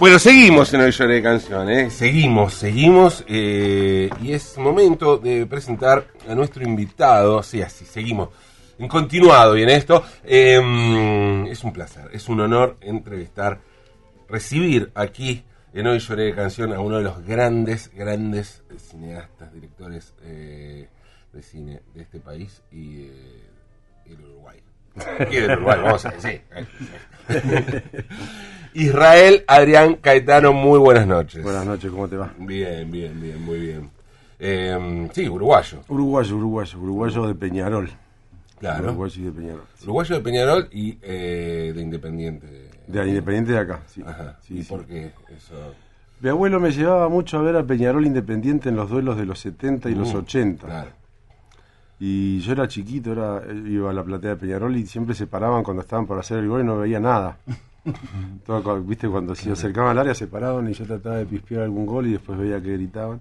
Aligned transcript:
Bueno, 0.00 0.18
seguimos 0.18 0.72
en 0.72 0.80
Hoy 0.80 0.92
Lloré 0.92 1.16
de 1.16 1.22
Canción, 1.22 1.68
¿eh? 1.68 1.90
Seguimos, 1.90 2.54
seguimos. 2.54 3.22
eh, 3.28 4.08
y 4.22 4.32
es 4.32 4.56
momento 4.56 5.18
de 5.18 5.44
presentar 5.44 6.06
a 6.26 6.34
nuestro 6.34 6.62
invitado. 6.64 7.42
Sí, 7.42 7.60
así, 7.60 7.84
seguimos. 7.84 8.30
En 8.78 8.88
continuado 8.88 9.58
y 9.58 9.62
en 9.62 9.68
esto. 9.68 10.02
eh, 10.24 11.44
es 11.50 11.62
un 11.64 11.72
placer, 11.74 12.08
es 12.14 12.30
un 12.30 12.40
honor 12.40 12.78
entrevistar, 12.80 13.60
recibir 14.26 14.90
aquí 14.94 15.44
en 15.74 15.86
Hoy 15.86 15.98
Lloré 15.98 16.24
de 16.24 16.34
Canción 16.34 16.72
a 16.72 16.80
uno 16.80 16.96
de 16.96 17.02
los 17.02 17.22
grandes, 17.26 17.90
grandes 17.94 18.62
cineastas, 18.78 19.52
directores 19.52 20.14
eh, 20.22 20.88
de 21.30 21.42
cine 21.42 21.82
de 21.92 22.00
este 22.02 22.20
país 22.20 22.62
y 22.72 23.02
eh, 23.02 23.44
del 24.06 24.20
Uruguay. 24.22 24.60
Y 25.30 25.36
del 25.36 25.58
Uruguay, 25.58 25.78
vamos 25.82 26.06
a 26.06 26.10
decir. 26.12 26.40
Israel 28.74 29.44
Adrián 29.46 29.94
Caetano, 29.96 30.52
muy 30.52 30.78
buenas 30.78 31.06
noches. 31.06 31.42
Buenas 31.42 31.66
noches, 31.66 31.90
¿cómo 31.90 32.08
te 32.08 32.16
va? 32.16 32.32
Bien, 32.38 32.90
bien, 32.90 33.20
bien, 33.20 33.42
muy 33.42 33.58
bien. 33.58 33.90
Eh, 34.38 35.08
sí, 35.12 35.28
uruguayo, 35.28 35.80
Uruguayo, 35.88 36.36
uruguayo, 36.36 36.78
uruguayo 36.78 37.26
de 37.26 37.34
Peñarol. 37.34 37.90
claro. 38.58 38.84
Uruguayo 38.90 39.20
y 39.22 39.24
de 39.24 39.32
Peñarol. 39.32 39.62
sí. 39.76 39.84
Uruguayo 39.84 40.14
de 40.16 40.20
Peñarol 40.22 40.68
y 40.72 40.98
eh, 41.02 41.72
de 41.74 41.82
Independiente. 41.82 42.70
De 42.86 43.06
Independiente 43.08 43.52
de 43.52 43.58
acá, 43.58 43.80
sí. 43.86 44.02
Ajá. 44.06 44.38
Sí, 44.42 44.58
¿Y 44.58 44.62
sí. 44.62 44.68
por 44.68 44.86
qué 44.86 45.12
eso? 45.36 45.54
Mi 46.20 46.28
abuelo 46.28 46.60
me 46.60 46.70
llevaba 46.70 47.08
mucho 47.08 47.38
a 47.38 47.42
ver 47.42 47.56
a 47.56 47.64
Peñarol 47.64 48.06
Independiente 48.06 48.68
en 48.68 48.76
los 48.76 48.88
duelos 48.88 49.16
de 49.16 49.26
los 49.26 49.38
70 49.40 49.90
y 49.90 49.94
los 49.94 50.12
Mm, 50.14 50.16
80. 50.18 50.66
Claro. 50.66 50.90
Y 51.98 52.40
yo 52.40 52.52
era 52.52 52.66
chiquito, 52.66 53.12
era, 53.12 53.42
iba 53.66 53.90
a 53.90 53.92
la 53.92 54.02
platea 54.02 54.30
de 54.30 54.36
Peñarol 54.36 54.74
y 54.76 54.86
siempre 54.86 55.14
se 55.14 55.26
paraban 55.26 55.62
cuando 55.62 55.82
estaban 55.82 56.06
por 56.06 56.18
hacer 56.18 56.38
el 56.38 56.48
gol 56.48 56.60
y 56.62 56.64
no 56.64 56.78
veía 56.78 57.00
nada. 57.00 57.36
Todo, 58.46 58.82
Viste, 58.82 59.08
cuando 59.08 59.34
se 59.34 59.50
acercaban 59.52 59.92
al 59.92 59.98
área 60.00 60.14
se 60.14 60.26
paraban 60.26 60.68
y 60.68 60.72
yo 60.74 60.84
trataba 60.86 61.16
de 61.16 61.26
pispear 61.26 61.62
algún 61.62 61.86
gol 61.86 62.06
y 62.06 62.12
después 62.12 62.38
veía 62.38 62.60
que 62.60 62.72
gritaban. 62.72 63.20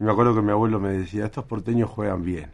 Y 0.00 0.04
me 0.04 0.10
acuerdo 0.12 0.34
que 0.34 0.42
mi 0.42 0.50
abuelo 0.50 0.80
me 0.80 0.90
decía, 0.90 1.24
estos 1.26 1.44
porteños 1.44 1.88
juegan 1.90 2.22
bien. 2.24 2.50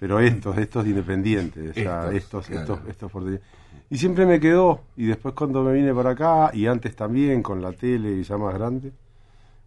Pero 0.00 0.18
estos, 0.20 0.56
estos 0.58 0.84
de 0.84 0.90
independientes, 0.90 1.70
o 1.70 1.74
sea, 1.74 2.10
Estos, 2.12 2.14
estos, 2.14 2.46
claro. 2.46 2.62
estos, 2.74 2.88
estos 2.90 3.12
porteños. 3.12 3.40
Y 3.90 3.98
siempre 3.98 4.26
me 4.26 4.40
quedó, 4.40 4.80
y 4.96 5.06
después 5.06 5.34
cuando 5.34 5.62
me 5.62 5.72
vine 5.72 5.94
para 5.94 6.10
acá, 6.10 6.50
y 6.54 6.66
antes 6.66 6.96
también 6.96 7.42
con 7.42 7.60
la 7.62 7.72
tele 7.72 8.22
ya 8.22 8.36
más 8.36 8.54
grande, 8.54 8.92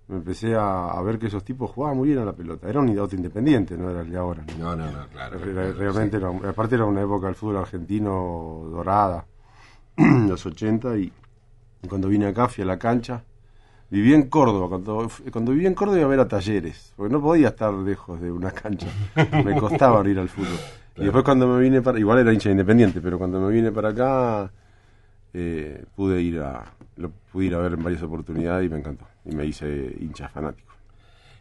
me 0.08 0.18
empecé 0.18 0.56
a, 0.56 0.90
a 0.92 1.02
ver 1.02 1.20
que 1.20 1.28
esos 1.28 1.44
tipos 1.44 1.70
jugaban 1.72 1.98
muy 1.98 2.08
bien 2.10 2.20
a 2.20 2.26
la 2.26 2.34
pelota. 2.34 2.70
Era 2.70 2.80
un 2.80 2.98
auto 2.98 3.16
independiente, 3.16 3.78
no 3.78 3.90
era 3.90 4.02
el 4.02 4.10
de 4.10 4.18
ahora. 4.18 4.44
¿no? 4.58 4.76
No, 4.76 4.76
no, 4.76 4.92
no, 4.92 5.08
claro. 5.10 5.38
Re- 5.38 5.74
realmente 5.74 6.18
era, 6.18 6.30
aparte 6.30 6.76
era 6.76 6.86
una 6.86 7.02
época 7.02 7.28
del 7.28 7.36
fútbol 7.36 7.58
argentino 7.58 8.64
dorada, 8.72 9.26
los 10.28 10.46
80, 10.46 10.98
y 10.98 11.12
cuando 11.90 12.08
vine 12.08 12.28
acá 12.28 12.48
fui 12.48 12.64
a 12.64 12.68
la 12.68 12.78
cancha. 12.78 13.24
Viví 13.90 14.14
en 14.14 14.30
Córdoba, 14.30 14.68
cuando, 14.68 15.10
cuando 15.32 15.54
viví 15.54 15.66
en 15.66 15.74
Córdoba 15.74 16.00
iba 16.00 16.08
a 16.08 16.10
ver 16.10 16.20
a 16.20 16.28
talleres, 16.28 16.94
porque 16.98 17.14
no 17.14 17.22
podía 17.22 17.50
estar 17.50 17.74
lejos 17.74 18.20
de 18.20 18.30
una 18.32 18.52
cancha, 18.52 18.88
me 19.46 19.58
costaba 19.58 20.08
ir 20.10 20.20
al 20.20 20.28
fútbol. 20.28 20.60
Y 20.98 21.04
después 21.04 21.24
cuando 21.24 21.48
me 21.48 21.62
vine 21.62 21.82
para, 21.82 21.98
igual 21.98 22.20
era 22.20 22.34
hincha 22.34 22.52
independiente, 22.52 23.00
pero 23.00 23.18
cuando 23.18 23.40
me 23.40 23.52
vine 23.54 23.72
para 23.72 23.90
acá 23.90 24.52
eh, 25.34 25.86
pude 25.96 26.22
ir 26.22 26.40
a 26.40 26.66
lo 26.98 27.12
pude 27.32 27.46
ir 27.46 27.56
a 27.56 27.60
ver 27.60 27.74
en 27.74 27.84
varias 27.84 28.04
oportunidades 28.04 28.66
y 28.66 28.70
me 28.70 28.80
encantó, 28.80 29.06
y 29.24 29.34
me 29.34 29.46
hice 29.46 29.96
hincha 30.02 30.28
fanático. 30.28 30.74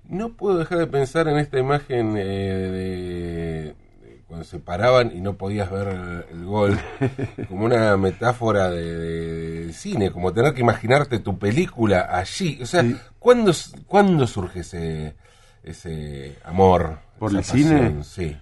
No 0.09 0.29
puedo 0.29 0.59
dejar 0.59 0.79
de 0.79 0.87
pensar 0.87 1.27
en 1.27 1.39
esta 1.39 1.59
imagen 1.59 2.17
eh, 2.17 2.23
de 2.23 3.86
cuando 4.27 4.45
se 4.45 4.59
paraban 4.59 5.13
y 5.17 5.21
no 5.21 5.35
podías 5.37 5.71
ver 5.71 5.89
el, 5.89 6.25
el 6.39 6.45
gol, 6.45 6.79
como 7.49 7.65
una 7.67 7.97
metáfora 7.97 8.71
de, 8.71 9.67
de 9.67 9.73
cine, 9.73 10.11
como 10.11 10.33
tener 10.33 10.53
que 10.55 10.61
imaginarte 10.63 11.21
tu 11.21 11.39
película 11.39 12.09
allí. 12.11 12.59
O 12.63 12.67
sea, 12.67 12.83
Sí. 12.83 12.97
¿cuándo, 13.19 13.53
¿cuándo 13.87 14.27
surge 14.27 14.61
ese, 14.61 15.15
ese 15.63 16.39
amor? 16.45 16.99
¿Por 17.19 17.35
el 17.37 17.45
cine? 17.45 18.03
Sí. 18.03 18.37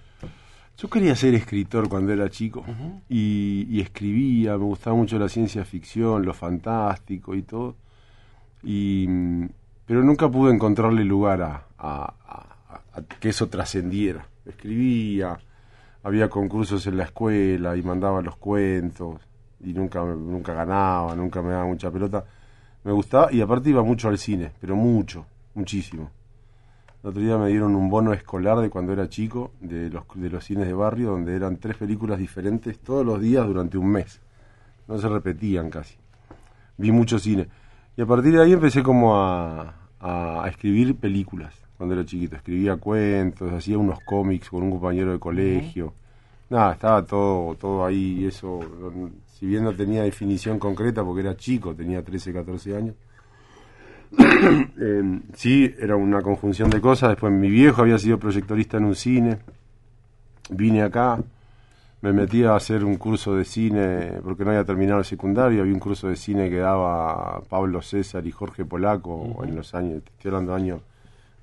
Yo 0.78 0.88
quería 0.90 1.14
ser 1.14 1.34
escritor 1.34 1.88
cuando 1.88 2.12
era 2.12 2.28
chico 2.30 2.64
y, 3.08 3.66
y 3.70 3.80
escribía, 3.80 4.52
me 4.58 4.64
gustaba 4.64 4.96
mucho 4.96 5.18
la 5.18 5.28
ciencia 5.28 5.64
ficción, 5.64 6.24
lo 6.24 6.34
fantástico 6.34 7.34
y 7.36 7.42
todo, 7.42 7.76
y, 8.62 9.06
pero 9.86 10.02
nunca 10.02 10.28
pude 10.28 10.52
encontrarle 10.52 11.04
lugar 11.04 11.42
a, 11.42 11.62
a- 11.78 12.14
a- 12.28 12.80
a 12.94 13.02
que 13.20 13.28
eso 13.28 13.48
trascendiera. 13.48 14.26
Escribía, 14.46 15.38
había 16.04 16.28
concursos 16.28 16.86
en 16.86 16.96
la 16.98 17.04
escuela 17.04 17.76
y 17.76 17.82
mandaba 17.82 18.22
los 18.22 18.36
cuentos 18.36 19.20
y 19.60 19.72
nunca, 19.72 20.04
nunca 20.04 20.52
ganaba, 20.54 21.14
nunca 21.16 21.42
me 21.42 21.50
daba 21.50 21.64
mucha 21.64 21.90
pelota. 21.90 22.24
Me 22.84 22.92
gustaba 22.92 23.32
y 23.32 23.40
aparte 23.40 23.70
iba 23.70 23.82
mucho 23.82 24.08
al 24.08 24.18
cine, 24.18 24.52
pero 24.60 24.76
mucho, 24.76 25.26
muchísimo. 25.54 26.10
El 27.02 27.10
otro 27.10 27.22
día 27.22 27.38
me 27.38 27.48
dieron 27.48 27.74
un 27.74 27.88
bono 27.90 28.12
escolar 28.12 28.58
de 28.58 28.70
cuando 28.70 28.92
era 28.92 29.08
chico, 29.08 29.52
de 29.60 29.90
los, 29.90 30.04
de 30.14 30.30
los 30.30 30.44
cines 30.44 30.66
de 30.66 30.74
barrio, 30.74 31.10
donde 31.10 31.34
eran 31.34 31.56
tres 31.56 31.76
películas 31.76 32.18
diferentes 32.18 32.78
todos 32.78 33.04
los 33.04 33.20
días 33.20 33.46
durante 33.46 33.78
un 33.78 33.88
mes. 33.88 34.20
No 34.86 34.98
se 34.98 35.08
repetían 35.08 35.70
casi. 35.70 35.96
Vi 36.76 36.92
mucho 36.92 37.18
cine. 37.18 37.48
Y 37.96 38.02
a 38.02 38.06
partir 38.06 38.34
de 38.34 38.42
ahí 38.42 38.52
empecé 38.52 38.82
como 38.82 39.16
a, 39.16 39.74
a- 40.00 40.44
a 40.44 40.48
escribir 40.48 40.96
películas 40.96 41.63
cuando 41.76 41.94
era 41.94 42.04
chiquito. 42.04 42.36
Escribía 42.36 42.76
cuentos, 42.76 43.52
hacía 43.52 43.78
unos 43.78 44.00
cómics 44.00 44.48
con 44.48 44.62
un 44.62 44.70
compañero 44.70 45.12
de 45.12 45.18
colegio. 45.18 45.92
Nada, 46.50 46.72
estaba 46.72 47.04
todo, 47.04 47.54
todo 47.56 47.84
ahí 47.84 48.20
y 48.20 48.26
eso, 48.26 48.60
si 49.38 49.46
bien 49.46 49.64
no 49.64 49.72
tenía 49.72 50.02
definición 50.02 50.58
concreta 50.58 51.02
porque 51.02 51.22
era 51.22 51.36
chico, 51.36 51.74
tenía 51.74 52.02
13, 52.02 52.32
14 52.32 52.76
años. 52.76 52.94
Eh, 54.76 55.20
sí, 55.34 55.74
era 55.78 55.96
una 55.96 56.20
conjunción 56.20 56.70
de 56.70 56.80
cosas. 56.80 57.10
Después 57.10 57.32
mi 57.32 57.48
viejo 57.48 57.82
había 57.82 57.98
sido 57.98 58.18
proyectorista 58.18 58.76
en 58.76 58.84
un 58.84 58.94
cine. 58.94 59.38
Vine 60.50 60.82
acá, 60.82 61.18
me 62.02 62.12
metí 62.12 62.44
a 62.44 62.54
hacer 62.54 62.84
un 62.84 62.96
curso 62.96 63.34
de 63.34 63.44
cine 63.44 64.20
porque 64.22 64.44
no 64.44 64.50
había 64.50 64.64
terminado 64.64 65.00
el 65.00 65.04
secundario. 65.04 65.62
Había 65.62 65.72
un 65.72 65.80
curso 65.80 66.08
de 66.08 66.16
cine 66.16 66.50
que 66.50 66.58
daba 66.58 67.40
Pablo 67.48 67.82
César 67.82 68.26
y 68.26 68.30
Jorge 68.30 68.64
Polaco 68.64 69.42
en 69.42 69.56
los 69.56 69.74
años, 69.74 70.02
estoy 70.04 70.28
hablando 70.28 70.52
de 70.52 70.60
años 70.60 70.80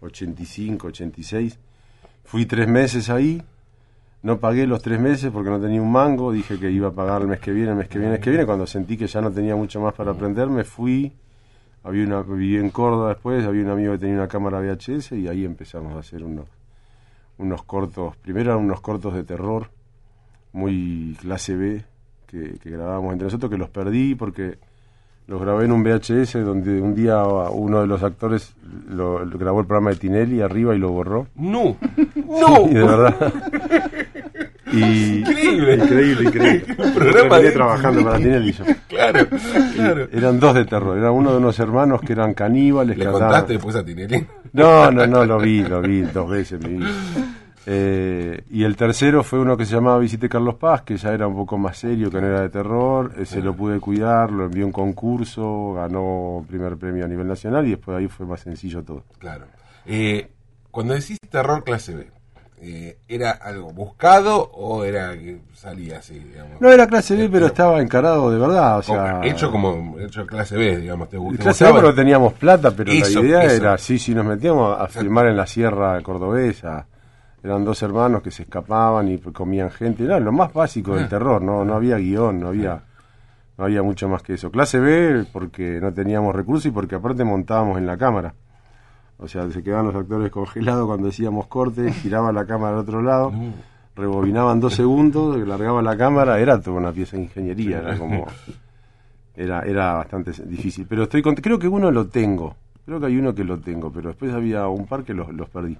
85, 0.01 0.87
86. 0.87 1.59
Fui 2.23 2.45
tres 2.45 2.67
meses 2.67 3.09
ahí. 3.09 3.41
No 4.23 4.39
pagué 4.39 4.67
los 4.67 4.81
tres 4.81 4.99
meses 4.99 5.31
porque 5.31 5.49
no 5.49 5.59
tenía 5.59 5.81
un 5.81 5.91
mango. 5.91 6.31
Dije 6.31 6.59
que 6.59 6.69
iba 6.69 6.89
a 6.89 6.91
pagar 6.91 7.21
el 7.21 7.27
mes 7.27 7.39
que 7.39 7.51
viene, 7.51 7.71
el 7.71 7.77
mes 7.77 7.87
que 7.87 7.97
viene, 7.97 8.13
el 8.13 8.19
mes 8.19 8.23
que 8.23 8.29
viene. 8.29 8.45
Cuando 8.45 8.67
sentí 8.67 8.97
que 8.97 9.07
ya 9.07 9.21
no 9.21 9.31
tenía 9.31 9.55
mucho 9.55 9.81
más 9.81 9.93
para 9.93 10.11
aprender, 10.11 10.47
me 10.47 10.63
fui 10.63 11.13
había 11.83 12.05
una 12.05 12.21
viví 12.21 12.57
en 12.57 12.69
Córdoba 12.69 13.09
después 13.09 13.45
había 13.45 13.63
un 13.63 13.69
amigo 13.69 13.93
que 13.93 13.99
tenía 13.99 14.15
una 14.15 14.27
cámara 14.27 14.59
VHS 14.59 15.13
y 15.13 15.27
ahí 15.27 15.45
empezamos 15.45 15.93
a 15.93 15.99
hacer 15.99 16.23
unos 16.23 16.45
unos 17.37 17.63
cortos 17.63 18.15
primero 18.17 18.51
eran 18.51 18.63
unos 18.63 18.81
cortos 18.81 19.13
de 19.15 19.23
terror 19.23 19.69
muy 20.53 21.17
clase 21.19 21.55
B 21.55 21.83
que, 22.27 22.59
que 22.59 22.69
grabábamos 22.69 23.13
entre 23.13 23.25
nosotros 23.25 23.49
que 23.49 23.57
los 23.57 23.69
perdí 23.69 24.15
porque 24.15 24.59
los 25.27 25.41
grabé 25.41 25.65
en 25.65 25.71
un 25.71 25.83
VHS 25.83 26.33
donde 26.43 26.81
un 26.81 26.93
día 26.95 27.23
uno 27.23 27.81
de 27.81 27.87
los 27.87 28.03
actores 28.03 28.53
lo, 28.89 29.23
lo 29.23 29.37
grabó 29.37 29.61
el 29.61 29.65
programa 29.65 29.91
de 29.91 29.95
Tinelli 29.97 30.41
arriba 30.41 30.75
y 30.75 30.79
lo 30.79 30.89
borró 30.91 31.27
No, 31.35 31.77
no. 32.15 32.67
y 32.69 32.73
de 32.73 32.83
verdad 32.83 33.15
y 34.73 35.19
Increíble. 35.19 35.75
increíble 35.75 36.23
increíble 36.29 36.75
Un 36.77 36.93
programa 36.93 37.21
Terminé 37.29 37.41
de- 37.43 37.51
trabajando 37.51 38.03
para 38.03 38.17
Tinelli 38.17 38.51
yo 38.53 38.63
Claro, 38.87 39.27
claro. 39.75 40.07
eran 40.11 40.39
dos 40.39 40.53
de 40.55 40.65
terror 40.65 40.97
era 40.97 41.11
uno 41.11 41.31
de 41.31 41.37
unos 41.37 41.59
hermanos 41.59 42.01
que 42.01 42.13
eran 42.13 42.33
caníbales 42.33 42.97
¿Le 42.97 43.05
que 43.05 43.11
contaste 43.11 43.35
andaban- 43.35 43.47
después 43.47 43.75
a 43.75 43.83
Tinelli? 43.85 44.25
No, 44.53 44.91
no, 44.91 45.07
no, 45.07 45.25
lo 45.25 45.39
vi, 45.39 45.63
lo 45.63 45.81
vi 45.81 46.01
dos 46.01 46.29
veces 46.29 46.61
mi 46.61 46.75
vida. 46.77 46.89
Eh, 47.65 48.43
y 48.49 48.63
el 48.63 48.75
tercero 48.75 49.23
fue 49.23 49.39
uno 49.39 49.55
que 49.55 49.65
se 49.65 49.75
llamaba 49.75 49.99
Visite 49.99 50.27
Carlos 50.27 50.55
Paz, 50.55 50.81
que 50.81 50.97
ya 50.97 51.11
era 51.13 51.27
un 51.27 51.35
poco 51.35 51.57
más 51.57 51.77
serio, 51.77 52.09
que 52.09 52.19
no 52.19 52.27
era 52.27 52.41
de 52.41 52.49
terror. 52.49 53.13
Ese 53.17 53.41
lo 53.41 53.55
pude 53.55 53.79
cuidar, 53.79 54.31
lo 54.31 54.45
envié 54.45 54.63
a 54.63 54.65
un 54.65 54.71
concurso, 54.71 55.73
ganó 55.73 56.43
primer 56.47 56.77
premio 56.77 57.05
a 57.05 57.07
nivel 57.07 57.27
nacional 57.27 57.65
y 57.67 57.71
después 57.71 57.97
ahí 57.97 58.07
fue 58.07 58.25
más 58.25 58.41
sencillo 58.41 58.83
todo. 58.83 59.03
Claro. 59.19 59.45
Eh, 59.85 60.29
cuando 60.71 60.93
decís 60.93 61.17
terror 61.29 61.63
clase 61.63 61.95
B, 61.95 62.07
eh, 62.63 62.97
¿era 63.07 63.31
algo 63.31 63.73
buscado 63.73 64.39
o 64.53 64.83
era 64.83 65.13
que 65.13 65.39
salía 65.53 65.97
así, 65.97 66.19
digamos? 66.19 66.61
No 66.61 66.69
era 66.69 66.85
clase 66.87 67.15
B, 67.15 67.27
pero 67.29 67.47
estaba 67.47 67.81
encarado 67.81 68.31
de 68.31 68.39
verdad. 68.39 68.77
O 68.79 68.83
sea, 68.83 69.21
hecho 69.23 69.51
como 69.51 69.97
hecho 69.99 70.25
clase 70.25 70.55
B, 70.55 70.77
digamos, 70.77 71.09
te, 71.09 71.17
te 71.17 71.37
Clase 71.37 71.65
B 71.65 71.73
porque 71.73 71.93
teníamos 71.93 72.33
plata, 72.33 72.71
pero 72.71 72.91
Eso, 72.91 73.21
la 73.21 73.27
idea 73.27 73.43
eso. 73.43 73.55
era, 73.55 73.77
sí, 73.77 73.97
sí, 73.97 74.13
nos 74.13 74.25
metíamos 74.25 74.79
a 74.79 74.87
filmar 74.87 75.27
en 75.27 75.37
la 75.37 75.47
sierra 75.47 76.01
cordobesa. 76.01 76.87
Eran 77.43 77.65
dos 77.65 77.81
hermanos 77.81 78.21
que 78.21 78.29
se 78.31 78.43
escapaban 78.43 79.07
y 79.09 79.17
comían 79.17 79.71
gente. 79.71 80.03
Era 80.03 80.19
lo 80.19 80.31
más 80.31 80.53
básico 80.53 80.93
Ah. 80.93 80.97
del 80.97 81.09
terror, 81.09 81.41
no, 81.41 81.65
no 81.65 81.73
había 81.73 81.97
guion, 81.97 82.39
no 82.39 82.49
había, 82.49 82.83
no 83.57 83.63
había 83.65 83.81
mucho 83.81 84.07
más 84.07 84.21
que 84.21 84.33
eso. 84.35 84.51
Clase 84.51 84.79
B 84.79 85.25
porque 85.33 85.79
no 85.81 85.91
teníamos 85.93 86.35
recursos 86.35 86.67
y 86.67 86.71
porque 86.71 86.95
aparte 86.95 87.23
montábamos 87.23 87.77
en 87.79 87.87
la 87.87 87.97
cámara. 87.97 88.33
O 89.17 89.27
sea, 89.27 89.49
se 89.51 89.61
quedaban 89.63 89.87
los 89.87 89.95
actores 89.95 90.31
congelados 90.31 90.85
cuando 90.87 91.07
decíamos 91.07 91.47
corte, 91.47 91.91
giraba 92.01 92.31
la 92.31 92.45
cámara 92.45 92.73
al 92.75 92.79
otro 92.81 93.01
lado, 93.01 93.31
rebobinaban 93.95 94.59
dos 94.59 94.73
segundos, 94.75 95.37
largaba 95.47 95.81
la 95.81 95.97
cámara, 95.97 96.39
era 96.39 96.59
toda 96.61 96.77
una 96.77 96.91
pieza 96.91 97.17
de 97.17 97.23
ingeniería, 97.23 97.79
era 97.79 97.97
como... 97.97 98.25
Era, 99.35 99.61
era 99.61 99.93
bastante 99.93 100.31
difícil. 100.45 100.85
Pero 100.87 101.03
estoy 101.03 101.21
con- 101.21 101.35
creo 101.35 101.57
que 101.57 101.67
uno 101.67 101.89
lo 101.89 102.07
tengo. 102.07 102.55
Creo 102.85 102.99
que 102.99 103.05
hay 103.07 103.17
uno 103.17 103.33
que 103.33 103.43
lo 103.43 103.59
tengo, 103.59 103.91
pero 103.91 104.09
después 104.09 104.33
había 104.33 104.67
un 104.67 104.85
par 104.87 105.03
que 105.03 105.13
los, 105.13 105.31
los 105.33 105.49
perdí. 105.49 105.77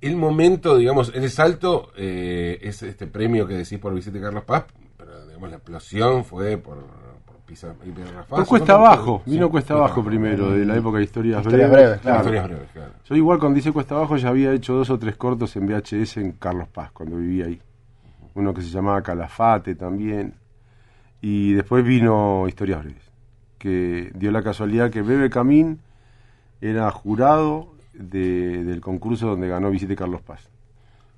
El 0.00 0.16
momento, 0.16 0.76
digamos, 0.76 1.12
el 1.14 1.28
salto 1.30 1.90
eh, 1.96 2.58
es 2.62 2.82
este 2.82 3.06
premio 3.06 3.46
que 3.46 3.54
decís 3.54 3.78
por 3.78 3.94
Vicente 3.94 4.20
Carlos 4.20 4.44
Paz, 4.44 4.64
pero 4.96 5.26
digamos 5.26 5.50
la 5.50 5.56
explosión 5.56 6.24
fue 6.24 6.58
por, 6.58 6.84
por 7.24 7.36
Pisa 7.46 7.74
y. 7.84 7.90
Por 8.28 8.46
Cuesta 8.46 8.74
¿no? 8.74 8.86
Abajo, 8.86 9.22
Sí, 9.24 9.30
vino 9.30 9.50
Cuesta 9.50 9.74
Abajo 9.74 10.04
primero, 10.04 10.50
de 10.50 10.66
la 10.66 10.76
época 10.76 10.98
de 10.98 11.04
historias, 11.04 11.42
breves, 11.44 12.00
claro. 12.00 12.18
Historias 12.18 12.44
breves, 12.44 12.70
claro. 12.72 12.92
Yo 13.04 13.16
igual 13.16 13.38
cuando 13.38 13.58
hice 13.58 13.72
Cuesta 13.72 13.94
Abajo 13.94 14.16
ya 14.16 14.28
había 14.28 14.52
hecho 14.52 14.74
dos 14.74 14.90
o 14.90 14.98
tres 14.98 15.16
cortos 15.16 15.56
en 15.56 15.66
VHS 15.66 16.18
en 16.18 16.32
Carlos 16.32 16.68
Paz, 16.68 16.90
cuando 16.92 17.16
vivía 17.16 17.46
ahí. 17.46 17.60
Uno 18.34 18.52
que 18.52 18.60
se 18.60 18.68
llamaba 18.68 19.02
Calafate 19.02 19.74
también. 19.76 20.34
Y 21.22 21.54
después 21.54 21.82
vino 21.82 22.46
Historias 22.46 22.84
Breves, 22.84 23.10
que 23.58 24.12
dio 24.14 24.30
la 24.30 24.42
casualidad 24.42 24.90
que 24.90 25.00
Bebe 25.00 25.30
Camín 25.30 25.80
era 26.60 26.90
jurado 26.90 27.75
de- 27.98 28.64
del 28.64 28.80
concurso 28.80 29.28
donde 29.28 29.48
ganó 29.48 29.70
Vicente 29.70 29.96
Carlos 29.96 30.20
Paz. 30.22 30.48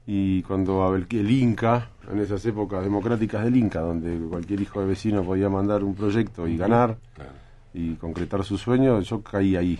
Y 0.06 0.42
cuando 0.44 0.94
el, 0.96 1.06
el 1.10 1.30
Inca, 1.30 1.90
en 2.10 2.18
esas 2.20 2.44
épocas 2.46 2.82
democráticas 2.82 3.44
del 3.44 3.56
Inca, 3.56 3.80
donde 3.80 4.18
cualquier 4.28 4.60
hijo 4.62 4.80
de 4.80 4.86
vecino 4.86 5.22
podía 5.22 5.48
mandar 5.50 5.84
un 5.84 5.94
proyecto 5.94 6.48
y 6.48 6.56
ganar, 6.56 6.96
claro. 7.14 7.30
y 7.74 7.94
concretar 7.96 8.42
su 8.44 8.56
sueño, 8.56 9.00
yo 9.00 9.22
caí 9.22 9.54
ahí. 9.56 9.78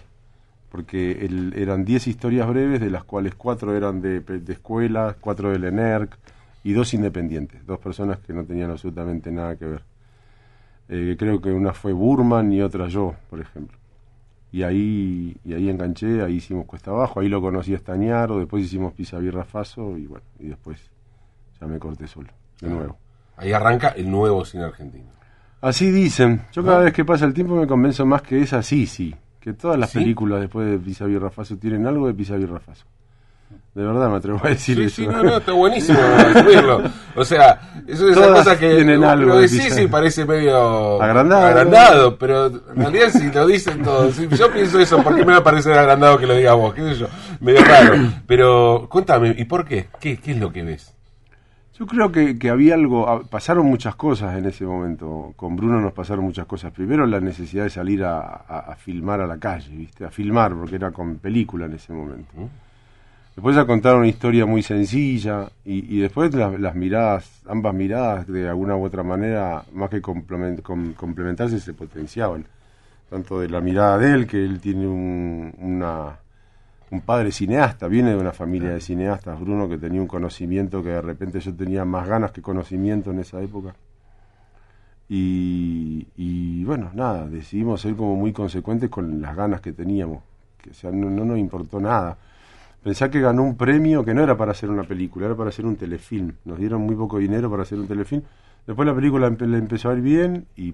Porque 0.71 1.13
el- 1.25 1.55
eran 1.57 1.83
10 1.87 2.07
historias 2.09 2.47
breves, 2.47 2.81
de 2.81 2.91
las 2.91 3.05
cuales 3.05 3.35
4 3.37 3.75
eran 3.75 4.03
de, 4.03 4.21
de 4.21 4.53
escuelas, 4.53 5.17
4 5.19 5.51
del 5.51 5.65
ENERC 5.65 6.15
y 6.63 6.75
dos 6.75 6.93
independientes, 6.93 7.65
dos 7.67 7.79
personas 7.79 8.19
que 8.19 8.35
no 8.35 8.45
tenían 8.45 8.71
absolutamente 8.71 9.31
nada 9.31 9.57
que 9.57 9.65
ver. 9.65 9.83
Eh, 10.91 11.17
creo 11.19 11.41
que 11.41 11.51
una 11.53 11.73
fue 11.73 11.93
Burman 11.95 12.53
y 12.53 12.61
otra 12.61 12.89
yo, 12.89 13.15
por 13.31 13.41
ejemplo. 13.41 13.78
Y 14.51 14.63
ahí, 14.63 15.37
y 15.45 15.53
ahí 15.53 15.69
enganché, 15.69 16.23
ahí 16.23 16.37
hicimos 16.37 16.65
Cuesta 16.67 16.91
Abajo, 16.91 17.21
ahí 17.21 17.29
lo 17.29 17.41
conocí 17.41 17.75
a 17.75 17.77
Estañaro, 17.77 18.39
después 18.39 18.65
hicimos 18.65 18.95
Pisa 18.95 19.19
Birra 19.19 19.45
Faso 19.45 19.99
y 19.99 20.07
bueno, 20.07 20.25
y 20.39 20.49
después 20.49 20.81
ya 21.61 21.67
me 21.67 21.79
corté 21.79 22.07
solo, 22.07 22.29
de 22.61 22.69
nuevo. 22.69 22.97
Ahí 23.37 23.53
arranca 23.53 23.89
el 23.89 24.11
nuevo 24.11 24.45
cine 24.45 24.65
argentino. 24.65 25.11
Así 25.61 25.91
dicen. 25.91 26.43
Yo 26.53 26.65
cada 26.65 26.81
vez 26.81 26.93
que 26.93 27.05
pasa 27.05 27.25
el 27.25 27.35
tiempo 27.35 27.55
me 27.57 27.67
convenzo 27.67 28.07
más 28.07 28.23
que 28.23 28.41
es 28.41 28.53
así, 28.53 28.87
sí. 28.87 29.15
Que 29.41 29.53
todas 29.53 29.79
las 29.79 29.91
¿Sí? 29.91 29.99
películas 29.99 30.41
después 30.41 30.69
de 30.69 30.79
Pisa 30.79 31.05
Birra 31.05 31.31
Faso 31.31 31.57
tienen 31.57 31.87
algo 31.87 32.07
de 32.07 32.15
Pisa 32.15 32.37
Birra 32.37 32.61
Faso. 32.61 32.85
De 33.79 33.85
verdad 33.87 34.11
me 34.11 34.17
atrevo 34.17 34.41
a 34.43 34.49
decir 34.49 34.77
Sí, 34.77 34.83
eso. 34.83 34.97
sí, 34.97 35.07
no, 35.07 35.23
no, 35.23 35.37
está 35.37 35.53
buenísimo 35.53 35.99
subirlo. 36.33 36.83
O 37.15 37.25
sea, 37.25 37.61
eso 37.87 38.09
es 38.09 38.17
Todas 38.17 38.41
cosa 38.41 38.59
que 38.59 38.83
lo 38.85 39.09
algo 39.09 39.37
de 39.37 39.43
decís 39.43 39.79
y 39.79 39.87
parece 39.87 40.25
medio 40.25 41.01
Agrandado. 41.01 41.47
agrandado, 41.47 42.19
pero 42.19 42.47
en 42.49 42.61
realidad 42.75 43.11
si 43.11 43.31
lo 43.31 43.47
dicen 43.47 43.85
todos, 43.85 44.17
si 44.17 44.27
yo 44.29 44.51
pienso 44.53 44.81
eso, 44.81 45.01
¿por 45.01 45.15
qué 45.15 45.25
me 45.25 45.31
va 45.31 45.39
a 45.39 45.45
parecer 45.45 45.79
agrandado 45.79 46.19
que 46.19 46.27
lo 46.27 46.35
diga 46.35 46.55
vos? 46.55 46.75
¿Qué 46.75 46.83
sé 46.83 46.95
yo? 46.97 47.07
Medio 47.39 47.61
raro. 47.65 47.95
Pero 48.27 48.89
cuéntame, 48.91 49.33
¿y 49.39 49.45
por 49.45 49.65
qué? 49.65 49.87
¿Qué, 50.01 50.17
qué 50.19 50.33
es 50.33 50.39
lo 50.39 50.53
que 50.53 50.65
ves? 50.65 50.93
Yo 51.79 51.87
creo 51.87 52.11
que, 52.11 52.37
que 52.37 52.51
había 52.51 52.75
algo, 52.75 53.09
ah, 53.09 53.23
pasaron 53.31 53.65
muchas 53.67 53.95
cosas 53.95 54.37
en 54.37 54.47
ese 54.47 54.65
momento. 54.65 55.35
Con 55.37 55.55
Bruno 55.55 55.81
nos 55.81 55.93
pasaron 55.93 56.25
muchas 56.25 56.47
cosas. 56.47 56.73
Primero 56.73 57.07
la 57.07 57.21
necesidad 57.21 57.63
de 57.63 57.71
salir 57.71 58.03
a, 58.03 58.19
a- 58.19 58.73
a 58.73 58.75
filmar 58.75 59.21
a 59.21 59.29
la 59.29 59.39
calle, 59.39 59.71
¿viste? 59.77 60.05
A 60.05 60.11
filmar, 60.11 60.53
porque 60.57 60.75
era 60.75 60.91
con 60.91 61.19
película 61.19 61.67
en 61.67 61.75
ese 61.75 61.93
momento. 61.93 62.33
Después 63.39 63.57
a 63.57 63.67
contar 63.67 63.95
una 63.95 64.09
historia 64.09 64.47
muy 64.47 64.65
sencilla 64.65 65.49
y, 65.65 66.01
después 66.01 66.35
las, 66.35 66.75
miradas, 66.75 67.41
ambas 67.47 67.73
miradas 67.73 68.27
de 68.27 68.49
alguna 68.49 68.75
u 68.75 68.85
otra 68.85 69.05
manera, 69.05 69.63
más 69.75 69.91
que 69.91 70.03
complement- 70.03 70.61
com- 70.61 70.93
complementarse, 70.95 71.61
se 71.61 71.73
potenciaban. 71.73 72.45
Tanto 73.09 73.39
de 73.39 73.49
la 73.49 73.61
mirada 73.61 73.97
de 73.97 74.13
él, 74.13 74.27
que 74.27 74.45
él 74.45 74.59
tiene 74.59 74.89
un, 74.89 75.55
una, 75.57 76.19
un 76.91 77.01
padre 77.03 77.31
cineasta, 77.31 77.87
viene 77.87 78.11
de 78.11 78.17
una 78.17 78.33
familia 78.33 78.71
de 78.71 78.81
cineastas, 78.81 79.39
Bruno, 79.39 79.69
que 79.69 79.79
tenía 79.79 80.01
un 80.01 80.09
conocimiento 80.09 80.83
que 80.83 80.89
de 80.89 81.01
repente 81.01 81.39
yo 81.39 81.55
tenía 81.55 81.85
más 81.85 82.09
ganas 82.09 82.33
que 82.33 82.43
conocimiento 82.43 83.13
en 83.13 83.21
esa 83.21 83.41
época. 83.41 83.73
Y, 85.09 86.09
y 86.17 86.65
bueno, 86.65 86.91
nada, 86.93 87.29
decidimos 87.29 87.83
ser 87.83 87.95
como 87.95 88.17
muy 88.17 88.33
consecuentes 88.33 88.91
con 88.91 89.23
las 89.23 89.37
ganas 89.37 89.61
que 89.61 89.73
teníamos, 89.73 90.25
que 90.61 90.71
o 90.71 90.75
sea, 90.75 90.91
no, 90.91 91.09
no 91.09 91.25
nos 91.25 91.39
importó 91.39 91.79
nada. 91.79 92.19
Pensá 92.83 93.11
que 93.11 93.21
ganó 93.21 93.43
un 93.43 93.57
premio 93.57 94.05
que 94.05 94.15
no 94.15 94.23
era 94.23 94.37
para 94.37 94.53
hacer 94.53 94.71
una 94.71 94.85
película, 94.85 95.27
era 95.27 95.35
para 95.35 95.51
hacer 95.51 95.67
un 95.67 95.77
telefilm. 95.77 96.33
Nos 96.45 96.59
dieron 96.59 96.83
muy 96.83 96.95
poco 96.95 97.19
dinero 97.19 97.51
para 97.51 97.63
hacer 97.63 97.79
un 97.79 97.89
telefilm. 97.89 98.23
Después 98.67 98.87
la 98.87 98.95
película 98.95 99.29
le 99.31 99.59
empezó 99.59 99.91
a 99.91 99.95
ir 99.95 100.01
bien 100.03 100.47
y, 100.57 100.73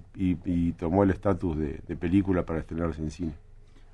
tomó 0.72 1.04
el 1.04 1.10
estatus 1.10 1.56
de, 1.56 1.80
de 1.86 1.96
película 1.96 2.44
para 2.44 2.60
estrenarse 2.60 3.00
en 3.00 3.10
cine. 3.10 3.32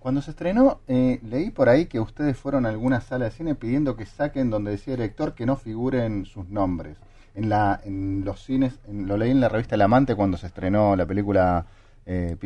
Cuando 0.01 0.23
se 0.23 0.31
estrenó, 0.31 0.81
eh, 0.89 1.21
leí 1.23 1.51
por 1.51 1.69
ahí 1.69 1.85
que 1.87 2.01
ustedes 2.01 2.37
fueron 2.39 2.65
a 2.65 2.71
alguna 2.71 3.03
sala 3.03 3.27
de 3.27 3.31
cine 3.31 3.55
pidiendo 3.55 3.97
que 3.97 4.07
saquen 4.07 4.49
donde 4.49 4.71
decía 4.71 4.95
el 4.95 5.01
director 5.01 5.35
que 5.35 5.45
no 5.45 5.57
figuren 5.57 6.25
sus 6.25 6.49
nombres. 6.49 6.97
En, 7.35 7.49
la, 7.51 7.81
en 7.85 8.25
los 8.25 8.43
cines, 8.43 8.79
en- 8.89 9.07
lo 9.07 9.17
leí 9.19 9.31
en 9.31 9.41
la 9.41 9.51
revista 9.51 9.75
El 9.75 9.83
Amante 9.83 10.15
cuando 10.15 10.39
se 10.39 10.47
estrenó 10.47 10.97
la 10.97 11.05
película 11.07 11.67
eh, 12.13 12.37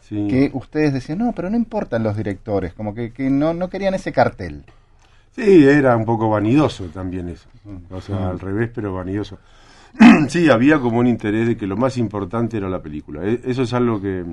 Sí. 0.00 0.26
que 0.28 0.50
ustedes 0.54 0.92
decían, 0.94 1.18
no, 1.18 1.32
pero 1.34 1.50
no 1.50 1.56
importan 1.56 2.02
los 2.02 2.16
directores, 2.16 2.72
como 2.72 2.94
que, 2.94 3.12
que 3.12 3.28
no, 3.28 3.52
no 3.52 3.68
querían 3.68 3.92
ese 3.94 4.12
cartel. 4.12 4.64
Sí, 5.32 5.64
era 5.64 5.94
un 5.96 6.04
poco 6.06 6.28
vanidoso 6.30 6.84
también 6.86 7.28
eso. 7.28 7.48
O 7.90 8.00
sea, 8.00 8.30
al 8.30 8.40
revés, 8.40 8.70
pero 8.74 8.94
vanidoso. 8.94 9.38
sí, 10.28 10.48
había 10.48 10.78
como 10.78 10.98
un 11.00 11.06
interés 11.06 11.46
de 11.48 11.56
que 11.56 11.66
lo 11.66 11.76
más 11.76 11.98
importante 11.98 12.56
era 12.56 12.68
la 12.70 12.80
película. 12.80 13.22
E- 13.24 13.40
Eso 13.44 13.62
es 13.62 13.72
algo 13.74 14.00
que, 14.00 14.24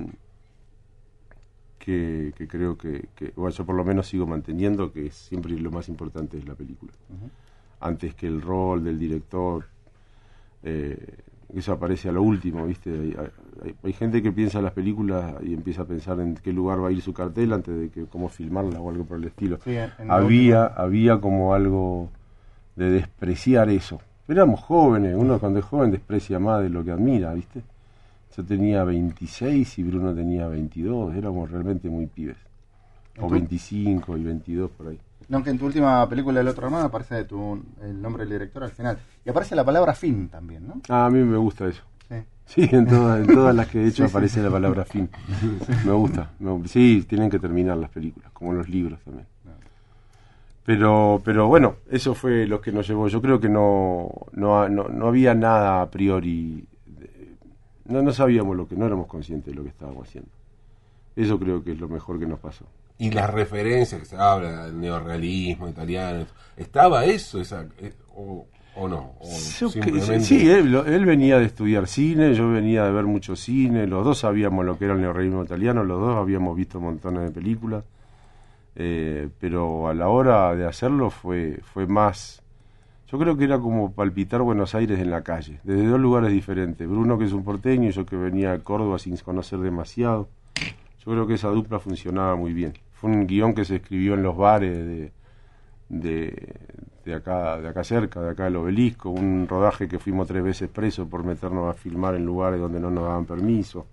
que, 1.78 2.32
que 2.36 2.46
creo 2.48 2.76
que, 2.76 3.08
que- 3.14 3.32
bueno, 3.36 3.50
yo 3.54 3.64
por 3.64 3.74
lo 3.74 3.84
menos 3.84 4.06
sigo 4.08 4.26
manteniendo, 4.26 4.92
que 4.92 5.10
siempre 5.10 5.52
lo 5.58 5.70
más 5.70 5.88
importante 5.88 6.38
es 6.38 6.46
la 6.46 6.54
película. 6.54 6.92
Antes 7.80 8.14
que 8.14 8.26
el 8.26 8.40
rol 8.42 8.84
del 8.84 8.98
director. 8.98 9.66
eh, 10.62 10.98
eso 11.54 11.72
aparece 11.72 12.08
a 12.08 12.12
lo 12.12 12.22
último, 12.22 12.66
¿viste? 12.66 12.90
Hay, 12.90 13.14
hay- 13.64 13.74
hay 13.82 13.92
gente 13.92 14.22
que 14.22 14.32
piensa 14.32 14.58
en 14.58 14.64
las 14.64 14.72
películas 14.72 15.34
y 15.42 15.52
empieza 15.54 15.82
a 15.82 15.84
pensar 15.84 16.18
en 16.20 16.34
qué 16.34 16.52
lugar 16.52 16.82
va 16.82 16.88
a 16.88 16.92
ir 16.92 17.02
su 17.02 17.12
cartel 17.12 17.52
antes 17.52 17.78
de 17.78 17.88
que 17.90 18.06
cómo 18.06 18.28
filmarla 18.28 18.80
o 18.80 18.90
algo 18.90 19.04
por 19.04 19.18
el 19.18 19.24
estilo 19.24 19.58
Sí, 19.64 19.76
había, 20.08 20.64
había 20.66 21.20
como 21.20 21.52
algo 21.54 22.08
de 22.76 22.90
despreciar 22.90 23.68
eso. 23.68 24.00
Éramos 24.28 24.60
jóvenes, 24.60 25.14
uno 25.18 25.38
cuando 25.38 25.58
es 25.58 25.64
joven 25.64 25.90
desprecia 25.90 26.38
más 26.38 26.62
de 26.62 26.70
lo 26.70 26.84
que 26.84 26.92
admira, 26.92 27.34
¿viste? 27.34 27.62
Yo 28.36 28.44
tenía 28.44 28.84
26 28.84 29.78
y 29.78 29.82
Bruno 29.82 30.14
tenía 30.14 30.46
22, 30.46 31.14
éramos 31.16 31.50
realmente 31.50 31.90
muy 31.90 32.06
pibes. 32.06 32.36
O 33.18 33.26
¿Tú? 33.26 33.34
25 33.34 34.16
y 34.16 34.22
22 34.22 34.70
por 34.70 34.88
ahí. 34.88 34.98
No, 35.30 35.36
aunque 35.36 35.50
en 35.50 35.58
tu 35.58 35.66
última 35.66 36.06
película 36.08 36.40
El 36.40 36.48
Otro 36.48 36.66
Hermano 36.66 36.86
aparece 36.86 37.24
tu, 37.24 37.62
el 37.82 38.02
nombre 38.02 38.24
del 38.24 38.32
director 38.32 38.64
al 38.64 38.72
final. 38.72 38.98
Y 39.24 39.30
aparece 39.30 39.54
la 39.54 39.64
palabra 39.64 39.94
fin 39.94 40.28
también, 40.28 40.66
¿no? 40.66 40.80
Ah, 40.88 41.06
a 41.06 41.10
mí 41.10 41.20
me 41.22 41.36
gusta 41.38 41.66
eso. 41.68 41.82
Sí. 42.08 42.16
Sí, 42.46 42.68
en 42.72 42.86
todas, 42.86 43.20
en 43.20 43.32
todas 43.32 43.54
las 43.54 43.68
que 43.68 43.80
he 43.80 43.86
hecho 43.86 44.02
Sí, 44.02 44.08
sí. 44.08 44.10
aparece 44.10 44.42
la 44.42 44.50
palabra 44.50 44.84
fin. 44.84 45.08
Me 45.86 45.92
gusta. 45.92 46.32
me- 46.40 46.66
sí, 46.66 47.06
tienen 47.08 47.30
que 47.30 47.38
terminar 47.38 47.76
las 47.76 47.90
películas, 47.90 48.30
como 48.32 48.52
los 48.52 48.68
libros 48.68 49.00
también. 49.04 49.26
Pero, 50.64 51.20
pero 51.24 51.48
bueno, 51.48 51.76
eso 51.90 52.14
fue 52.14 52.46
lo 52.46 52.60
que 52.60 52.70
nos 52.72 52.86
llevó. 52.86 53.08
Yo 53.08 53.22
creo 53.22 53.40
que 53.40 53.48
no, 53.48 54.08
no, 54.32 54.68
no, 54.68 54.88
no 54.88 55.06
había 55.08 55.34
nada 55.34 55.80
a 55.82 55.90
priori. 55.90 56.64
de- 56.86 57.36
no, 57.86 58.02
no 58.02 58.12
sabíamos 58.12 58.56
lo 58.56 58.68
que, 58.68 58.76
no 58.76 58.84
éramos 58.86 59.06
conscientes 59.06 59.46
de 59.46 59.54
lo 59.54 59.62
que 59.62 59.70
estábamos 59.70 60.08
haciendo. 60.08 60.30
Eso 61.16 61.38
creo 61.38 61.62
que 61.64 61.72
es 61.72 61.80
lo 61.80 61.88
mejor 61.88 62.18
que 62.18 62.26
nos 62.26 62.38
pasó. 62.40 62.66
Y 63.00 63.10
las 63.10 63.30
referencias 63.30 64.00
que 64.00 64.06
se 64.06 64.16
habla, 64.16 64.66
el 64.66 64.78
neorrealismo 64.80 65.68
italiano, 65.68 66.26
¿estaba 66.56 67.04
eso? 67.06 67.40
Esa, 67.40 67.64
eh, 67.78 67.92
o, 68.14 68.46
o 68.76 68.88
no? 68.88 69.14
O 69.20 69.26
simplemente- 69.70 70.20
sí, 70.20 70.48
él, 70.50 70.74
él 70.74 71.04
venía 71.06 71.38
de 71.38 71.46
estudiar 71.46 71.86
cine, 71.88 72.34
yo 72.34 72.50
venía 72.50 72.84
de 72.84 72.92
ver 72.92 73.04
mucho 73.06 73.36
cine, 73.36 73.86
los 73.86 74.04
dos 74.04 74.18
sabíamos 74.18 74.64
lo 74.66 74.76
que 74.78 74.84
era 74.84 74.94
el 74.94 75.00
neorrealismo 75.00 75.42
italiano, 75.42 75.82
los 75.82 75.98
dos 76.00 76.16
habíamos 76.16 76.54
visto 76.56 76.78
montones 76.78 77.22
de 77.22 77.30
películas, 77.30 77.84
eh, 78.76 79.28
pero 79.40 79.88
a 79.88 79.94
la 79.94 80.08
hora 80.08 80.54
de 80.54 80.66
hacerlo 80.66 81.10
fue, 81.10 81.58
fue 81.72 81.86
más, 81.86 82.42
yo 83.10 83.18
creo 83.18 83.36
que 83.36 83.44
era 83.44 83.58
como 83.58 83.92
palpitar 83.92 84.42
Buenos 84.42 84.74
Aires 84.74 85.00
en 85.00 85.10
la 85.10 85.22
calle, 85.22 85.58
desde 85.64 85.86
dos 85.86 86.00
lugares 86.00 86.30
diferentes, 86.30 86.86
Bruno 86.88 87.18
que 87.18 87.24
es 87.24 87.32
un 87.32 87.44
porteño 87.44 87.88
y 87.88 87.92
yo 87.92 88.04
que 88.06 88.16
venía 88.16 88.52
de 88.52 88.60
Córdoba 88.60 88.98
sin 88.98 89.16
conocer 89.16 89.58
demasiado, 89.60 90.28
yo 91.04 91.12
creo 91.12 91.26
que 91.26 91.34
esa 91.34 91.48
dupla 91.48 91.78
funcionaba 91.78 92.36
muy 92.36 92.52
bien, 92.52 92.74
fue 93.00 93.10
un 93.10 93.26
guion 93.26 93.54
que 93.54 93.64
se 93.64 93.76
escribió 93.76 94.14
en 94.14 94.22
los 94.22 94.36
bares 94.36 94.76
de 94.76 95.12
de, 95.90 96.54
de 97.04 97.14
acá 97.14 97.60
de 97.60 97.68
acá 97.68 97.84
cerca, 97.84 98.20
de 98.22 98.30
acá 98.30 98.44
del 98.44 98.56
obelisco, 98.56 99.10
un 99.10 99.46
rodaje 99.48 99.88
que 99.88 99.98
fuimos 99.98 100.26
tres 100.28 100.42
veces 100.42 100.70
presos 100.70 101.06
por 101.08 101.24
meternos 101.24 101.68
a 101.68 101.74
filmar 101.74 102.14
en 102.14 102.24
lugares 102.24 102.60
donde 102.60 102.80
no 102.80 102.90
nos 102.90 103.04
daban 103.04 103.26
permiso. 103.26 103.86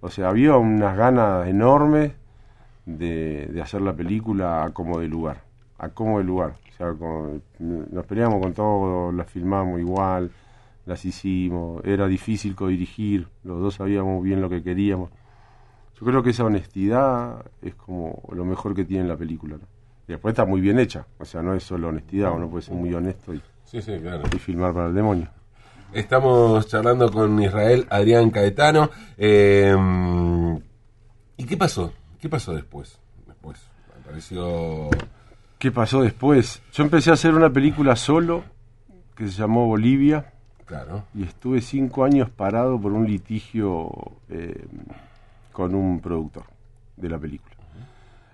O 0.00 0.10
sea, 0.10 0.28
había 0.30 0.56
unas 0.56 0.96
ganas 0.96 1.46
enormes 1.48 2.12
de, 2.86 3.46
de 3.52 3.62
hacer 3.62 3.82
la 3.82 3.94
película 3.94 4.64
a 4.64 4.70
como 4.70 5.00
de 5.00 5.08
lugar, 5.08 5.42
a 5.78 5.90
como 5.90 6.18
de 6.18 6.24
lugar. 6.24 6.54
O 6.70 6.76
sea, 6.76 6.94
nos 7.58 8.06
peleamos 8.06 8.40
con 8.40 8.54
todo, 8.54 9.12
la 9.12 9.24
filmamos 9.24 9.80
igual, 9.80 10.30
las 10.86 11.04
hicimos, 11.04 11.84
era 11.84 12.06
difícil 12.06 12.54
codirigir, 12.54 13.28
los 13.44 13.60
dos 13.60 13.74
sabíamos 13.76 14.22
bien 14.22 14.40
lo 14.40 14.48
que 14.48 14.62
queríamos. 14.62 15.10
Yo 15.98 16.06
creo 16.06 16.22
que 16.22 16.30
esa 16.30 16.44
honestidad 16.44 17.44
es 17.62 17.74
como 17.74 18.22
lo 18.32 18.44
mejor 18.44 18.74
que 18.74 18.84
tiene 18.84 19.06
la 19.08 19.16
película. 19.16 19.56
Y 20.06 20.12
después 20.12 20.32
está 20.32 20.44
muy 20.44 20.60
bien 20.60 20.78
hecha, 20.78 21.06
o 21.18 21.24
sea, 21.24 21.40
no 21.42 21.54
es 21.54 21.62
solo 21.62 21.88
honestidad, 21.88 22.32
uno 22.32 22.48
puede 22.48 22.62
ser 22.62 22.74
muy 22.74 22.92
honesto 22.92 23.32
y, 23.34 23.40
Sí, 23.64 23.80
sí, 23.80 23.98
claro. 24.00 24.22
y 24.34 24.38
filmar 24.38 24.74
para 24.74 24.88
el 24.88 24.94
demonio. 24.94 25.28
Estamos 25.92 26.66
charlando 26.66 27.10
con 27.10 27.40
Israel 27.40 27.86
Adrián 27.88 28.30
Caetano. 28.30 28.90
eh, 29.16 29.74
¿Y 31.36 31.44
qué 31.44 31.56
pasó? 31.56 31.92
¿Qué 32.20 32.28
pasó 32.28 32.52
después? 32.52 32.98
Después 33.26 33.60
apareció... 34.02 34.90
¿Qué 35.58 35.70
pasó 35.72 36.02
después? 36.02 36.60
Yo 36.72 36.82
empecé 36.84 37.10
a 37.10 37.14
hacer 37.14 37.34
una 37.34 37.50
película 37.50 37.96
solo 37.96 38.42
que 39.16 39.26
se 39.28 39.32
llamó 39.40 39.66
Bolivia 39.66 40.32
Claro. 40.66 41.04
y 41.14 41.22
estuve 41.24 41.60
cinco 41.60 42.04
años 42.04 42.28
parado 42.30 42.78
por 42.80 42.92
un 42.92 43.06
litigio 43.06 43.90
eh, 44.28 44.64
con 45.54 45.74
un 45.74 46.00
productor 46.00 46.44
de 46.96 47.08
la 47.08 47.18
película. 47.18 47.54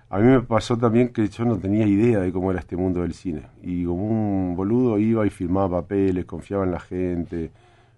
A 0.09 0.19
mí 0.19 0.27
me 0.27 0.41
pasó 0.41 0.75
también 0.75 1.13
que 1.13 1.25
yo 1.29 1.45
no 1.45 1.57
tenía 1.57 1.87
idea 1.87 2.19
de 2.19 2.33
cómo 2.33 2.51
era 2.51 2.59
este 2.59 2.75
mundo 2.75 3.01
del 3.01 3.13
cine. 3.13 3.43
Y 3.63 3.85
como 3.85 4.07
un 4.07 4.55
boludo 4.57 4.97
iba 4.97 5.25
y 5.25 5.29
filmaba 5.29 5.81
papeles, 5.81 6.25
confiaba 6.25 6.65
en 6.65 6.71
la 6.71 6.81
gente, 6.81 7.49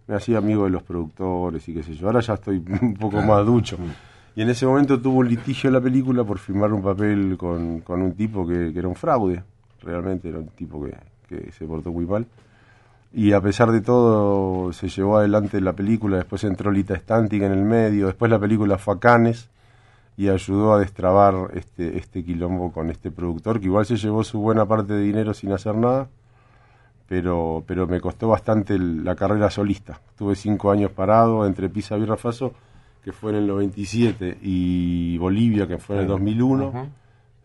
me 0.06 0.16
hacía 0.16 0.38
amigo 0.38 0.66
de 0.66 0.70
los 0.70 0.84
productores 0.84 1.68
y 1.68 1.74
qué 1.74 1.82
sé 1.82 1.96
yo. 1.96 2.06
Ahora 2.06 2.20
ya 2.20 2.36
estoy 2.36 2.64
un 2.82 2.94
poco 2.94 3.20
más 3.22 3.44
ducho. 3.44 3.78
Y 4.36 4.44
en 4.44 4.50
ese 4.50 4.68
momento 4.68 5.02
tuvo 5.02 5.20
un 5.20 5.30
litigio 5.30 5.72
la 5.72 5.82
película 5.82 6.24
por 6.24 6.38
filmar 6.38 6.72
un 6.72 6.84
papel 6.84 7.36
con, 7.38 7.80
con 7.80 8.02
un 8.02 8.12
tipo 8.14 8.46
que, 8.46 8.72
que 8.72 8.78
era 8.78 8.88
un 8.88 8.96
fraude. 8.96 9.42
Realmente 9.82 10.30
era 10.30 10.38
un 10.38 10.50
tipo 10.50 10.84
que, 10.84 10.96
que 11.28 11.52
se 11.52 11.66
portó 11.66 11.92
muy 11.92 12.06
mal. 12.06 12.28
Y 13.16 13.32
a 13.34 13.42
pesar 13.42 13.72
de 13.72 13.82
todo, 13.82 14.74
se 14.74 14.88
llevó 14.90 15.18
adelante 15.18 15.62
la 15.62 15.74
película. 15.74 16.18
Después 16.18 16.44
entró 16.46 16.72
Lita 16.72 16.96
Stantic 16.96 17.44
en 17.44 17.52
el 17.52 17.64
medio. 17.64 18.08
Después 18.08 18.32
la 18.32 18.40
película 18.40 18.78
fue 18.80 18.96
a 18.96 19.00
Cannes 19.00 19.50
y 20.18 20.30
ayudó 20.30 20.74
a 20.74 20.80
destrabar 20.80 21.52
este, 21.54 21.98
este 21.98 22.24
quilombo 22.24 22.72
con 22.72 22.90
este 22.90 23.12
productor, 23.12 23.60
que 23.60 23.66
igual 23.68 23.86
se 23.86 23.98
llevó 23.98 24.24
su 24.24 24.40
buena 24.40 24.66
parte 24.66 24.94
de 24.94 25.02
dinero 25.04 25.34
sin 25.34 25.52
hacer 25.52 25.76
nada. 25.76 26.08
Pero, 27.08 27.64
pero 27.68 27.86
me 27.86 28.00
costó 28.02 28.30
bastante 28.30 28.74
el- 28.76 29.04
la 29.04 29.16
carrera 29.16 29.50
solista. 29.52 30.00
Estuve 30.10 30.36
cinco 30.36 30.72
años 30.72 30.92
parado 30.92 31.46
entre 31.46 31.70
Pisa 31.70 31.98
y 31.98 32.06
Rafaso, 32.06 32.54
que 33.04 33.12
fue 33.12 33.32
en 33.32 33.38
el 33.38 33.48
97, 33.48 34.38
y 34.42 35.18
Bolivia, 35.18 35.68
que 35.68 35.78
fue 35.78 35.98
en 35.98 36.02
el 36.04 36.08
2001. 36.08 36.68
Ujú. 36.70 36.88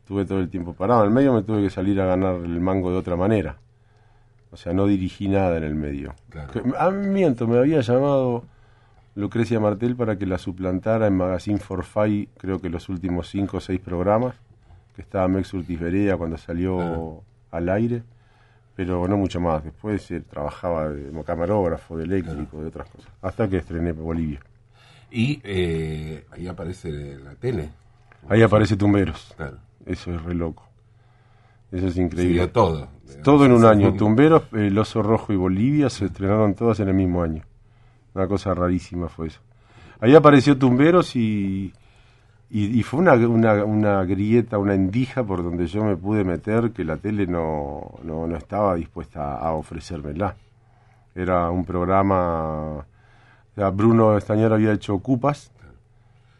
Estuve 0.02 0.24
todo 0.24 0.38
el 0.38 0.48
tiempo 0.48 0.72
parado. 0.72 1.02
En 1.02 1.08
el 1.08 1.14
medio 1.14 1.34
me 1.34 1.42
tuve 1.42 1.60
que 1.62 1.70
salir 1.70 2.00
a 2.00 2.06
ganar 2.06 2.36
el 2.36 2.60
mango 2.60 2.90
de 2.90 2.96
otra 2.96 3.16
manera. 3.16 3.56
O 4.50 4.56
sea, 4.56 4.72
no 4.72 4.86
dirigí 4.86 5.28
nada 5.28 5.56
en 5.58 5.64
el 5.64 5.74
medio. 5.74 6.14
Claro. 6.30 6.52
Que- 6.52 6.62
ah, 6.78 6.90
miento, 6.90 7.46
me 7.46 7.58
había 7.58 7.80
llamado 7.80 8.44
Lucrecia 9.14 9.60
Martel 9.60 9.94
para 9.96 10.16
que 10.16 10.26
la 10.26 10.38
suplantara 10.38 11.06
en 11.06 11.16
Magazine 11.16 11.58
for 11.58 11.84
Five, 11.84 12.28
creo 12.38 12.58
que 12.60 12.70
los 12.70 12.88
últimos 12.88 13.28
cinco 13.28 13.58
o 13.58 13.60
seis 13.60 13.80
programas, 13.80 14.34
que 14.96 15.02
estaba 15.02 15.28
Mex 15.28 15.52
Urtiz 15.54 15.78
Berea 15.78 16.16
cuando 16.16 16.38
salió 16.38 16.76
Claro. 16.76 17.22
al 17.50 17.68
aire, 17.68 18.02
pero 18.74 19.06
no 19.08 19.16
mucho 19.16 19.40
más. 19.40 19.62
Después 19.64 20.10
eh, 20.12 20.20
trabajaba 20.20 20.90
como 21.08 21.24
camarógrafo, 21.24 21.96
de 21.96 22.04
eléctrico, 22.04 22.60
de 22.60 22.68
otras 22.68 22.88
cosas. 22.88 23.10
Hasta 23.22 23.48
que 23.48 23.58
estrené 23.58 23.92
Bolivia. 23.92 24.40
Y 25.10 25.40
eh, 25.44 26.24
ahí 26.30 26.46
aparece 26.46 27.18
la 27.18 27.34
tele. 27.34 27.70
Ahí 28.28 28.42
aparece 28.42 28.76
Tumberos. 28.76 29.32
Claro. 29.36 29.56
Eso 29.86 30.14
es 30.14 30.22
re 30.22 30.34
loco. 30.34 30.67
Eso 31.70 31.86
es 31.88 31.96
increíble. 31.96 32.34
dio 32.34 32.50
todo. 32.50 32.88
digamos. 33.04 33.22
Todo 33.22 33.44
en 33.46 33.52
un 33.52 33.60
Sí, 33.60 33.66
año. 33.66 33.90
sí. 33.92 33.96
Tumberos, 33.98 34.42
El 34.52 34.78
Oso 34.78 35.02
Rojo 35.02 35.32
y 35.32 35.36
Bolivia 35.36 35.90
se 35.90 36.06
estrenaron 36.06 36.54
todas 36.54 36.80
en 36.80 36.88
el 36.88 36.94
mismo 36.94 37.22
año. 37.22 37.42
Una 38.14 38.26
cosa 38.26 38.54
rarísima 38.54 39.08
fue 39.08 39.28
eso. 39.28 39.40
Ahí 40.00 40.14
apareció 40.14 40.56
Tumberos 40.56 41.14
y, 41.16 41.72
y, 42.50 42.78
y 42.78 42.82
fue 42.82 43.00
una, 43.00 43.14
una, 43.14 43.64
una 43.64 44.04
grieta, 44.04 44.58
una 44.58 44.74
endija 44.74 45.24
por 45.24 45.42
donde 45.42 45.66
yo 45.66 45.84
me 45.84 45.96
pude 45.96 46.24
meter 46.24 46.70
que 46.70 46.84
la 46.84 46.96
tele 46.96 47.26
no, 47.26 47.94
no, 48.04 48.26
no 48.26 48.36
estaba 48.36 48.74
dispuesta 48.76 49.36
a 49.38 49.52
ofrecérmela. 49.52 50.34
Era 51.14 51.50
un 51.50 51.64
programa... 51.64 52.76
o 52.78 52.84
sea, 53.54 53.70
Bruno 53.70 54.16
Estañaro 54.16 54.54
había 54.54 54.72
hecho 54.72 54.94
Ocupas. 54.94 55.50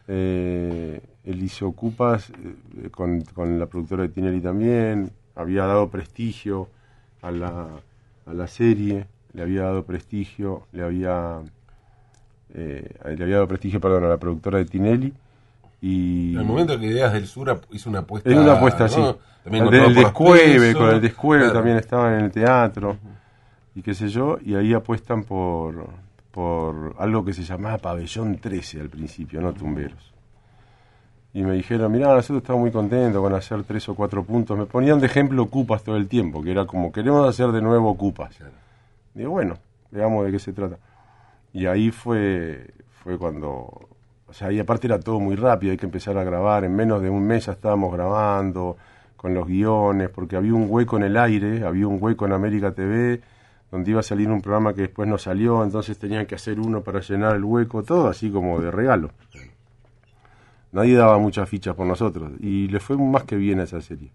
Eh, 0.07 1.01
él 1.25 1.43
hizo 1.43 1.67
Ocupas 1.67 2.29
eh, 2.31 2.89
con, 2.89 3.21
con 3.33 3.59
la 3.59 3.65
productora 3.67 4.03
de 4.03 4.09
Tinelli 4.09 4.41
también. 4.41 5.11
Había 5.35 5.65
dado 5.65 5.89
prestigio 5.89 6.69
a 7.21 7.31
la, 7.31 7.67
a 8.25 8.33
la 8.33 8.47
serie. 8.47 9.07
Le 9.33 9.41
había 9.41 9.63
dado 9.63 9.83
prestigio. 9.83 10.63
Le 10.71 10.83
había, 10.83 11.39
eh, 12.53 12.89
le 13.15 13.23
había 13.23 13.35
dado 13.35 13.47
prestigio, 13.47 13.79
perdón, 13.79 14.05
a 14.05 14.09
la 14.09 14.17
productora 14.17 14.57
de 14.57 14.65
Tinelli. 14.65 15.13
Y 15.81 16.33
En 16.33 16.41
el 16.41 16.45
momento 16.45 16.77
que 16.79 16.87
Ideas 16.87 17.13
del 17.13 17.25
Sur 17.25 17.61
hizo 17.71 17.89
una 17.89 17.99
apuesta. 17.99 18.29
es 18.29 18.35
una 18.37 18.53
apuesta 18.53 18.79
¿no? 18.79 18.85
así. 18.85 19.17
También 19.43 19.73
el, 19.73 19.95
descueve, 19.95 20.73
con 20.73 20.89
el 20.89 21.01
descueve 21.01 21.43
Claro. 21.43 21.53
también 21.57 21.77
estaba 21.77 22.17
en 22.17 22.25
el 22.25 22.31
teatro 22.31 22.97
y 23.73 23.81
qué 23.81 23.93
sé 23.93 24.09
yo, 24.09 24.37
y 24.43 24.55
ahí 24.55 24.73
apuestan 24.73 25.23
por, 25.23 25.87
por 26.31 26.95
algo 26.99 27.23
que 27.23 27.33
se 27.33 27.43
llamaba 27.43 27.77
Pabellón 27.77 28.37
13 28.39 28.81
al 28.81 28.89
principio, 28.89 29.39
no 29.39 29.53
Tumberos. 29.53 30.11
Y 31.33 31.43
me 31.43 31.53
dijeron, 31.53 31.91
mirá, 31.91 32.07
nosotros 32.07 32.41
estamos 32.41 32.61
muy 32.61 32.71
contentos 32.71 33.21
con 33.21 33.33
hacer 33.33 33.63
tres 33.63 33.87
o 33.89 33.95
cuatro 33.95 34.23
puntos. 34.23 34.57
Me 34.57 34.65
ponían 34.65 34.99
de 34.99 35.05
ejemplo 35.05 35.45
Cupas 35.47 35.83
todo 35.83 35.95
el 35.95 36.07
tiempo, 36.07 36.41
que 36.41 36.51
era 36.51 36.65
como, 36.65 36.91
queremos 36.91 37.27
hacer 37.27 37.51
de 37.51 37.61
nuevo 37.61 37.95
Cupas. 37.95 38.35
Digo, 39.13 39.31
bueno, 39.31 39.55
veamos 39.91 40.25
de 40.25 40.31
qué 40.31 40.39
se 40.39 40.53
trata. 40.53 40.77
Y 41.53 41.67
ahí 41.67 41.91
fue, 41.91 42.73
fue 43.03 43.17
cuando, 43.17 43.49
o 44.27 44.33
sea, 44.33 44.51
y 44.51 44.59
aparte 44.59 44.87
era 44.87 44.99
todo 44.99 45.19
muy 45.19 45.35
rápido, 45.35 45.71
hay 45.71 45.77
que 45.77 45.85
empezar 45.85 46.17
a 46.17 46.23
grabar, 46.23 46.63
en 46.63 46.75
menos 46.75 47.01
de 47.01 47.09
un 47.09 47.25
mes 47.25 47.45
ya 47.45 47.53
estábamos 47.53 47.93
grabando 47.93 48.77
con 49.15 49.33
los 49.33 49.47
guiones, 49.47 50.09
porque 50.09 50.35
había 50.35 50.53
un 50.53 50.67
hueco 50.69 50.97
en 50.97 51.03
el 51.03 51.17
aire, 51.17 51.65
había 51.65 51.87
un 51.87 51.97
hueco 52.01 52.25
en 52.25 52.33
América 52.33 52.71
TV, 52.71 53.21
donde 53.71 53.91
iba 53.91 53.99
a 53.99 54.03
salir 54.03 54.29
un 54.29 54.41
programa 54.41 54.73
que 54.73 54.81
después 54.81 55.07
no 55.07 55.17
salió, 55.17 55.63
entonces 55.63 55.97
tenían 55.99 56.25
que 56.25 56.35
hacer 56.35 56.59
uno 56.59 56.81
para 56.81 57.01
llenar 57.01 57.35
el 57.35 57.43
hueco, 57.43 57.83
todo 57.83 58.07
así 58.07 58.31
como 58.31 58.61
de 58.61 58.71
regalo. 58.71 59.11
Nadie 60.71 60.95
daba 60.95 61.17
muchas 61.17 61.49
fichas 61.49 61.75
por 61.75 61.87
nosotros, 61.87 62.31
y 62.39 62.67
le 62.67 62.79
fue 62.79 62.97
más 62.97 63.23
que 63.23 63.35
bien 63.35 63.59
a 63.59 63.63
esa 63.63 63.81
serie, 63.81 64.11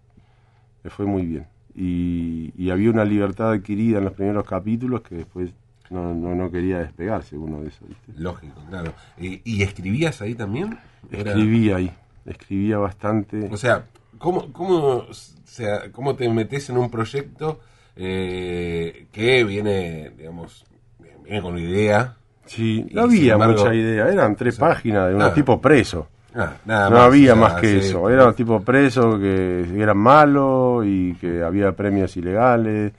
le 0.83 0.89
fue 0.89 1.05
muy 1.05 1.25
bien. 1.25 1.47
Y, 1.75 2.53
y 2.57 2.69
había 2.69 2.89
una 2.89 3.03
libertad 3.03 3.51
adquirida 3.51 3.97
en 3.97 4.05
los 4.05 4.13
primeros 4.13 4.45
capítulos 4.45 5.01
que 5.01 5.15
después 5.15 5.51
no, 5.89 6.13
no, 6.15 6.33
no 6.33 6.49
quería 6.49 6.79
despegarse 6.79 7.37
uno 7.37 7.61
de 7.61 7.67
esos. 7.67 7.87
¿viste? 7.87 8.13
Lógico, 8.17 8.61
claro. 8.69 8.93
¿Y, 9.19 9.41
y 9.43 9.61
escribías 9.63 10.21
ahí 10.21 10.33
también? 10.35 10.77
Era- 11.11 11.31
Escribía 11.31 11.75
ahí, 11.75 11.91
escribía 12.25 12.77
bastante. 12.77 13.49
O 13.51 13.57
sea, 13.57 13.85
¿cómo, 14.17 14.53
cómo, 14.53 14.77
o 15.09 15.13
sea, 15.13 15.91
cómo 15.91 16.15
te 16.15 16.29
metes 16.29 16.69
en 16.69 16.77
un 16.77 16.89
proyecto 16.89 17.59
eh, 17.97 19.07
que 19.11 19.43
viene, 19.43 20.11
digamos, 20.17 20.65
viene 21.25 21.41
con 21.41 21.53
una 21.53 21.61
idea? 21.61 22.15
Sí, 22.45 22.87
no 22.93 23.01
había 23.03 23.33
embargo- 23.33 23.57
mucha 23.63 23.73
idea, 23.75 24.07
eran 24.07 24.35
tres 24.37 24.55
o 24.55 24.57
sea, 24.59 24.67
páginas 24.69 25.09
de 25.09 25.15
un 25.15 25.33
tipo 25.33 25.59
preso. 25.59 26.07
Ah, 26.35 26.53
nada 26.65 26.89
No 26.89 26.95
más, 26.97 27.05
había 27.05 27.33
más 27.35 27.53
que 27.61 27.81
sí, 27.81 27.87
eso, 27.87 28.09
era 28.09 28.27
un 28.27 28.33
tipo 28.33 28.59
preso 28.61 29.17
que 29.19 29.65
eran 29.81 29.97
malos 29.97 30.85
y 30.85 31.13
que 31.15 31.41
había 31.43 31.71
premios 31.71 32.15
ilegales 32.17 32.91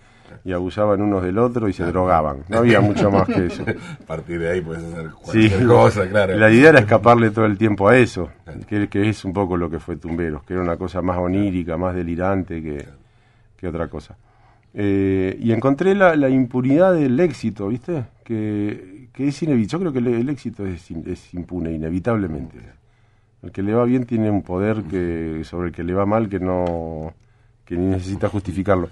y 0.45 0.53
abusaban 0.53 1.03
unos 1.03 1.23
del 1.23 1.39
otro 1.39 1.69
y 1.69 1.73
se 1.73 1.85
drogaban. 1.93 2.39
No 2.49 2.59
había 2.59 2.81
mucho 2.81 3.11
más 3.11 3.27
que 3.27 3.47
eso. 3.47 3.63
A 3.63 4.07
partir 4.07 4.39
de 4.41 4.51
ahí 4.53 4.61
puedes 4.61 4.85
hacer 4.85 5.11
Sí, 5.25 5.49
cualquier 5.51 5.67
cosa, 5.67 6.09
claro. 6.09 6.37
La 6.37 6.51
idea 6.51 6.71
era 6.71 6.79
escaparle 6.81 7.31
todo 7.31 7.45
el 7.47 7.59
tiempo 7.59 7.89
a 7.89 7.97
eso, 7.99 8.31
que, 8.69 8.89
que 8.89 9.09
es 9.09 9.25
un 9.25 9.33
poco 9.33 9.57
lo 9.57 9.69
que 9.69 9.81
fue 9.81 9.97
Tumberos, 9.97 10.43
que 10.45 10.55
era 10.55 10.63
una 10.63 10.77
cosa 10.77 11.03
más 11.03 11.19
onírica, 11.19 11.77
más 11.77 11.95
delirante 11.95 12.63
que, 12.63 12.87
que 13.57 13.69
otra 13.69 13.89
cosa. 13.89 14.17
Eh, 14.73 15.37
y 15.41 15.53
encontré 15.53 15.95
la, 15.95 16.15
la 16.17 16.29
impunidad 16.29 16.95
del 16.95 17.19
éxito, 17.21 17.69
¿viste? 17.69 18.05
Que, 18.23 19.09
que 19.13 19.29
es 19.29 19.43
inevitable. 19.43 19.69
Yo 19.73 19.79
creo 19.81 19.93
que 19.93 19.99
el, 19.99 20.21
el 20.21 20.29
éxito 20.29 20.67
es, 20.67 20.91
es 20.91 21.35
impune, 21.35 21.73
inevitablemente. 21.73 22.59
El 23.43 23.53
que 23.53 23.63
le 23.63 23.75
va 23.75 23.85
bien 23.85 24.07
tiene 24.07 24.31
un 24.31 24.43
poder 24.43 24.83
que 24.85 25.43
sobre 25.45 25.69
el 25.69 25.75
que 25.75 25.85
le 25.85 25.95
va 25.95 26.07
mal 26.07 26.29
que 26.29 26.41
no 26.41 27.13
que 27.65 27.77
ni 27.77 27.87
necesita 27.87 28.29
justificarlo. 28.29 28.89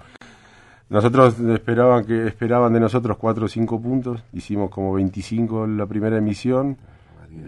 Nosotros 0.89 1.39
esperaban 1.39 2.05
que 2.05 2.27
esperaban 2.27 2.71
de 2.73 2.79
nosotros 2.79 3.17
cuatro 3.17 3.45
o 3.45 3.47
cinco 3.47 3.81
puntos, 3.81 4.23
hicimos 4.33 4.69
como 4.69 4.93
25 4.93 5.65
en 5.65 5.77
la 5.77 5.87
primera 5.87 6.17
emisión, 6.17 6.77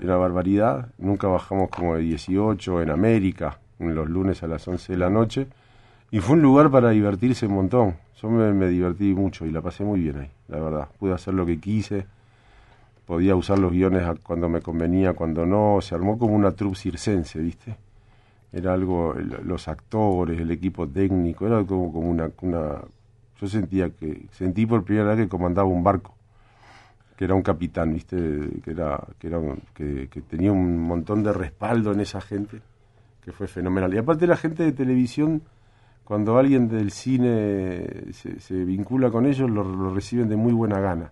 era 0.02 0.16
barbaridad, 0.18 0.90
nunca 0.98 1.28
bajamos 1.28 1.70
como 1.70 1.96
de 1.96 2.02
18 2.02 2.82
en 2.82 2.90
América, 2.90 3.60
en 3.80 3.94
los 3.94 4.10
lunes 4.10 4.42
a 4.42 4.48
las 4.48 4.68
11 4.68 4.94
de 4.94 4.98
la 4.98 5.10
noche, 5.10 5.48
y 6.10 6.20
fue 6.20 6.36
un 6.36 6.42
lugar 6.42 6.72
para 6.72 6.90
divertirse 6.90 7.46
un 7.46 7.54
montón. 7.54 7.96
Yo 8.22 8.30
me, 8.30 8.52
me 8.54 8.70
divertí 8.70 9.14
mucho 9.14 9.46
y 9.46 9.52
la 9.52 9.62
pasé 9.62 9.84
muy 9.84 10.00
bien 10.00 10.18
ahí, 10.18 10.30
la 10.48 10.60
verdad. 10.60 10.88
Pude 10.98 11.14
hacer 11.14 11.36
lo 11.36 11.46
que 11.46 11.60
quise, 11.60 12.08
podía 13.08 13.38
usar 13.38 13.58
los 13.58 13.72
guiones 13.72 14.04
cuando 14.22 14.50
me 14.50 14.62
convenía, 14.62 15.14
cuando 15.14 15.46
no, 15.46 15.80
se 15.82 15.96
armó 15.96 16.20
como 16.20 16.36
una 16.36 16.52
troupe 16.52 16.76
circense, 16.76 17.40
¿viste? 17.40 17.78
Era 18.52 18.74
algo, 18.74 19.14
los 19.14 19.68
actores, 19.70 20.42
el 20.42 20.52
equipo 20.52 20.88
técnico, 20.88 21.48
era 21.48 21.64
como, 21.64 21.92
como 21.92 22.10
una, 22.10 22.30
una... 22.42 22.82
Yo 23.40 23.48
sentía 23.48 23.90
que, 23.92 24.28
sentí 24.32 24.66
por 24.66 24.84
primera 24.84 25.16
vez 25.16 25.26
que 25.26 25.30
comandaba 25.30 25.68
un 25.68 25.84
barco 25.84 26.16
que 27.16 27.26
era 27.26 27.34
un 27.34 27.42
capitán, 27.42 27.94
¿viste? 27.94 28.16
Que, 28.64 28.72
era, 28.72 29.04
que, 29.18 29.28
era, 29.28 29.40
que, 29.74 30.08
que 30.08 30.22
tenía 30.22 30.52
un 30.52 30.78
montón 30.78 31.24
de 31.24 31.34
respaldo 31.34 31.92
en 31.92 32.02
esa 32.02 32.22
gente, 32.22 32.62
que 33.24 33.32
fue 33.32 33.48
fenomenal. 33.48 33.92
Y 33.92 33.98
aparte 33.98 34.28
la 34.28 34.38
gente 34.38 34.62
de 34.62 34.72
televisión, 34.72 35.42
cuando 36.04 36.38
alguien 36.38 36.68
del 36.68 36.92
cine 36.92 38.12
se, 38.12 38.40
se 38.40 38.54
vincula 38.54 39.10
con 39.10 39.26
ellos, 39.26 39.50
lo, 39.50 39.64
lo 39.64 39.96
reciben 39.96 40.30
de 40.30 40.36
muy 40.36 40.54
buena 40.54 40.80
gana 40.80 41.12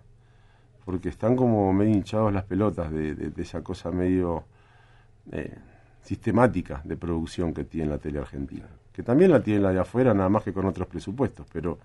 porque 0.86 1.10
están 1.10 1.36
como 1.36 1.70
medio 1.74 1.92
hinchados 1.92 2.32
las 2.32 2.44
pelotas 2.44 2.90
de, 2.90 3.14
de, 3.14 3.30
de 3.30 3.42
esa 3.42 3.60
cosa 3.62 3.90
medio 3.90 4.44
eh, 5.32 5.52
sistemática 6.00 6.80
de 6.84 6.96
producción 6.96 7.52
que 7.52 7.64
tiene 7.64 7.90
la 7.90 7.98
tele 7.98 8.20
argentina. 8.20 8.66
Que 8.92 9.02
también 9.02 9.32
la 9.32 9.42
tiene 9.42 9.60
la 9.60 9.72
de 9.72 9.80
afuera, 9.80 10.14
nada 10.14 10.28
más 10.30 10.44
que 10.44 10.52
con 10.52 10.64
otros 10.64 10.86
presupuestos, 10.86 11.44
pero 11.52 11.76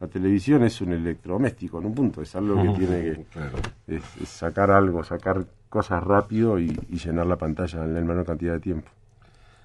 la 0.00 0.06
televisión 0.06 0.62
es 0.62 0.80
un 0.80 0.92
electrodoméstico 0.92 1.78
en 1.80 1.86
un 1.86 1.94
punto, 1.94 2.22
es 2.22 2.34
algo 2.36 2.54
que 2.62 2.78
tiene 2.78 3.02
que 3.02 3.24
Claro. 3.32 3.58
es, 3.88 4.02
es 4.22 4.28
sacar 4.28 4.70
algo, 4.70 5.02
sacar 5.02 5.44
cosas 5.68 6.02
rápido 6.02 6.58
y, 6.60 6.66
y 6.88 6.96
llenar 6.98 7.26
la 7.26 7.36
pantalla 7.36 7.84
en 7.84 7.94
la 7.94 8.00
menor 8.00 8.24
cantidad 8.24 8.52
de 8.54 8.60
tiempo. 8.60 8.88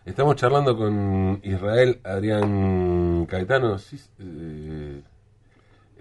Estamos 0.05 0.35
charlando 0.37 0.75
con 0.75 1.39
Israel 1.43 1.99
Adrián 2.03 3.27
Caetano. 3.29 3.77
Sí, 3.77 4.01
eh, 4.17 5.03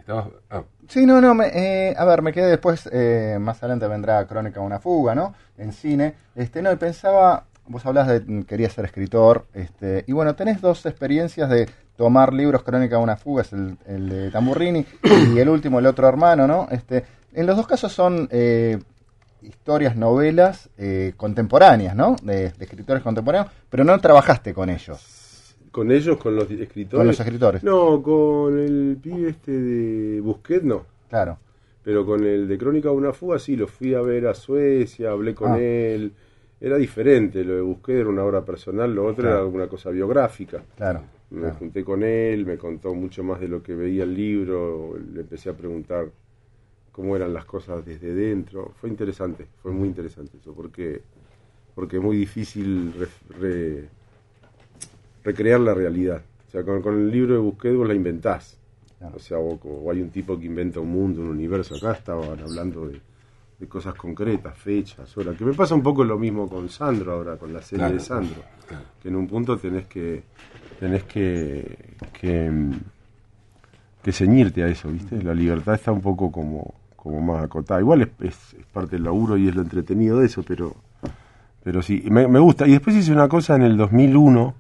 ah, 0.09 0.63
Sí, 0.89 1.05
no, 1.05 1.21
no, 1.21 1.35
me, 1.35 1.49
eh, 1.49 1.95
a 1.99 2.05
ver, 2.07 2.23
me 2.23 2.33
quedé 2.33 2.47
después, 2.47 2.89
eh, 2.91 3.37
más 3.39 3.59
adelante 3.63 3.87
vendrá 3.87 4.27
Crónica 4.27 4.61
de 4.61 4.67
una 4.67 4.81
fuga, 4.81 5.15
¿no? 5.15 5.35
En 5.59 5.73
cine. 5.73 6.15
Este, 6.35 6.63
no, 6.63 6.73
y 6.73 6.77
pensaba, 6.77 7.45
vos 7.67 7.85
hablas 7.85 8.09
de, 8.09 8.21
mm, 8.21 8.45
querías 8.45 8.73
ser 8.73 8.87
escritor, 8.87 9.45
este, 9.53 10.05
y 10.07 10.13
bueno, 10.13 10.35
tenés 10.35 10.63
dos 10.63 10.87
experiencias 10.87 11.51
de 11.51 11.69
tomar 11.97 12.33
libros, 12.33 12.63
Crónica 12.63 12.97
de 12.97 13.03
una 13.03 13.17
fuga, 13.17 13.43
es 13.43 13.53
el, 13.53 13.77
el 13.87 14.09
de 14.09 14.31
Tamburrini, 14.31 14.87
y 15.35 15.39
el 15.39 15.49
último, 15.51 15.79
El 15.79 15.87
otro 15.87 16.09
hermano, 16.09 16.47
¿no? 16.47 16.69
Este, 16.71 17.05
en 17.35 17.47
los 17.47 17.57
dos 17.57 17.67
casos 17.67 17.93
son 17.93 18.29
eh, 18.31 18.79
historias, 19.43 19.95
novelas 19.95 20.71
eh, 20.79 21.13
contemporáneas, 21.19 21.95
¿no? 21.95 22.17
De, 22.23 22.51
de 22.51 22.65
escritores 22.65 23.03
contemporáneos, 23.03 23.53
pero 23.69 23.85
no 23.85 23.99
trabajaste 23.99 24.55
con 24.55 24.71
ellos, 24.71 25.01
¿Con 25.79 25.93
ellos, 25.93 26.17
con 26.17 26.35
los 26.35 26.51
escritores? 26.51 26.99
con 26.99 27.07
los 27.07 27.21
escritores. 27.21 27.63
No, 27.63 28.03
con 28.03 28.59
el 28.59 28.99
pibe 29.01 29.29
este 29.31 29.53
de 29.53 30.21
Busquet 30.21 30.63
no. 30.65 30.85
Claro. 31.09 31.39
Pero 31.85 32.05
con 32.05 32.25
el 32.25 32.49
de 32.49 32.59
Crónica 32.59 32.89
de 32.89 32.97
una 32.97 33.13
fuga 33.13 33.39
sí, 33.39 33.55
lo 33.57 33.69
fui 33.69 33.95
a 33.95 34.01
ver 34.01 34.27
a 34.27 34.35
Suecia, 34.35 35.13
hablé 35.13 35.35
con 35.35 35.53
Ah. 35.53 35.59
él. 35.61 36.13
Era 36.61 36.77
diferente, 36.77 37.45
lo 37.45 37.55
de 37.55 37.61
Busquet 37.61 37.95
era 37.99 38.09
una 38.09 38.25
obra 38.25 38.45
personal, 38.45 38.93
lo 38.93 39.05
otro 39.07 39.23
Claro. 39.23 39.37
era 39.37 39.47
una 39.47 39.69
cosa 39.69 39.91
biográfica. 39.91 40.65
Claro. 40.77 41.03
Me 41.31 41.43
claro. 41.43 41.55
junté 41.61 41.85
con 41.85 42.03
él, 42.03 42.45
me 42.45 42.59
contó 42.59 42.93
mucho 42.95 43.23
más 43.23 43.39
de 43.39 43.47
lo 43.47 43.63
que 43.63 43.75
veía 43.77 44.03
el 44.03 44.15
libro, 44.15 44.99
le 45.15 45.21
empecé 45.21 45.51
a 45.51 45.53
preguntar 45.57 46.09
cómo 46.91 47.15
eran 47.15 47.33
las 47.33 47.45
cosas 47.45 47.85
desde 47.87 48.13
dentro. 48.13 48.73
Fue 48.81 48.91
interesante, 48.91 49.47
fue 49.63 49.71
muy 49.71 49.87
interesante 49.87 50.39
eso, 50.41 50.53
porque, 50.55 51.03
porque 51.77 51.99
es 51.99 52.03
muy 52.03 52.17
difícil 52.17 52.93
re- 52.99 53.39
re- 53.39 53.89
recrear 55.29 55.61
la 55.61 55.75
realidad. 55.75 56.23
O 56.49 56.51
sea, 56.51 56.63
con, 56.65 56.81
con 56.83 56.95
el 56.95 57.11
libro 57.11 57.35
de 57.35 57.41
Busquet 57.41 57.75
vos 57.77 57.87
la 57.89 57.95
inventás. 57.95 58.57
Claro. 58.99 59.17
O 59.17 59.19
sea, 59.19 59.39
o, 59.39 59.55
o 59.63 59.91
hay 59.91 60.01
un 60.01 60.11
tipo 60.11 60.39
que 60.39 60.47
inventa 60.47 60.81
un 60.81 60.91
mundo, 60.91 61.21
un 61.21 61.29
universo. 61.29 61.77
Acá 61.77 61.93
estaban 61.93 62.41
hablando 62.41 62.87
de, 62.89 63.01
de 63.61 63.67
cosas 63.69 63.95
concretas, 63.95 64.57
fechas, 64.59 65.17
horas. 65.17 65.37
Que 65.37 65.45
me 65.45 65.53
pasa 65.55 65.75
un 65.75 65.83
poco 65.83 66.03
lo 66.05 66.19
mismo 66.19 66.49
con 66.49 66.69
Sandro 66.69 67.13
ahora, 67.13 67.37
con 67.37 67.53
la 67.53 67.61
serie 67.63 67.81
Claro. 67.85 67.95
de 67.95 68.01
Sandro. 68.01 68.43
claro. 68.67 68.85
Que 69.03 69.09
en 69.09 69.17
un 69.17 69.27
punto 69.29 69.57
tenés 69.59 69.87
que 69.87 70.23
tenés 70.81 71.03
que, 71.05 71.77
que, 72.21 72.51
que 74.03 74.13
ceñirte 74.13 74.63
a 74.63 74.69
eso, 74.69 74.89
¿viste? 74.91 75.23
La 75.23 75.35
libertad 75.35 75.75
está 75.75 75.93
un 75.93 76.01
poco 76.01 76.31
como, 76.33 76.75
como 76.97 77.21
más 77.21 77.45
acotada. 77.45 77.81
Igual 77.81 78.03
es, 78.03 78.09
es- 78.21 78.55
es 78.55 78.67
parte 78.73 78.93
del 78.97 79.05
laburo 79.05 79.37
y 79.37 79.49
es 79.49 79.55
lo 79.55 79.63
entretenido 79.63 80.21
de 80.21 80.27
eso, 80.27 80.43
pero, 80.45 80.75
pero 81.65 81.83
sí, 81.83 82.05
me, 82.11 82.27
me 82.29 82.39
gusta. 82.39 82.67
Y 82.67 82.73
después 82.73 82.97
hice 82.97 83.13
una 83.13 83.29
cosa 83.29 83.57
en 83.57 83.63
el 83.63 83.77
2001, 83.77 84.55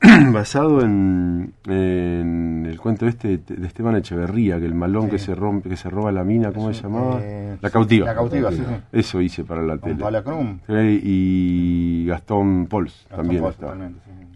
basado 0.32 0.80
en, 0.82 1.54
en 1.66 2.66
el 2.66 2.78
cuento 2.80 3.06
este 3.06 3.38
de, 3.38 3.66
Esteban 3.66 3.96
Echeverría, 3.96 4.58
que 4.60 4.66
el 4.66 4.74
malón 4.74 5.04
Sí. 5.06 5.10
que 5.10 5.18
se 5.18 5.34
rompe, 5.34 5.68
que 5.68 5.76
se 5.76 5.90
roba 5.90 6.12
la 6.12 6.22
mina, 6.24 6.52
¿cómo 6.52 6.72
se 6.72 6.82
llamaba? 6.82 7.18
Eh, 7.22 7.56
la 7.60 7.70
cautiva. 7.70 8.06
La 8.06 8.14
cautiva, 8.14 8.50
sí, 8.52 8.58
sí. 8.58 8.74
Eso 8.92 9.20
hice 9.20 9.44
para 9.44 9.62
la 9.62 9.76
Con 9.78 10.60
tele. 10.68 11.00
Y 11.02 12.06
Gastón 12.06 12.66
Pols 12.66 13.06
Gastón 13.10 13.16
también 13.26 13.44
estaba. 13.44 13.76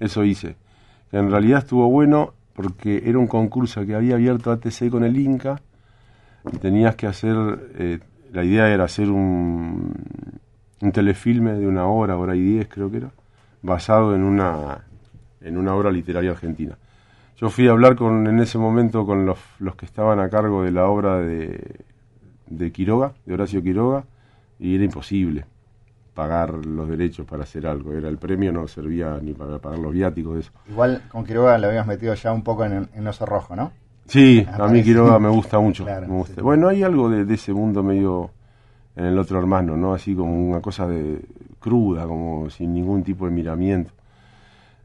Eso 0.00 0.24
hice. 0.24 0.56
En 1.12 1.30
realidad 1.30 1.60
estuvo 1.60 1.88
bueno 1.88 2.32
porque 2.54 3.02
era 3.06 3.18
un 3.18 3.26
concurso 3.26 3.86
que 3.86 3.94
había 3.94 4.14
abierto 4.14 4.50
ATC 4.50 4.90
con 4.90 5.04
el 5.04 5.16
Inca 5.18 5.60
y 6.52 6.56
tenías 6.58 6.96
que 6.96 7.06
hacer, 7.06 7.36
eh, 7.78 8.00
la 8.32 8.44
idea 8.44 8.68
era 8.68 8.84
hacer 8.84 9.10
un, 9.10 9.92
un 10.80 10.92
telefilme 10.92 11.52
de 11.52 11.66
una 11.66 11.86
hora, 11.86 12.16
hora 12.16 12.34
y 12.34 12.40
diez 12.40 12.68
creo 12.68 12.90
que 12.90 12.96
era, 12.98 13.10
basado 13.62 14.14
en 14.14 14.22
una, 14.22 14.84
en 15.44 15.56
una 15.56 15.74
obra 15.74 15.90
literaria 15.90 16.30
argentina. 16.30 16.76
Yo 17.36 17.50
fui 17.50 17.66
a 17.68 17.72
hablar 17.72 17.96
con, 17.96 18.26
en 18.26 18.38
ese 18.40 18.58
momento 18.58 19.04
con 19.04 19.26
los, 19.26 19.38
los 19.58 19.74
que 19.74 19.86
estaban 19.86 20.20
a 20.20 20.28
cargo 20.28 20.62
de 20.62 20.70
la 20.70 20.86
obra 20.86 21.18
de, 21.18 21.80
de 22.46 22.72
Quiroga, 22.72 23.12
de 23.26 23.34
Horacio 23.34 23.62
Quiroga, 23.62 24.04
y 24.58 24.74
era 24.74 24.84
imposible 24.84 25.44
pagar 26.14 26.52
los 26.66 26.88
derechos 26.88 27.26
para 27.26 27.42
hacer 27.44 27.66
algo. 27.66 27.92
Era 27.92 28.08
el 28.08 28.18
premio, 28.18 28.52
no 28.52 28.68
servía 28.68 29.18
ni 29.22 29.32
para 29.32 29.58
pagar 29.58 29.78
los 29.78 29.92
viáticos 29.92 30.38
eso. 30.38 30.52
Igual 30.68 31.02
con 31.08 31.24
Quiroga 31.24 31.58
le 31.58 31.66
habíamos 31.66 31.88
metido 31.88 32.14
ya 32.14 32.32
un 32.32 32.42
poco 32.42 32.64
en, 32.64 32.88
en 32.94 33.06
oso 33.06 33.26
rojo, 33.26 33.56
¿no? 33.56 33.72
Sí, 34.06 34.46
a 34.52 34.66
mí. 34.68 34.82
Quiroga 34.82 35.18
me 35.18 35.28
gusta 35.28 35.58
mucho. 35.58 35.84
Claro, 35.84 36.06
me 36.06 36.14
gusta. 36.14 36.34
sí. 36.34 36.40
Bueno, 36.40 36.68
hay 36.68 36.82
algo 36.82 37.08
de, 37.08 37.24
de 37.24 37.34
ese 37.34 37.52
mundo 37.52 37.82
medio 37.82 38.30
en 38.94 39.06
el 39.06 39.18
otro 39.18 39.38
hermano, 39.38 39.76
¿no? 39.76 39.94
Así 39.94 40.14
como 40.14 40.34
una 40.34 40.60
cosa 40.60 40.86
de 40.86 41.20
cruda, 41.58 42.06
como 42.06 42.50
sin 42.50 42.74
ningún 42.74 43.02
tipo 43.02 43.24
de 43.24 43.30
miramiento. 43.30 43.92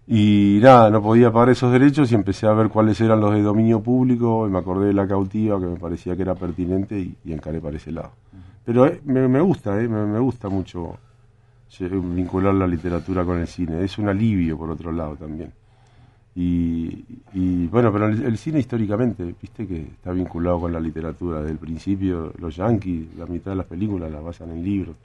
Y 0.09 0.59
nada, 0.61 0.89
no 0.89 1.01
podía 1.01 1.31
pagar 1.31 1.49
esos 1.49 1.71
derechos 1.71 2.09
y 2.11 2.15
empecé 2.15 2.47
a 2.47 2.53
ver 2.53 2.69
cuáles 2.69 2.99
eran 3.01 3.19
los 3.19 3.33
de 3.33 3.41
dominio 3.41 3.81
público 3.81 4.47
y 4.47 4.49
me 4.49 4.59
acordé 4.59 4.87
de 4.87 4.93
la 4.93 5.05
cautiva 5.05 5.59
que 5.59 5.65
me 5.65 5.75
parecía 5.77 6.15
que 6.15 6.21
era 6.21 6.33
pertinente 6.33 6.97
y, 6.97 7.13
y 7.25 7.33
encaré 7.33 7.59
para 7.59 7.75
ese 7.75 7.91
lado. 7.91 8.11
Pero 8.63 8.85
eh, 8.85 9.01
me, 9.03 9.27
me 9.27 9.41
gusta, 9.41 9.81
eh, 9.81 9.87
me, 9.87 10.05
me 10.05 10.19
gusta 10.19 10.47
mucho 10.47 10.97
eh, 11.79 11.89
vincular 11.91 12.53
la 12.53 12.67
literatura 12.67 13.25
con 13.25 13.37
el 13.39 13.47
cine. 13.47 13.83
Es 13.83 13.97
un 13.97 14.07
alivio 14.07 14.57
por 14.57 14.69
otro 14.71 14.93
lado 14.93 15.15
también. 15.17 15.51
Y, 16.35 17.03
y, 17.33 17.67
bueno, 17.67 17.91
pero 17.91 18.07
el, 18.07 18.23
el 18.23 18.37
cine 18.37 18.59
históricamente, 18.59 19.35
viste 19.41 19.67
que 19.67 19.81
está 19.81 20.11
vinculado 20.11 20.61
con 20.61 20.71
la 20.71 20.79
literatura. 20.79 21.39
Desde 21.39 21.51
el 21.51 21.57
principio, 21.57 22.31
los 22.37 22.55
yankees, 22.55 23.07
la 23.17 23.25
mitad 23.25 23.51
de 23.51 23.57
las 23.57 23.65
películas 23.65 24.11
las 24.11 24.23
basan 24.23 24.51
en 24.51 24.63
libros, 24.63 24.95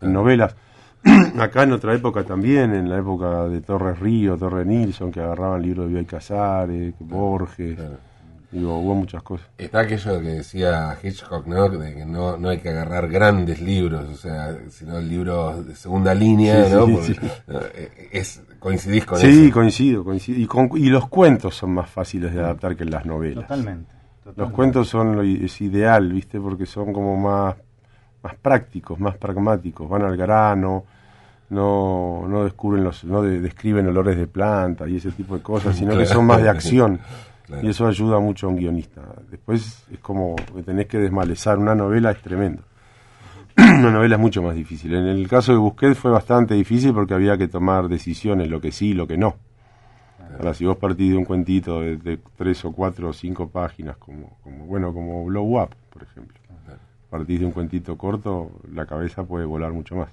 en 0.00 0.12
novelas. 0.12 0.56
Acá 1.38 1.62
en 1.62 1.72
otra 1.72 1.94
época 1.94 2.24
también, 2.24 2.74
en 2.74 2.88
la 2.88 2.98
época 2.98 3.44
de 3.48 3.60
Torres 3.62 3.98
Río, 3.98 4.36
Torres 4.36 4.66
Nilsson, 4.66 5.10
que 5.10 5.20
agarraban 5.20 5.62
libros 5.62 5.86
de 5.86 5.92
Bioy 5.94 6.04
Casares, 6.04 6.94
Borges. 7.00 7.76
claro. 7.76 8.10
Digo, 8.52 8.78
hubo 8.78 8.96
muchas 8.96 9.22
cosas. 9.22 9.46
Está 9.56 9.80
aquello 9.80 10.20
que 10.20 10.26
decía 10.28 10.98
Hitchcock, 11.00 11.46
¿no? 11.46 11.68
De 11.68 11.94
que 11.94 12.04
no, 12.04 12.36
no 12.36 12.48
hay 12.48 12.58
que 12.58 12.68
agarrar 12.70 13.08
grandes 13.08 13.60
libros, 13.62 14.08
o 14.08 14.16
sea, 14.16 14.58
sino 14.70 15.00
libros 15.00 15.64
de 15.68 15.76
segunda 15.76 16.12
línea, 16.12 16.64
Sí, 16.64 16.74
¿no? 16.74 16.86
sí, 16.86 16.92
Porque, 16.92 17.14
sí. 17.14 17.20
eh, 17.76 18.08
es, 18.10 18.42
coincidís 18.58 19.06
con 19.06 19.18
Sí, 19.18 19.44
eso. 19.46 19.54
coincido, 19.54 20.02
coincido. 20.04 20.40
Y, 20.40 20.46
con- 20.46 20.68
y 20.74 20.86
los 20.90 21.08
cuentos 21.08 21.54
son 21.54 21.74
más 21.74 21.88
fáciles 21.88 22.34
de 22.34 22.40
adaptar 22.40 22.74
que 22.74 22.84
las 22.84 23.06
novelas. 23.06 23.46
Totalmente. 23.46 23.88
Los 24.24 24.34
totalmente. 24.34 24.56
cuentos 24.56 24.88
son 24.88 25.14
lo 25.14 25.22
es 25.22 25.60
ideal, 25.60 26.12
¿viste? 26.12 26.40
Porque 26.40 26.66
son 26.66 26.92
como 26.92 27.16
más, 27.16 27.54
más 28.22 28.34
prácticos, 28.36 28.98
más 29.00 29.16
pragmáticos, 29.16 29.88
van 29.88 30.02
al 30.02 30.16
grano, 30.16 30.84
no, 31.50 32.24
no 32.28 32.44
descubren 32.44 32.84
los, 32.84 33.04
no 33.04 33.22
de- 33.22 33.40
describen 33.40 33.86
olores 33.88 34.16
de 34.16 34.26
planta 34.26 34.88
y 34.88 34.96
ese 34.96 35.10
tipo 35.12 35.36
de 35.36 35.42
cosas, 35.42 35.76
sino 35.76 35.96
que 35.96 36.06
son 36.06 36.26
más 36.26 36.42
de 36.42 36.48
acción. 36.48 37.00
Claro. 37.50 37.66
Y 37.66 37.70
eso 37.70 37.84
ayuda 37.88 38.20
mucho 38.20 38.46
a 38.46 38.50
un 38.50 38.56
guionista. 38.58 39.02
Después 39.28 39.82
es 39.90 39.98
como 39.98 40.36
que 40.36 40.62
tenés 40.62 40.86
que 40.86 40.98
desmalezar. 40.98 41.58
Una 41.58 41.74
novela 41.74 42.12
es 42.12 42.22
tremendo. 42.22 42.62
Una 43.58 43.90
novela 43.90 44.14
es 44.14 44.20
mucho 44.20 44.40
más 44.40 44.54
difícil. 44.54 44.94
En 44.94 45.06
el 45.08 45.26
caso 45.26 45.50
de 45.50 45.58
Busquets 45.58 45.98
fue 45.98 46.12
bastante 46.12 46.54
difícil 46.54 46.94
porque 46.94 47.12
había 47.12 47.36
que 47.36 47.48
tomar 47.48 47.88
decisiones, 47.88 48.48
lo 48.48 48.60
que 48.60 48.70
sí 48.70 48.90
y 48.90 48.94
lo 48.94 49.04
que 49.08 49.16
no. 49.18 49.34
Ahora, 50.38 50.54
si 50.54 50.64
vos 50.64 50.76
partís 50.76 51.10
de 51.10 51.16
un 51.16 51.24
cuentito 51.24 51.80
de, 51.80 51.96
de 51.96 52.20
tres 52.36 52.64
o 52.64 52.70
cuatro 52.70 53.08
o 53.08 53.12
cinco 53.12 53.48
páginas, 53.48 53.96
como, 53.96 54.38
como 54.44 54.66
bueno, 54.66 54.94
como 54.94 55.24
Blow 55.24 55.60
Up, 55.60 55.70
por 55.92 56.04
ejemplo, 56.04 56.38
partís 57.10 57.40
de 57.40 57.46
un 57.46 57.52
cuentito 57.52 57.98
corto, 57.98 58.50
la 58.72 58.86
cabeza 58.86 59.24
puede 59.24 59.44
volar 59.44 59.72
mucho 59.72 59.96
más. 59.96 60.10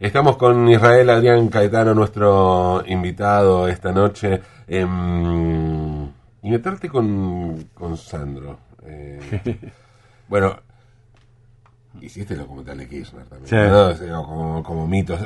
Estamos 0.00 0.36
con 0.36 0.68
Israel 0.68 1.10
Adrián 1.10 1.48
Caetano, 1.48 1.92
nuestro 1.92 2.84
invitado 2.86 3.66
esta 3.66 3.92
noche. 3.92 4.40
em, 4.68 6.04
y 6.40 6.50
meterte 6.50 6.88
con, 6.88 7.64
con 7.74 7.96
Sandro. 7.96 8.58
Eh, 8.86 9.18
bueno, 10.28 10.56
hiciste 12.00 12.34
el 12.34 12.40
documental 12.40 12.78
de 12.78 12.88
Kirchner 12.88 13.24
también. 13.24 13.48
Sí. 13.48 13.56
¿no? 13.56 13.88
O 13.88 13.94
sea, 13.94 14.14
como, 14.22 14.62
como 14.62 14.86
mitos. 14.86 15.20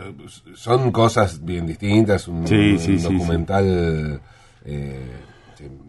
Son 0.55 0.91
cosas 0.91 1.45
bien 1.45 1.67
distintas. 1.67 2.27
Un, 2.29 2.47
Sí, 2.47 2.79
sí, 2.79 2.97
un 3.07 3.19
documental 3.19 4.21
eh, 4.65 5.11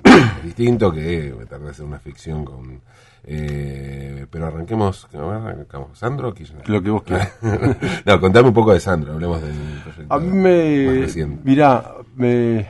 distinto 0.43 0.91
que 0.91 1.33
meterte 1.37 1.67
a 1.67 1.71
hacer 1.71 1.85
una 1.85 1.99
ficción 1.99 2.43
con. 2.43 2.81
Eh, 3.25 4.25
pero 4.29 4.47
arranquemos, 4.47 5.07
arrancamos. 5.13 5.97
¿Sandro 5.97 6.29
o 6.29 6.33
Kirchner? 6.33 6.67
Lo 6.67 6.81
que 6.81 6.89
vos 6.89 7.03
quieras. 7.03 7.33
no, 8.05 8.19
contame 8.19 8.49
un 8.49 8.53
poco 8.53 8.73
de 8.73 8.79
Sandro, 8.79 9.13
hablemos 9.13 9.41
del 9.41 9.53
proyecto 9.83 10.13
A 10.13 10.19
mí 10.19 10.29
me. 10.29 11.07
Mirá, 11.43 11.95
me, 12.15 12.67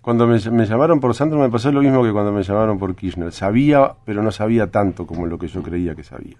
cuando 0.00 0.26
me, 0.26 0.38
me 0.50 0.66
llamaron 0.66 1.00
por 1.00 1.14
Sandro 1.14 1.38
me 1.38 1.50
pasó 1.50 1.70
lo 1.70 1.82
mismo 1.82 2.02
que 2.02 2.12
cuando 2.12 2.32
me 2.32 2.42
llamaron 2.42 2.78
por 2.78 2.94
Kirchner. 2.96 3.32
Sabía, 3.32 3.94
pero 4.04 4.22
no 4.22 4.32
sabía 4.32 4.70
tanto 4.70 5.06
como 5.06 5.26
lo 5.26 5.38
que 5.38 5.46
yo 5.46 5.62
creía 5.62 5.94
que 5.94 6.02
sabía. 6.02 6.36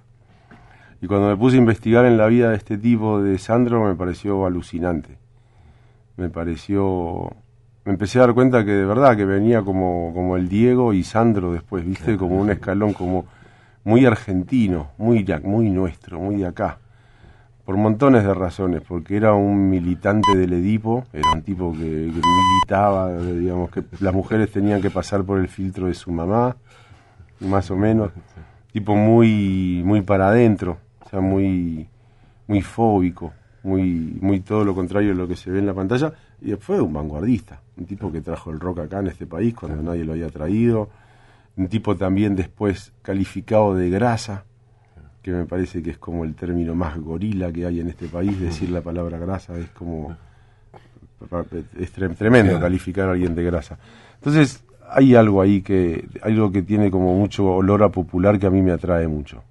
Y 1.01 1.07
cuando 1.07 1.29
me 1.29 1.37
puse 1.37 1.57
a 1.57 1.59
investigar 1.59 2.05
en 2.05 2.17
la 2.17 2.27
vida 2.27 2.51
de 2.51 2.57
este 2.57 2.79
tipo 2.79 3.23
de 3.23 3.39
Sandro 3.39 3.85
me 3.85 3.95
pareció 3.95 4.47
alucinante. 4.47 5.19
Me 6.17 6.31
pareció. 6.31 7.31
Me 7.85 7.93
empecé 7.93 8.19
a 8.19 8.23
dar 8.23 8.35
cuenta 8.35 8.65
que 8.65 8.73
de 8.73 8.85
verdad 8.85 9.17
que 9.17 9.25
venía 9.25 9.63
como, 9.63 10.13
como 10.15 10.37
el 10.37 10.49
Diego 10.49 10.93
y 10.93 11.05
Sandro 11.05 11.53
después, 11.53 11.87
¿viste? 11.87 12.17
Como 12.17 12.41
un 12.41 12.51
escalón 12.51 12.93
como 12.93 13.27
muy 13.87 14.05
argentino, 14.05 14.91
muy, 14.99 15.25
muy 15.45 15.71
nuestro, 15.71 16.19
muy 16.19 16.37
de 16.37 16.47
acá 16.47 16.81
por 17.65 17.77
montones 17.77 18.25
de 18.25 18.35
razones, 18.35 18.83
porque 18.87 19.17
era 19.17 19.35
un 19.35 19.71
militante 19.71 20.37
del 20.37 20.53
Edipo, 20.55 21.05
era 21.13 21.31
un 21.33 21.43
tipo 21.43 21.73
que, 21.73 21.79
que 21.79 22.21
militaba, 22.21 23.17
digamos, 23.17 23.71
que 23.71 23.85
las 24.01 24.13
mujeres 24.13 24.51
tenían 24.51 24.83
que 24.83 24.91
pasar 24.91 25.23
por 25.23 25.39
el 25.39 25.47
filtro 25.47 25.87
de 25.87 25.95
su 25.95 26.11
mamá, 26.11 26.57
más 27.41 27.71
o 27.71 27.77
menos, 27.77 28.11
tipo 28.73 28.97
muy, 28.97 29.83
muy 29.85 30.01
para 30.03 30.29
adentro, 30.29 30.79
o 31.05 31.09
sea, 31.09 31.21
muy, 31.21 31.89
muy 32.49 32.63
fóbico, 32.63 33.33
muy, 33.63 34.19
muy 34.21 34.41
todo 34.41 34.65
lo 34.65 34.75
contrario 34.75 35.11
de 35.11 35.17
lo 35.17 35.29
que 35.29 35.37
se 35.37 35.51
ve 35.51 35.61
en 35.61 35.67
la 35.67 35.75
pantalla, 35.75 36.13
y 36.41 36.53
fue 36.55 36.81
un 36.81 36.93
vanguardista, 36.93 37.61
un 37.77 37.87
tipo 37.87 38.11
que 38.11 38.21
trajo 38.21 38.51
el 38.51 38.59
rock 38.59 38.81
acá 38.81 38.99
en 38.99 39.09
este 39.09 39.27
país 39.27 39.55
cuando 39.55 39.81
nadie 39.81 40.05
lo 40.05 40.13
había 40.13 40.29
traído, 40.29 40.89
un 41.57 41.69
tipo 41.69 41.97
también 41.97 42.37
después 42.37 42.93
calificado 43.03 43.75
de 43.75 43.89
grasa, 43.91 44.45
que 45.23 45.31
me 45.33 45.45
parece 45.45 45.83
que 45.83 45.91
es 45.91 45.99
como 45.99 46.25
el 46.25 46.35
término 46.35 46.75
más 46.75 46.99
gorila 46.99 47.51
que 47.53 47.67
hay 47.67 47.81
en 47.81 47.89
este 47.89 48.07
país, 48.09 48.39
decir 48.39 48.71
la 48.71 48.81
palabra 48.81 49.19
grasa 49.19 49.59
es 49.59 49.67
como 49.71 50.17
es 51.79 51.93
tre- 51.97 52.15
tremendo 52.17 52.53
calificar 52.61 53.09
a 53.09 53.13
alguien 53.13 53.35
de 53.35 53.43
grasa. 53.43 53.79
Entonces, 54.17 54.63
hay 54.89 55.15
algo 55.15 55.41
ahí 55.41 55.63
que 55.63 56.07
algo 56.23 56.53
que 56.53 56.63
tiene 56.63 56.91
como 56.91 57.17
mucho 57.19 57.45
olor 57.47 57.83
a 57.83 57.89
popular 57.89 58.39
que 58.39 58.47
a 58.47 58.51
mí 58.51 58.63
me 58.63 58.73
atrae 58.73 59.09
mucho. 59.09 59.43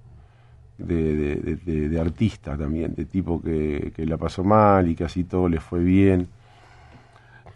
De, 0.78 0.94
de, 0.94 1.34
de- 1.36 1.56
de- 1.56 1.88
de 1.88 2.00
artista 2.00 2.54
también, 2.56 2.94
de 2.94 3.06
tipo 3.06 3.40
que, 3.42 3.92
que 3.96 4.04
la 4.04 4.18
pasó 4.18 4.44
mal 4.44 4.86
y 4.88 4.94
que 4.94 5.04
así 5.04 5.24
todo 5.24 5.48
le 5.48 5.58
fue 5.58 5.80
bien. 5.80 6.28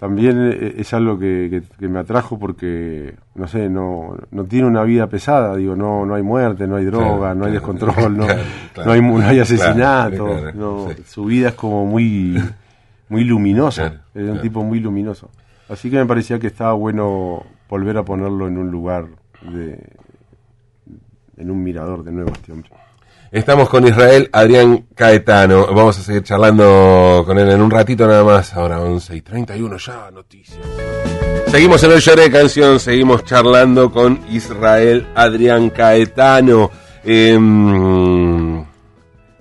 También 0.01 0.51
eh, 0.51 0.75
es 0.79 0.95
algo 0.95 1.19
que, 1.19 1.49
que- 1.51 1.63
que 1.79 1.87
me 1.89 1.99
atrajo 2.01 2.39
porque, 2.39 3.15
no 3.35 3.47
sé, 3.47 3.69
no, 3.69 4.17
no 4.31 4.45
tiene 4.45 4.67
una 4.67 4.83
vida 4.83 5.07
pesada, 5.09 5.55
digo, 5.57 5.77
no, 5.77 6.07
no 6.07 6.15
hay 6.15 6.23
muerte, 6.23 6.67
no 6.67 6.77
hay 6.77 6.87
droga, 6.87 7.19
Claro, 7.19 7.35
no 7.35 7.45
hay 7.45 7.53
descontrol, 7.53 8.17
no, 8.17 8.25
claro, 8.27 8.43
claro. 8.73 8.87
no 8.89 8.93
hay, 8.95 9.01
no 9.03 9.19
hay 9.29 9.39
asesinato, 9.41 10.53
no, 10.55 10.89
sí. 10.97 11.03
su 11.07 11.25
vida 11.27 11.51
es 11.51 11.55
como 11.55 11.85
muy, 11.85 12.43
muy 13.11 13.25
luminosa, 13.25 14.03
es 14.15 14.29
un 14.29 14.41
tipo 14.41 14.65
muy 14.65 14.81
luminoso. 14.81 15.31
Así 15.69 15.91
que 15.91 15.99
me 15.99 16.07
parecía 16.07 16.39
que 16.41 16.47
estaba 16.49 16.73
bueno 16.73 17.45
volver 17.69 17.99
a 17.99 18.03
ponerlo 18.05 18.49
en 18.49 18.57
un 18.59 18.71
lugar 18.71 19.07
de, 19.53 19.79
en 21.37 21.51
un 21.51 21.63
mirador 21.63 22.03
de 22.05 22.11
nuevo 22.13 22.33
este 22.33 22.53
hombre. 22.53 22.71
Estamos 23.33 23.69
con 23.69 23.87
Israel 23.87 24.29
Adrián 24.33 24.87
Caetano. 24.93 25.69
Vamos 25.69 25.97
a 26.01 26.03
seguir 26.03 26.25
charlando 26.25 27.23
con 27.25 27.39
él 27.39 27.49
en 27.49 27.63
un 27.63 27.71
ratito 27.71 28.05
nada 28.05 28.25
más. 28.25 28.53
Ahora 28.55 28.81
11 28.81 29.15
y 29.15 29.21
31 29.21 29.77
ya, 29.77 30.11
noticias. 30.11 30.59
Seguimos 31.47 31.81
en 31.85 31.93
el 31.93 32.01
Lloré 32.01 32.23
de 32.23 32.31
Canción, 32.33 32.81
seguimos 32.81 33.25
charlando 33.25 33.93
con 33.93 34.19
Israel 34.31 35.07
Adrián 35.15 35.71
Caetano. 35.71 36.73
Em, 37.05 38.65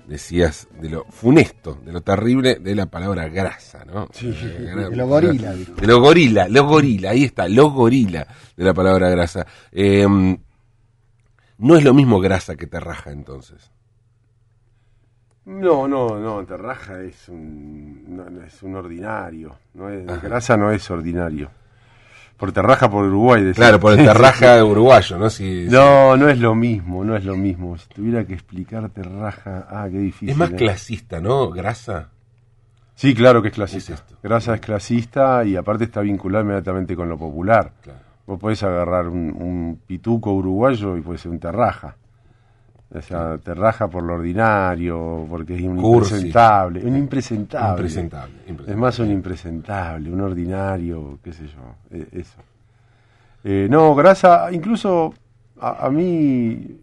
decías 0.06 0.68
de 0.80 0.88
lo 0.88 1.06
funesto, 1.10 1.80
de 1.84 1.90
lo 1.90 2.00
terrible 2.00 2.60
de 2.60 2.76
la 2.76 2.86
palabra 2.86 3.28
grasa, 3.28 3.84
¿no? 3.84 4.08
Eh, 4.22 4.72
de 4.88 4.96
lo 4.96 5.08
gorila, 5.08 5.52
dijo. 5.52 5.72
De 5.72 5.86
lo 5.88 6.00
gorila, 6.00 6.46
lo 6.48 6.64
gorila, 6.64 7.10
ahí 7.10 7.24
está, 7.24 7.48
lo 7.48 7.70
gorila 7.72 8.24
de 8.56 8.64
la 8.64 8.72
palabra 8.72 9.10
grasa. 9.10 9.44
Em, 9.72 10.38
no 11.58 11.76
es 11.76 11.82
lo 11.82 11.92
mismo 11.92 12.20
grasa 12.20 12.54
que 12.54 12.68
terraja 12.68 13.10
entonces. 13.10 13.72
No, 15.50 15.88
no, 15.88 16.16
no, 16.20 16.44
Terraja 16.44 17.02
es 17.02 17.28
un, 17.28 18.04
no, 18.06 18.42
es 18.44 18.62
un 18.62 18.76
ordinario, 18.76 19.56
no 19.74 19.88
es, 19.88 20.06
Grasa 20.22 20.56
no 20.56 20.70
es 20.70 20.88
ordinario. 20.90 21.50
Por 22.36 22.52
Terraja, 22.52 22.88
por 22.88 23.04
Uruguay. 23.04 23.52
Claro, 23.52 23.80
por 23.80 23.98
el 23.98 24.04
terraja 24.06 24.64
uruguayo, 24.64 25.18
¿no? 25.18 25.28
Si, 25.28 25.66
No, 25.68 26.16
no 26.16 26.28
es 26.28 26.38
lo 26.38 26.54
mismo, 26.54 27.04
no 27.04 27.16
es 27.16 27.24
lo 27.24 27.36
mismo. 27.36 27.76
Si 27.76 27.88
tuviera 27.88 28.24
que 28.24 28.32
explicar 28.32 28.88
Terraja, 28.90 29.66
ah, 29.68 29.88
qué 29.90 29.98
difícil. 29.98 30.30
es 30.30 30.36
más 30.36 30.52
¿eh? 30.52 30.56
clasista, 30.56 31.20
¿no? 31.20 31.50
Grasa. 31.50 32.08
Sí, 32.94 33.12
claro 33.14 33.42
que 33.42 33.48
es 33.48 33.54
clasista. 33.54 33.94
Es. 33.94 34.04
Grasa 34.22 34.54
es 34.54 34.60
clasista 34.60 35.44
y 35.44 35.56
aparte 35.56 35.84
está 35.84 36.00
vinculado 36.00 36.44
inmediatamente 36.44 36.94
con 36.94 37.08
lo 37.08 37.18
popular. 37.18 37.72
Claro. 37.82 37.98
Vos 38.24 38.38
podés 38.38 38.62
agarrar 38.62 39.08
un, 39.08 39.34
un 39.36 39.80
pituco 39.84 40.32
uruguayo 40.32 40.96
y 40.96 41.00
puede 41.00 41.18
ser 41.18 41.32
un 41.32 41.40
terraja. 41.40 41.96
O 42.92 43.00
sea, 43.02 43.38
terraja 43.38 43.86
por 43.88 44.02
lo 44.02 44.14
ordinario, 44.14 45.24
porque 45.30 45.54
es 45.54 45.62
un 45.62 45.76
Cursi. 45.76 46.14
impresentable. 46.14 46.84
Un 46.84 46.96
impresentable. 46.96 47.70
Impresentable, 47.70 48.34
impresentable. 48.48 48.72
Es 48.72 48.76
más 48.76 48.98
un 48.98 49.10
impresentable, 49.12 50.10
un 50.10 50.20
ordinario, 50.20 51.18
qué 51.22 51.32
sé 51.32 51.46
yo, 51.46 51.96
eh, 51.96 52.08
eso. 52.12 52.40
Eh, 53.44 53.68
no, 53.70 53.94
grasa, 53.94 54.50
incluso 54.52 55.14
a, 55.60 55.86
a 55.86 55.90
mí 55.90 56.80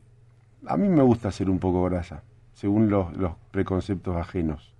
a 0.66 0.78
mí 0.78 0.90
me 0.90 1.04
gusta 1.04 1.32
ser 1.32 1.50
un 1.50 1.60
poco 1.60 1.84
grasa, 1.84 2.24
según 2.54 2.90
los, 2.90 3.16
los 3.18 3.34
preconceptos 3.52 4.16
ajenos. 4.16 4.74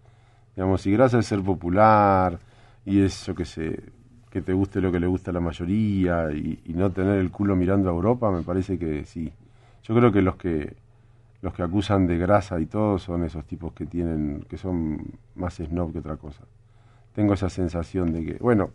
Digamos, 0.56 0.82
si 0.82 0.92
grasa 0.92 1.20
es 1.20 1.26
ser 1.26 1.42
popular 1.42 2.40
y 2.86 3.02
es, 3.02 3.26
yo 3.26 3.36
qué 3.36 3.46
sé, 3.46 3.84
que 4.30 4.42
te 4.42 4.54
guste 4.54 4.82
lo 4.82 4.92
que 4.92 5.00
le 5.00 5.08
gusta 5.08 5.32
a 5.32 5.34
la 5.34 5.40
mayoría 5.40 6.32
y, 6.32 6.60
y 6.66 6.74
no 6.74 6.90
tener 6.92 7.20
el 7.20 7.32
culo 7.32 7.56
mirando 7.56 7.90
a 7.90 7.94
Europa, 7.94 8.32
me 8.32 8.44
parece 8.44 8.78
que 8.78 9.06
sí. 9.06 9.32
Yo 9.84 9.96
creo 9.96 10.12
que 10.12 10.22
los 10.22 10.36
que 10.36 10.76
los 11.42 11.54
que 11.54 11.64
acusan 11.64 12.08
de 12.08 12.18
grasa 12.18 12.60
y 12.60 12.66
todo 12.66 12.98
son 13.00 13.24
esos 13.24 13.46
tipos 13.46 13.74
que 13.74 13.86
tienen 13.86 14.46
que 14.50 14.58
son 14.58 15.00
más 15.36 15.56
snob 15.56 15.94
que 15.94 16.00
otra 16.00 16.18
cosa. 16.18 16.44
Tengo 17.14 17.34
esa 17.34 17.50
sensación 17.50 18.12
de 18.12 18.26
que, 18.26 18.34
bueno, 18.40 18.72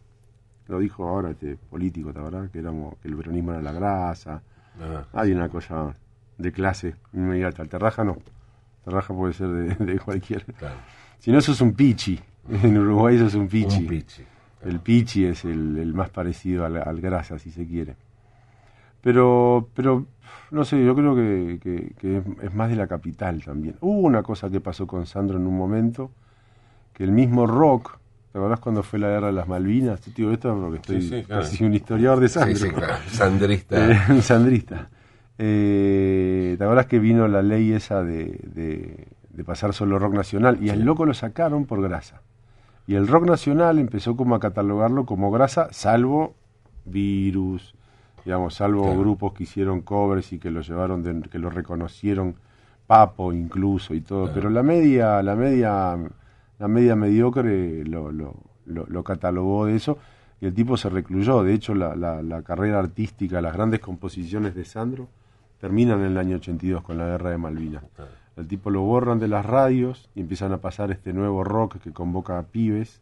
lo 0.68 0.78
dijo 0.78 1.06
ahora 1.08 1.30
este 1.30 1.56
político, 1.56 2.12
¿verdad? 2.12 2.50
Que 2.50 2.60
éramos 2.60 2.96
que 2.98 3.08
el 3.08 3.16
peronismo 3.16 3.52
era 3.52 3.62
la 3.62 3.72
grasa. 3.72 4.42
Ah, 4.80 5.04
Hay 5.12 5.32
una 5.32 5.48
cosa 5.48 5.94
de 6.38 6.52
clase 6.52 6.94
inmediata. 7.12 7.62
El 7.62 7.68
terraja 7.68 8.04
no. 8.04 8.16
Terraja 8.84 9.14
puede 9.14 9.32
ser 9.32 9.48
de, 9.48 9.74
de 9.84 9.98
cualquier. 9.98 10.44
claro. 10.44 10.76
Si 11.18 11.30
no, 11.30 11.38
eso 11.38 11.52
es 11.52 11.60
un 11.60 11.72
pichi. 11.74 12.18
En 12.64 12.76
Uruguay 12.76 13.14
eso 13.16 13.26
es 13.26 13.34
un 13.34 13.46
pichi. 13.48 13.82
Un 13.82 13.86
pichi. 13.86 14.22
El 14.62 14.80
pichi 14.80 15.24
es 15.26 15.44
el, 15.44 15.78
el 15.78 15.94
más 15.94 16.10
parecido 16.10 16.64
al, 16.64 16.76
al 16.76 17.00
grasa, 17.00 17.38
si 17.38 17.50
se 17.50 17.66
quiere. 17.66 17.94
Pero, 19.00 19.68
pero 19.74 20.06
no 20.50 20.64
sé, 20.64 20.84
yo 20.84 20.94
creo 20.94 21.14
que, 21.14 21.58
que- 21.62 21.92
que 21.98 22.22
es, 22.42 22.54
más 22.54 22.68
de 22.70 22.76
la 22.76 22.86
capital 22.86 23.42
también. 23.44 23.76
Hubo 23.80 24.00
una 24.00 24.22
cosa 24.22 24.50
que 24.50 24.60
pasó 24.60 24.86
con 24.86 25.06
Sandro 25.06 25.38
en 25.38 25.46
un 25.46 25.56
momento, 25.56 26.10
que 26.92 27.04
el 27.04 27.12
mismo 27.12 27.46
rock, 27.46 27.98
¿te 28.32 28.38
acordás 28.38 28.60
cuando 28.60 28.82
fue 28.82 28.98
la 28.98 29.08
guerra 29.08 29.28
de 29.28 29.32
las 29.32 29.48
Malvinas? 29.48 30.00
Te 30.00 30.10
digo 30.10 30.30
esto 30.32 30.54
porque 30.58 30.76
estoy 30.76 31.02
Sí, 31.02 31.08
sí, 31.20 31.24
claro. 31.24 31.42
casi 31.42 31.64
un 31.64 31.74
historiador 31.74 32.20
de 32.20 32.28
Sandro. 32.28 32.56
Sí, 32.56 32.66
sí, 32.66 32.70
claro. 32.70 32.94
Sandrista. 33.08 33.76
Eh, 33.90 33.98
un 34.10 34.22
sandrista. 34.22 34.88
Eh, 35.38 36.54
¿Te 36.58 36.64
acuerdas 36.64 36.86
que 36.86 36.98
vino 36.98 37.26
la 37.28 37.42
ley 37.42 37.72
esa 37.72 38.02
de, 38.04 38.38
de- 38.54 39.08
de 39.30 39.44
pasar 39.44 39.72
solo 39.72 39.98
rock 39.98 40.12
nacional? 40.14 40.58
Y 40.62 40.68
al 40.70 40.82
loco 40.82 41.06
lo 41.06 41.14
sacaron 41.14 41.64
por 41.66 41.80
grasa. 41.82 42.20
Y 42.86 42.94
el 42.96 43.08
rock 43.08 43.26
nacional 43.26 43.78
empezó 43.78 44.16
como 44.16 44.34
a 44.34 44.40
catalogarlo 44.40 45.06
como 45.06 45.30
grasa, 45.30 45.68
salvo 45.72 46.34
virus, 46.84 47.74
digamos, 48.24 48.54
salvo 48.54 48.82
Claro. 48.84 49.00
grupos 49.00 49.32
que 49.32 49.42
hicieron 49.44 49.80
covers 49.82 50.32
y 50.32 50.38
que 50.38 50.50
lo 50.50 50.60
llevaron, 50.60 51.02
de- 51.02 51.28
que 51.28 51.38
lo 51.38 51.50
reconocieron, 51.50 52.34
Papo 52.86 53.32
incluso 53.32 53.94
y 53.94 54.00
todo. 54.00 54.24
Claro. 54.24 54.34
Pero 54.34 54.50
la 54.50 54.62
media, 54.62 55.22
la 55.22 55.34
media, 55.36 55.96
la 56.58 56.68
media 56.68 56.94
mediocre 56.96 57.84
lo, 57.84 58.10
lo, 58.12 58.34
lo- 58.66 58.86
lo 58.88 59.04
catalogó 59.04 59.66
de 59.66 59.76
eso 59.76 59.98
y 60.40 60.46
el 60.46 60.52
tipo 60.54 60.76
se 60.76 60.88
recluyó. 60.90 61.42
De 61.42 61.54
hecho, 61.54 61.74
la, 61.74 61.94
la, 61.96 62.22
la 62.22 62.42
carrera 62.42 62.78
artística, 62.80 63.40
las 63.40 63.54
grandes 63.54 63.80
composiciones 63.80 64.54
de 64.54 64.64
Sandro 64.64 65.08
terminan 65.60 66.00
en 66.00 66.06
el 66.06 66.18
año 66.18 66.36
82 66.36 66.82
con 66.82 66.98
la 66.98 67.06
guerra 67.06 67.30
de 67.30 67.38
Malvinas. 67.38 67.84
Claro. 67.94 68.10
El 68.36 68.48
tipo 68.48 68.68
lo 68.70 68.80
borran 68.82 69.18
de 69.20 69.28
las 69.28 69.46
radios 69.46 70.10
y 70.14 70.20
empiezan 70.20 70.52
a 70.52 70.58
pasar 70.58 70.90
este 70.90 71.12
nuevo 71.12 71.44
rock 71.44 71.76
que 71.78 71.92
convoca 71.92 72.38
a 72.38 72.42
pibes 72.42 73.00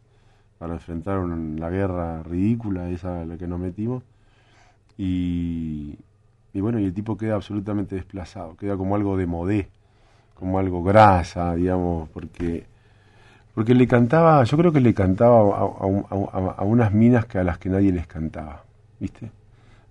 para 0.59 0.73
enfrentar 0.73 1.17
un- 1.19 1.55
la 1.59 1.69
guerra 1.69 2.21
ridícula 2.23 2.89
esa 2.89 3.21
a 3.21 3.25
la 3.25 3.37
que 3.37 3.47
nos 3.47 3.59
metimos. 3.59 4.03
Y, 4.97 5.97
y 6.53 6.61
bueno, 6.61 6.79
y 6.79 6.85
el 6.85 6.93
tipo 6.93 7.17
queda 7.17 7.35
absolutamente 7.35 7.95
desplazado, 7.95 8.55
queda 8.57 8.77
como 8.77 8.95
algo 8.95 9.17
de 9.17 9.25
modé, 9.25 9.69
como 10.35 10.59
algo 10.59 10.83
grasa, 10.83 11.55
digamos, 11.55 12.09
porque 12.09 12.65
porque 13.53 13.75
le 13.75 13.87
cantaba, 13.87 14.43
yo 14.45 14.57
creo 14.57 14.71
que 14.71 14.79
le 14.79 14.93
cantaba 14.93 15.39
a, 15.39 15.63
a 15.63 16.39
a- 16.49 16.55
a 16.57 16.63
unas 16.63 16.93
minas 16.93 17.25
que 17.25 17.37
a 17.39 17.43
las 17.43 17.57
que 17.57 17.69
nadie 17.69 17.91
les 17.91 18.07
cantaba, 18.07 18.63
¿viste? 18.99 19.29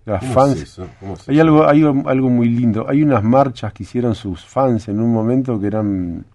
Las 0.05 0.21
¿Cómo 0.21 0.33
fans. 0.33 0.57
es 0.57 0.63
eso? 0.63 0.87
¿Cómo 0.99 1.13
es 1.13 1.29
Hay 1.29 1.35
eso? 1.35 1.41
algo, 1.41 1.67
hay 1.67 1.83
algo 1.83 2.29
muy 2.29 2.49
lindo. 2.49 2.87
Hay 2.89 3.03
unas 3.03 3.23
marchas 3.23 3.73
que 3.73 3.83
hicieron 3.83 4.15
sus 4.15 4.45
fans 4.45 4.87
en 4.89 4.99
un 4.99 5.11
momento 5.13 5.59
que 5.59 5.67
eran, 5.67 6.25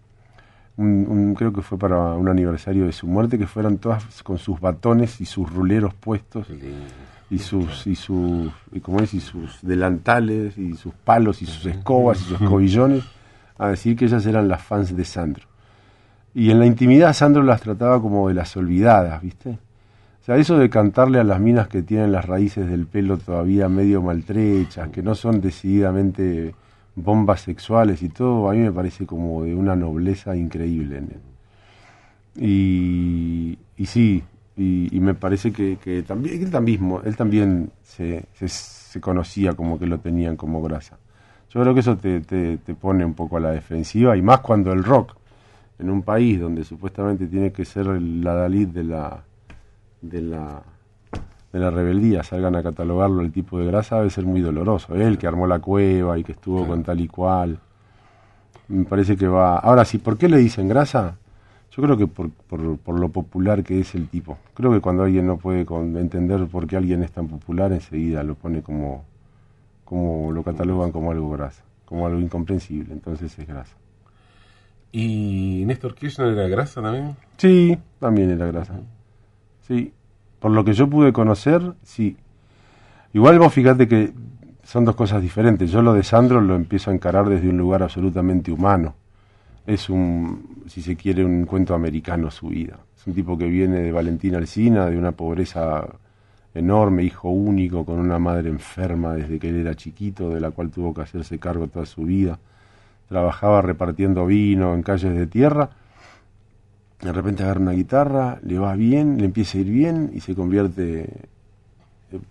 un- 0.76 1.06
un- 1.08 1.34
creo 1.34 1.52
que 1.52 1.62
fue 1.62 1.78
para 1.78 1.96
un 2.14 2.28
aniversario 2.28 2.86
de 2.86 2.92
su 2.92 3.06
muerte, 3.06 3.38
que 3.38 3.46
fueron 3.46 3.78
todas 3.78 4.22
con 4.22 4.38
sus 4.38 4.60
batones 4.60 5.20
y 5.20 5.26
sus 5.26 5.52
ruleros 5.52 5.94
puestos 5.94 6.46
Qué 6.46 6.54
lindo. 6.54 6.94
Y 7.30 7.38
sus 7.38 7.86
y 7.86 7.96
sus 7.96 8.52
y 8.72 8.80
como 8.80 9.00
es 9.00 9.12
y 9.14 9.20
sus 9.20 9.60
delantales 9.62 10.56
y 10.58 10.74
sus 10.74 10.94
palos 10.94 11.42
y 11.42 11.46
sus 11.46 11.66
escobas 11.66 12.20
y 12.20 12.24
sus 12.24 12.40
escobillones 12.40 13.04
a 13.58 13.68
decir 13.68 13.96
que 13.96 14.04
ellas 14.04 14.24
eran 14.26 14.48
las 14.48 14.62
fans 14.62 14.94
de 14.94 15.04
Sandro. 15.04 15.46
Y 16.34 16.50
en 16.50 16.58
la 16.58 16.66
intimidad 16.66 17.12
Sandro 17.14 17.42
las 17.42 17.62
trataba 17.62 18.00
como 18.00 18.28
de 18.28 18.34
las 18.34 18.56
olvidadas, 18.56 19.22
¿viste? 19.22 19.50
O 19.50 20.24
sea, 20.26 20.36
eso 20.36 20.58
de 20.58 20.68
cantarle 20.68 21.20
a 21.20 21.24
las 21.24 21.40
minas 21.40 21.68
que 21.68 21.82
tienen 21.82 22.12
las 22.12 22.24
raíces 22.24 22.68
del 22.68 22.86
pelo 22.86 23.16
todavía 23.16 23.68
medio 23.68 24.02
maltrechas, 24.02 24.90
que 24.90 25.02
no 25.02 25.14
son 25.14 25.40
decididamente 25.40 26.54
bombas 26.96 27.42
sexuales 27.42 28.02
y 28.02 28.08
todo, 28.08 28.50
a 28.50 28.54
mí 28.54 28.58
me 28.58 28.72
parece 28.72 29.06
como 29.06 29.44
de 29.44 29.54
una 29.54 29.76
nobleza 29.76 30.36
increíble 30.36 30.98
en 30.98 31.04
él. 31.04 31.20
Y, 32.44 33.58
y 33.76 33.86
sí, 33.86 34.24
y, 34.56 34.96
y 34.96 35.00
me 35.00 35.14
parece 35.14 35.52
que, 35.52 35.76
que 35.76 36.02
también 36.02 36.42
él 36.42 36.50
también, 36.50 37.00
él 37.04 37.16
también 37.16 37.70
se, 37.82 38.24
se, 38.34 38.48
se 38.48 39.00
conocía 39.00 39.52
como 39.52 39.78
que 39.78 39.86
lo 39.86 39.98
tenían 39.98 40.36
como 40.36 40.62
grasa. 40.62 40.98
Yo 41.50 41.60
creo 41.60 41.74
que 41.74 41.80
eso 41.80 41.96
te, 41.96 42.20
te, 42.20 42.58
te 42.58 42.74
pone 42.74 43.04
un 43.04 43.14
poco 43.14 43.36
a 43.36 43.40
la 43.40 43.50
defensiva 43.50 44.16
y 44.16 44.22
más 44.22 44.40
cuando 44.40 44.72
el 44.72 44.82
rock, 44.82 45.14
en 45.78 45.90
un 45.90 46.02
país 46.02 46.40
donde 46.40 46.64
supuestamente 46.64 47.26
tiene 47.26 47.52
que 47.52 47.64
ser 47.64 47.86
la 47.86 48.34
Dalit 48.34 48.70
de 48.70 48.84
la, 48.84 49.22
de 50.00 50.22
la 50.22 50.62
de 51.52 51.60
la 51.60 51.70
rebeldía, 51.70 52.22
salgan 52.22 52.54
a 52.56 52.62
catalogarlo 52.62 53.22
el 53.22 53.32
tipo 53.32 53.58
de 53.58 53.66
grasa, 53.66 53.96
debe 53.96 54.10
ser 54.10 54.26
muy 54.26 54.42
doloroso. 54.42 54.94
Él 54.94 55.16
que 55.16 55.26
armó 55.26 55.46
la 55.46 55.58
cueva 55.58 56.18
y 56.18 56.24
que 56.24 56.32
estuvo 56.32 56.66
con 56.66 56.82
tal 56.82 57.00
y 57.00 57.08
cual. 57.08 57.58
Me 58.68 58.84
parece 58.84 59.16
que 59.16 59.26
va. 59.26 59.58
Ahora 59.58 59.84
sí, 59.86 59.96
¿por 59.96 60.18
qué 60.18 60.28
le 60.28 60.36
dicen 60.36 60.68
grasa? 60.68 61.16
Yo 61.76 61.82
creo 61.82 61.96
que 61.96 62.06
por, 62.06 62.30
por, 62.30 62.78
por 62.78 62.98
lo 62.98 63.10
popular 63.10 63.62
que 63.62 63.78
es 63.80 63.94
el 63.94 64.08
tipo. 64.08 64.38
Creo 64.54 64.72
que 64.72 64.80
cuando 64.80 65.02
alguien 65.02 65.26
no 65.26 65.36
puede 65.36 65.66
con- 65.66 65.96
entender 65.98 66.46
por 66.46 66.66
qué 66.66 66.76
alguien 66.76 67.02
es 67.02 67.12
tan 67.12 67.28
popular, 67.28 67.70
enseguida 67.72 68.22
lo 68.22 68.34
pone 68.34 68.62
como, 68.62 69.04
como 69.84 70.32
lo 70.32 70.42
catalogan 70.42 70.90
como 70.90 71.10
algo 71.10 71.30
grasa, 71.30 71.62
como 71.84 72.06
algo 72.06 72.18
incomprensible. 72.18 72.92
Entonces 72.94 73.38
es 73.38 73.46
grasa. 73.46 73.76
¿Y 74.92 75.64
Néstor 75.66 75.94
Kirchner 75.94 76.28
era 76.28 76.48
grasa 76.48 76.80
también? 76.80 77.16
Sí, 77.36 77.76
también 78.00 78.30
era 78.30 78.46
grasa. 78.46 78.80
Sí, 79.66 79.92
por 80.40 80.52
lo 80.52 80.64
que 80.64 80.72
yo 80.72 80.88
pude 80.88 81.12
conocer, 81.12 81.74
sí. 81.82 82.16
Igual 83.12 83.38
vos 83.38 83.52
fíjate 83.52 83.86
que 83.88 84.12
son 84.62 84.84
dos 84.86 84.96
cosas 84.96 85.20
diferentes. 85.20 85.70
Yo 85.70 85.82
lo 85.82 85.92
de 85.92 86.02
Sandro 86.02 86.40
lo 86.40 86.54
empiezo 86.54 86.90
a 86.90 86.94
encarar 86.94 87.28
desde 87.28 87.48
un 87.50 87.58
lugar 87.58 87.82
absolutamente 87.82 88.50
humano. 88.52 88.94
Es 89.66 89.90
un, 89.90 90.62
si 90.68 90.82
se 90.82 90.96
quiere, 90.96 91.24
un 91.24 91.44
cuento 91.44 91.74
americano 91.74 92.30
su 92.30 92.48
vida. 92.48 92.78
Es 92.96 93.06
un 93.06 93.14
tipo 93.14 93.36
que 93.36 93.46
viene 93.46 93.80
de 93.80 93.92
Valentina 93.92 94.38
Alsina, 94.38 94.86
de 94.86 94.96
una 94.96 95.12
pobreza 95.12 95.86
enorme, 96.54 97.02
hijo 97.02 97.28
único, 97.28 97.84
con 97.84 97.98
una 97.98 98.18
madre 98.18 98.48
enferma 98.48 99.14
desde 99.14 99.38
que 99.38 99.48
él 99.48 99.56
era 99.56 99.74
chiquito, 99.74 100.30
de 100.30 100.40
la 100.40 100.50
cual 100.50 100.70
tuvo 100.70 100.94
que 100.94 101.02
hacerse 101.02 101.38
cargo 101.38 101.66
toda 101.66 101.86
su 101.86 102.02
vida. 102.02 102.38
Trabajaba 103.08 103.60
repartiendo 103.60 104.26
vino 104.26 104.74
en 104.74 104.82
calles 104.82 105.14
de 105.14 105.26
tierra 105.26 105.70
de 107.00 107.12
repente 107.12 107.42
agarra 107.42 107.60
una 107.60 107.72
guitarra, 107.72 108.38
le 108.42 108.58
va 108.58 108.74
bien, 108.74 109.18
le 109.18 109.26
empieza 109.26 109.58
a 109.58 109.60
ir 109.60 109.70
bien 109.70 110.10
y 110.14 110.20
se 110.20 110.34
convierte. 110.34 111.28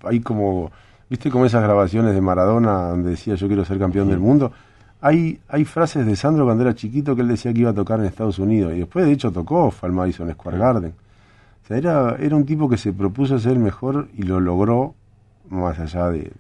Hay 0.04 0.22
como, 0.22 0.72
¿viste 1.10 1.30
como 1.30 1.46
esas 1.46 1.62
grabaciones 1.64 2.16
de 2.16 2.22
Maradona 2.22 2.90
donde 2.90 3.12
decía 3.12 3.36
yo 3.36 3.48
quiero 3.48 3.64
ser 3.64 3.78
campeón 3.78 4.10
del 4.10 4.20
mundo? 4.20 4.52
Hay, 5.06 5.40
hay 5.50 5.66
frases 5.66 6.04
de 6.04 6.16
Sandro 6.16 6.46
cuando 6.46 6.64
era 6.64 6.74
chiquito 6.74 7.16
que 7.16 7.22
él 7.22 7.28
decía 7.28 7.54
que 7.54 7.60
iba 7.60 7.70
a 7.70 7.76
tocar 7.76 8.00
en 8.00 8.08
Estados 8.08 8.40
Unidos 8.40 8.74
y 8.74 8.80
después 8.80 9.06
de 9.06 9.12
hecho 9.12 9.32
tocó, 9.32 9.72
al 9.84 9.92
Madison 9.92 10.32
Square 10.32 10.58
Garden. 10.58 10.94
O 11.64 11.68
sea, 11.68 11.78
era, 11.78 12.16
era 12.20 12.36
un 12.36 12.44
tipo 12.44 12.68
que 12.68 12.76
se 12.76 12.92
propuso 12.92 13.38
ser 13.38 13.60
mejor 13.60 14.08
y 14.18 14.24
lo 14.24 14.40
logró, 14.40 14.96
más 15.48 15.78
allá 15.78 16.10
de, 16.10 16.32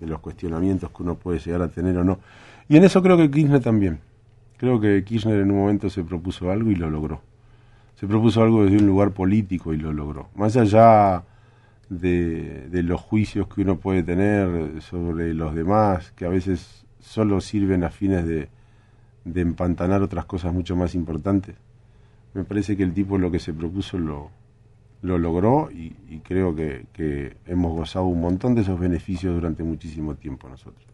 los 0.00 0.20
cuestionamientos 0.20 0.90
que 0.90 1.02
uno 1.02 1.14
puede 1.14 1.38
llegar 1.38 1.62
a 1.62 1.68
tener 1.68 1.96
o 1.96 2.04
no. 2.04 2.18
Y 2.68 2.76
en 2.76 2.84
eso 2.84 3.02
creo 3.02 3.16
que 3.16 3.30
Kirchner 3.30 3.62
también. 3.62 4.00
Creo 4.58 4.78
que 4.78 5.02
Kirchner 5.02 5.40
en 5.40 5.50
un 5.50 5.56
momento 5.56 5.88
se 5.88 6.04
propuso 6.04 6.50
algo 6.50 6.70
y 6.70 6.74
lo 6.74 6.90
logró 6.90 7.22
se 7.98 8.06
propuso 8.06 8.42
algo 8.42 8.64
desde 8.64 8.76
un 8.76 8.86
lugar 8.86 9.12
político 9.12 9.72
y 9.72 9.78
lo 9.78 9.94
logró. 9.94 10.28
Más 10.36 10.56
allá 10.56 11.24
de 11.88 12.82
los 12.84 13.00
juicios 13.00 13.48
que 13.48 13.62
uno 13.62 13.78
puede 13.78 14.04
tener 14.04 14.82
sobre 14.82 15.32
los 15.32 15.54
demás, 15.54 16.12
que 16.12 16.26
a 16.26 16.28
veces 16.28 16.84
solo 17.08 17.40
sirven 17.40 17.84
a 17.84 17.90
fines 17.90 18.26
de, 18.26 18.48
de 19.24 19.40
empantanar 19.40 20.02
otras 20.02 20.26
cosas 20.26 20.52
mucho 20.52 20.76
más 20.76 20.94
importantes, 20.94 21.56
me 22.34 22.44
parece 22.44 22.76
que 22.76 22.82
el 22.82 22.92
tipo 22.92 23.16
lo 23.16 23.30
que 23.30 23.38
se 23.38 23.54
propuso 23.54 23.98
lo, 23.98 24.30
lo 25.02 25.16
logró 25.16 25.70
y, 25.70 25.90
creo 26.22 26.54
que, 26.54 26.84
que 26.92 27.36
hemos 27.46 27.72
gozado 27.72 28.04
un 28.04 28.20
montón 28.20 28.54
de 28.54 28.60
esos 28.60 28.78
beneficios 28.78 29.34
durante 29.34 29.62
muchísimo 29.62 30.14
tiempo 30.14 30.48
nosotros. 30.48 30.84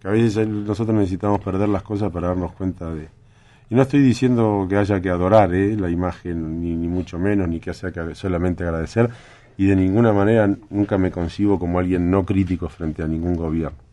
Que 0.00 0.08
a 0.08 0.10
veces 0.10 0.48
nosotros 0.48 0.96
necesitamos 0.96 1.40
perder 1.40 1.68
las 1.68 1.82
cosas 1.82 2.10
para 2.10 2.28
darnos 2.28 2.52
cuenta 2.52 2.92
de, 2.94 3.08
y 3.68 3.74
no 3.74 3.82
estoy 3.82 4.00
diciendo 4.00 4.66
que 4.68 4.76
haya 4.76 5.00
que 5.00 5.10
adorar 5.10 5.54
¿eh? 5.54 5.76
la 5.76 5.90
imagen, 5.90 6.62
ni, 6.62 6.74
ni 6.74 6.88
mucho 6.88 7.18
menos, 7.18 7.48
ni 7.48 7.60
que 7.60 7.70
haya 7.70 7.92
que 7.92 8.14
solamente 8.14 8.64
agradecer, 8.64 9.10
y 9.58 9.66
de 9.66 9.76
ninguna 9.76 10.12
manera 10.14 10.48
nunca 10.70 10.96
me 10.96 11.10
concibo 11.10 11.58
como 11.58 11.78
alguien 11.78 12.10
no 12.10 12.24
crítico 12.24 12.68
frente 12.70 13.02
a 13.02 13.06
ningún 13.06 13.36
gobierno. 13.36 13.83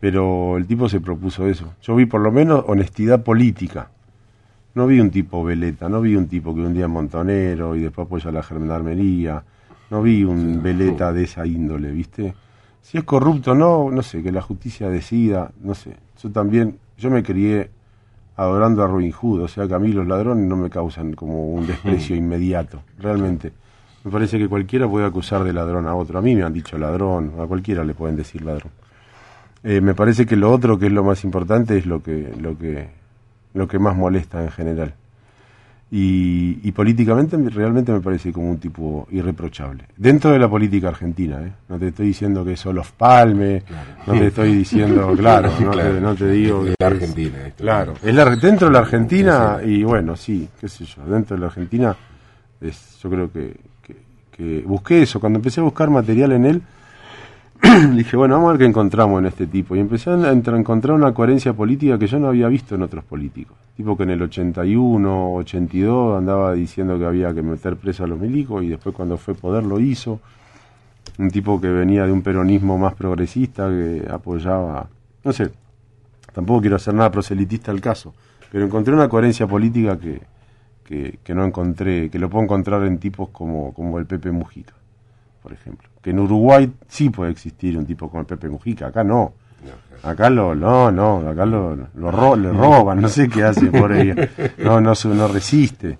Pero 0.00 0.56
el 0.56 0.66
tipo 0.66 0.88
se 0.88 1.00
propuso 1.00 1.46
eso. 1.46 1.74
Yo 1.82 1.94
vi 1.94 2.06
por 2.06 2.20
lo 2.20 2.32
menos 2.32 2.64
honestidad 2.66 3.22
política. 3.22 3.90
No 4.74 4.86
vi 4.86 5.00
un 5.00 5.10
tipo 5.10 5.44
veleta, 5.44 5.88
no 5.88 6.00
vi 6.00 6.16
un 6.16 6.26
tipo 6.26 6.54
que 6.54 6.60
un 6.60 6.72
día 6.72 6.84
es 6.84 6.90
montonero 6.90 7.76
y 7.76 7.80
después 7.80 8.06
apoya 8.06 8.32
la 8.32 8.42
gendarmería. 8.42 9.42
No 9.90 10.00
vi 10.00 10.24
un 10.24 10.62
veleta 10.62 11.12
de 11.12 11.24
esa 11.24 11.44
índole, 11.44 11.90
¿viste? 11.90 12.34
Si 12.80 12.96
es 12.96 13.04
corrupto 13.04 13.52
o 13.52 13.54
no, 13.54 13.90
no 13.90 14.02
sé, 14.02 14.22
que 14.22 14.32
la 14.32 14.40
justicia 14.40 14.88
decida, 14.88 15.50
no 15.60 15.74
sé. 15.74 15.96
Yo 16.22 16.30
también, 16.30 16.78
yo 16.96 17.10
me 17.10 17.22
crié 17.22 17.70
adorando 18.36 18.82
a 18.82 18.86
Robin 18.86 19.12
Hood, 19.12 19.42
o 19.42 19.48
sea 19.48 19.68
que 19.68 19.74
a 19.74 19.78
mí 19.78 19.92
los 19.92 20.06
ladrones 20.06 20.46
no 20.46 20.56
me 20.56 20.70
causan 20.70 21.12
como 21.14 21.50
un 21.50 21.66
desprecio 21.66 22.16
inmediato, 22.24 22.82
realmente. 22.98 23.52
Me 24.04 24.10
parece 24.10 24.38
que 24.38 24.48
cualquiera 24.48 24.88
puede 24.88 25.04
acusar 25.04 25.44
de 25.44 25.52
ladrón 25.52 25.86
a 25.86 25.94
otro. 25.94 26.18
A 26.18 26.22
mí 26.22 26.34
me 26.34 26.42
han 26.42 26.54
dicho 26.54 26.78
ladrón, 26.78 27.34
a 27.38 27.46
cualquiera 27.46 27.84
le 27.84 27.92
pueden 27.92 28.16
decir 28.16 28.42
ladrón. 28.42 28.72
Eh, 29.62 29.80
me 29.80 29.94
parece 29.94 30.24
que 30.26 30.36
lo 30.36 30.50
otro 30.50 30.78
que 30.78 30.86
es 30.86 30.92
lo 30.92 31.04
más 31.04 31.22
importante 31.24 31.76
es 31.76 31.86
lo 31.86 32.02
que 32.02 32.32
lo 32.40 32.56
que 32.56 32.88
lo 33.54 33.66
que 33.68 33.78
más 33.78 33.96
molesta 33.96 34.42
en 34.42 34.50
general. 34.50 34.94
Y, 35.92 36.60
y 36.62 36.70
políticamente 36.70 37.36
me- 37.36 37.50
realmente 37.50 37.90
me 37.90 38.00
parece 38.00 38.32
como 38.32 38.48
un 38.48 38.58
tipo 38.58 39.08
irreprochable. 39.10 39.86
Dentro 39.96 40.30
de 40.30 40.38
la 40.38 40.48
política 40.48 40.86
argentina, 40.88 41.42
¿eh? 41.42 41.50
No 41.68 41.78
te 41.80 41.88
estoy 41.88 42.06
diciendo 42.06 42.44
que 42.44 42.52
es 42.52 42.64
Olof 42.64 42.92
Palme, 42.92 43.64
no 44.06 44.12
te 44.12 44.28
estoy 44.28 44.54
diciendo, 44.54 45.12
claro, 45.18 45.50
no, 45.60 45.70
Claro. 45.72 45.94
Te, 45.94 46.00
no 46.00 46.14
te 46.14 46.30
digo 46.30 46.62
De 46.64 46.70
que 46.70 46.74
la 46.80 46.86
es- 46.88 46.92
Argentina, 46.94 47.38
esto. 47.44 47.64
Claro, 47.64 47.94
es 48.04 48.14
la, 48.14 48.36
dentro 48.36 48.68
de 48.68 48.72
la 48.72 48.78
Argentina 48.78 49.58
y 49.64 49.82
bueno, 49.82 50.14
sí, 50.16 50.48
qué 50.60 50.68
sé 50.68 50.84
yo, 50.84 51.04
dentro 51.06 51.34
de 51.36 51.40
la 51.40 51.46
Argentina 51.48 51.96
es, 52.60 52.96
yo 53.02 53.10
creo 53.10 53.32
que, 53.32 53.56
que, 53.82 53.96
que 54.30 54.62
busqué 54.64 55.02
eso, 55.02 55.18
cuando 55.18 55.40
empecé 55.40 55.58
a 55.60 55.64
buscar 55.64 55.90
material 55.90 56.30
en 56.32 56.44
él, 56.44 56.62
dije, 57.94 58.16
bueno, 58.16 58.34
vamos 58.34 58.48
a 58.48 58.52
ver 58.52 58.58
qué 58.60 58.64
encontramos 58.66 59.20
en 59.20 59.26
este 59.26 59.46
tipo. 59.46 59.76
Y 59.76 59.80
empecé 59.80 60.10
a 60.10 60.32
encontrar 60.32 60.94
una 60.94 61.12
coherencia 61.12 61.52
política 61.52 61.98
que 61.98 62.06
yo 62.06 62.18
no 62.18 62.28
había 62.28 62.48
visto 62.48 62.74
en 62.74 62.82
otros 62.82 63.04
políticos. 63.04 63.56
Tipo 63.76 63.96
que 63.96 64.02
en 64.02 64.10
el 64.10 64.22
81, 64.22 65.34
82 65.34 66.18
andaba 66.18 66.52
diciendo 66.52 66.98
que 66.98 67.04
había 67.04 67.32
que 67.32 67.42
meter 67.42 67.76
preso 67.76 68.04
a 68.04 68.06
los 68.06 68.18
milicos 68.18 68.64
y 68.64 68.68
después 68.68 68.94
cuando 68.94 69.16
fue 69.16 69.34
poder 69.34 69.64
lo 69.64 69.78
hizo. 69.78 70.20
Un 71.18 71.30
tipo 71.30 71.60
que 71.60 71.68
venía 71.68 72.06
de 72.06 72.12
un 72.12 72.22
peronismo 72.22 72.78
más 72.78 72.94
progresista, 72.94 73.68
que 73.68 74.06
apoyaba, 74.10 74.88
no 75.24 75.32
sé, 75.32 75.50
tampoco 76.32 76.62
quiero 76.62 76.76
hacer 76.76 76.94
nada 76.94 77.10
proselitista 77.10 77.70
al 77.70 77.80
caso, 77.80 78.14
pero 78.50 78.64
encontré 78.64 78.94
una 78.94 79.08
coherencia 79.08 79.46
política 79.46 79.98
que, 79.98 80.20
que, 80.84 81.18
que 81.22 81.34
no 81.34 81.44
encontré, 81.44 82.10
que 82.10 82.18
lo 82.18 82.30
puedo 82.30 82.44
encontrar 82.44 82.84
en 82.84 82.98
tipos 82.98 83.28
como, 83.30 83.74
como 83.74 83.98
el 83.98 84.06
Pepe 84.06 84.30
Mujica, 84.30 84.72
por 85.42 85.52
ejemplo. 85.52 85.88
Que 86.02 86.10
en 86.10 86.18
Uruguay 86.20 86.72
sí 86.88 87.10
puede 87.10 87.30
existir 87.30 87.76
un 87.76 87.86
tipo 87.86 88.08
como 88.08 88.20
el 88.20 88.26
Pepe 88.26 88.48
Mujica, 88.48 88.86
acá 88.88 89.04
no. 89.04 89.32
Acá 90.02 90.30
lo, 90.30 90.54
no, 90.54 90.90
no, 90.90 91.28
acá 91.28 91.44
lo, 91.44 91.76
lo 91.94 92.10
ro- 92.10 92.36
le 92.36 92.50
roban, 92.52 93.00
no 93.02 93.08
sé 93.08 93.28
qué 93.28 93.44
hace 93.44 93.66
por 93.70 93.92
ella. 93.92 94.28
No, 94.58 94.80
no, 94.80 94.92
no 95.14 95.28
resiste. 95.28 95.98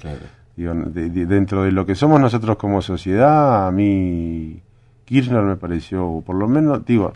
Digo, 0.56 0.72
de- 0.74 1.10
de- 1.10 1.26
dentro 1.26 1.62
de 1.64 1.72
lo 1.72 1.84
que 1.84 1.94
somos 1.94 2.18
nosotros 2.20 2.56
como 2.56 2.80
sociedad, 2.82 3.66
a 3.66 3.70
mí 3.70 4.60
Kirchner 5.04 5.42
me 5.42 5.56
pareció, 5.56 6.22
por 6.24 6.36
lo 6.36 6.48
menos, 6.48 6.84
digo, 6.86 7.12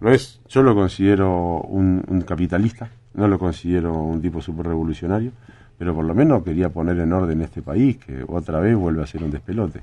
no 0.00 0.10
es, 0.10 0.40
yo 0.48 0.62
lo 0.62 0.74
considero 0.74 1.60
un, 1.62 2.04
un 2.08 2.20
capitalista, 2.22 2.88
no 3.14 3.26
lo 3.28 3.38
considero 3.38 3.92
un 3.92 4.20
tipo 4.22 4.40
súper 4.40 4.66
revolucionario, 4.66 5.32
pero 5.78 5.94
por 5.94 6.04
lo 6.04 6.14
menos 6.14 6.42
quería 6.44 6.68
poner 6.68 6.98
en 7.00 7.12
orden 7.12 7.40
este 7.42 7.62
país, 7.62 7.96
que 7.98 8.24
otra 8.28 8.60
vez 8.60 8.76
vuelve 8.76 9.02
a 9.02 9.06
ser 9.06 9.22
un 9.24 9.30
despelote. 9.32 9.80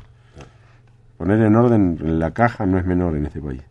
Poner 1.20 1.42
en 1.42 1.54
orden 1.58 1.98
la 2.18 2.32
caja 2.32 2.66
no 2.66 2.78
es 2.80 2.86
menor 2.86 3.18
en 3.18 3.26
este 3.26 3.42
país. 3.42 3.62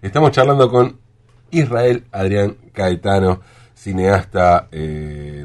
Estamos 0.00 0.30
charlando 0.30 0.70
con 0.70 0.96
Israel 1.50 2.04
Adrián 2.12 2.54
Caetano, 2.72 3.40
cineasta 3.74 4.68
eh, 4.70 5.44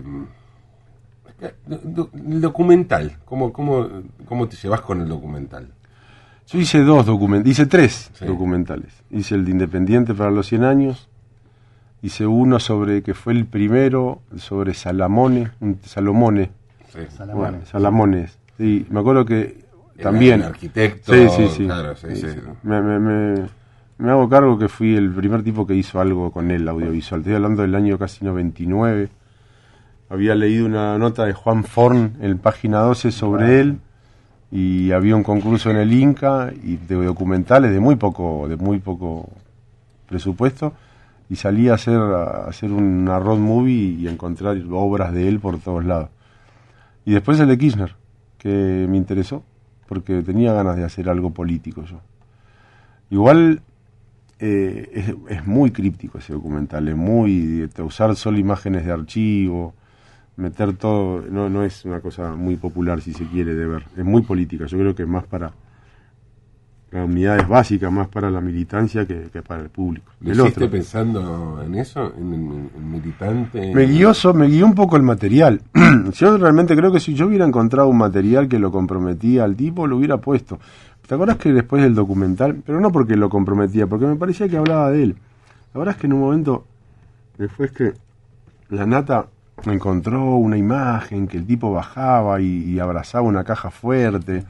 documental. 2.13 3.17
¿Cómo, 3.25 3.51
cómo, 3.51 3.87
¿Cómo 4.25 4.47
te 4.47 4.55
llevas 4.57 4.81
con 4.81 5.01
el 5.01 5.09
documental? 5.09 5.69
Yo 6.47 6.59
hice 6.59 6.81
dos 6.83 7.07
documentales, 7.07 7.51
hice 7.51 7.65
tres 7.65 8.11
Sí. 8.13 8.25
documentales. 8.25 8.93
Hice 9.09 9.33
el 9.33 9.43
de 9.45 9.51
Independiente 9.51 10.13
para 10.13 10.29
los 10.29 10.45
100 10.45 10.63
años, 10.65 11.09
hice 12.03 12.27
uno 12.27 12.59
sobre, 12.59 13.01
que 13.01 13.15
fue 13.15 13.33
el 13.33 13.47
primero, 13.47 14.21
sobre 14.37 14.75
Salamone, 14.75 15.49
un 15.61 15.79
Salomone, 15.83 16.51
Sí. 16.93 16.99
Salamone. 17.09 17.49
bueno, 17.49 17.65
Salamones. 17.65 18.37
Sí, 18.59 18.85
me 18.91 18.99
acuerdo 18.99 19.25
que 19.25 19.64
también... 20.03 20.41
arquitecto, 20.43 21.13
Sí, 21.13 21.27
sí, 21.29 21.47
sí. 21.49 21.65
claro, 21.65 21.95
sí, 21.95 22.07
sí. 22.15 22.27
Me, 22.63 22.81
me- 22.81 22.99
me- 22.99 23.45
me 23.97 24.11
hago 24.11 24.27
cargo 24.27 24.57
que 24.57 24.67
fui 24.67 24.95
el 24.95 25.11
primer 25.11 25.41
tipo 25.43 25.65
que 25.65 25.73
hizo 25.73 26.01
algo 26.01 26.31
con 26.31 26.51
él, 26.51 26.67
audiovisual. 26.67 27.21
Estoy 27.21 27.35
hablando 27.35 27.61
del 27.61 27.75
año 27.75 27.97
casi 27.97 28.25
99. 28.25 29.09
Había 30.09 30.35
leído 30.35 30.65
una 30.65 30.97
nota 30.97 31.25
de 31.25 31.33
Juan 31.33 31.63
Forn 31.63 32.13
en 32.21 32.37
página 32.37 32.79
12 32.79 33.11
sobre 33.11 33.59
él 33.61 33.77
y 34.51 34.91
había 34.91 35.15
un 35.15 35.23
concurso 35.23 35.71
en 35.71 35.77
el 35.77 35.91
Inca 35.93 36.51
y 36.63 36.75
de 36.77 36.95
documentales 36.95 37.71
de 37.71 37.79
muy 37.79 37.95
poco 37.95 38.47
de 38.47 38.55
muy 38.57 38.79
poco 38.79 39.29
presupuesto 40.07 40.73
y 41.29 41.37
salí 41.37 41.69
a 41.69 41.73
hacer 41.73 41.97
a 41.99 42.45
hacer 42.47 42.71
una 42.71 43.17
road 43.17 43.39
movie 43.39 43.95
y 43.99 44.07
encontrar 44.07 44.57
obras 44.71 45.11
de 45.13 45.27
él 45.27 45.39
por 45.39 45.57
todos 45.59 45.83
lados. 45.83 46.09
Y 47.05 47.13
después 47.13 47.39
el 47.39 47.47
de 47.47 47.57
Kirchner, 47.57 47.95
que 48.37 48.85
me 48.89 48.97
interesó 48.97 49.43
porque 49.87 50.21
tenía 50.21 50.53
ganas 50.53 50.75
de 50.77 50.83
hacer 50.83 51.09
algo 51.09 51.31
político 51.31 51.83
yo. 51.85 51.99
Igual 53.09 53.61
eh, 54.39 55.15
es, 55.29 55.47
muy 55.47 55.71
críptico 55.71 56.17
ese 56.17 56.33
documental, 56.33 56.87
es 56.87 56.95
muy 56.95 57.69
usar 57.83 58.15
solo 58.15 58.37
imágenes 58.37 58.85
de 58.85 58.91
archivo, 58.91 59.73
meter 60.35 60.73
todo, 60.73 61.21
no, 61.21 61.49
no 61.49 61.63
es 61.63 61.85
una 61.85 62.01
cosa 62.01 62.35
muy 62.35 62.57
popular 62.57 63.01
si 63.01 63.13
se 63.13 63.25
quiere 63.25 63.53
de 63.55 63.65
ver, 63.65 63.85
es 63.95 64.03
muy 64.03 64.23
política, 64.23 64.65
yo 64.65 64.77
creo 64.77 64.95
que 64.95 65.03
es 65.03 65.09
más 65.09 65.25
para 65.25 65.53
las 66.91 67.05
unidades 67.05 67.47
básicas, 67.47 67.91
más 67.91 68.07
para 68.07 68.29
la 68.29 68.39
militancia 68.39 69.05
que, 69.05 69.27
que 69.33 69.41
para 69.41 69.61
el 69.63 69.69
público. 69.69 70.11
¿Lo 70.21 70.31
El 70.31 70.39
otro. 70.41 70.69
pensando 70.69 71.61
en 71.65 71.75
eso? 71.75 72.13
¿En, 72.17 72.33
en 72.33 72.91
militante? 72.91 73.73
Me 73.73 73.85
guió, 73.85 74.13
so- 74.13 74.33
me 74.33 74.47
guió 74.47 74.65
un 74.65 74.75
poco 74.75 74.95
el 74.95 75.03
material. 75.03 75.61
yo 76.13 76.37
realmente 76.37 76.75
creo 76.75 76.91
que 76.91 76.99
si 76.99 77.13
yo 77.13 77.27
hubiera 77.27 77.45
encontrado 77.45 77.89
un 77.89 77.97
material 77.97 78.47
que 78.47 78.59
lo 78.59 78.71
comprometía 78.71 79.43
al 79.43 79.55
tipo, 79.55 79.87
lo 79.87 79.97
hubiera 79.97 80.17
puesto. 80.17 80.59
¿Te 81.05 81.13
acuerdas 81.15 81.37
que 81.37 81.51
después 81.51 81.83
del 81.83 81.93
documental, 81.95 82.61
pero 82.65 82.79
no 82.79 82.91
porque 82.91 83.15
lo 83.15 83.29
comprometía, 83.29 83.87
porque 83.87 84.05
me 84.07 84.15
parecía 84.15 84.47
que 84.47 84.57
hablaba 84.57 84.89
de 84.91 85.03
él. 85.03 85.15
La 85.73 85.79
verdad 85.79 85.95
es 85.95 86.01
que 86.01 86.07
en 86.07 86.13
un 86.13 86.19
momento, 86.21 86.65
después 87.37 87.71
que 87.71 87.93
la 88.69 88.85
nata 88.85 89.27
encontró 89.65 90.35
una 90.35 90.57
imagen 90.57 91.27
que 91.27 91.37
el 91.37 91.45
tipo 91.45 91.71
bajaba 91.73 92.39
y, 92.41 92.63
y 92.63 92.79
abrazaba 92.79 93.27
una 93.27 93.43
caja 93.43 93.69
fuerte. 93.69 94.43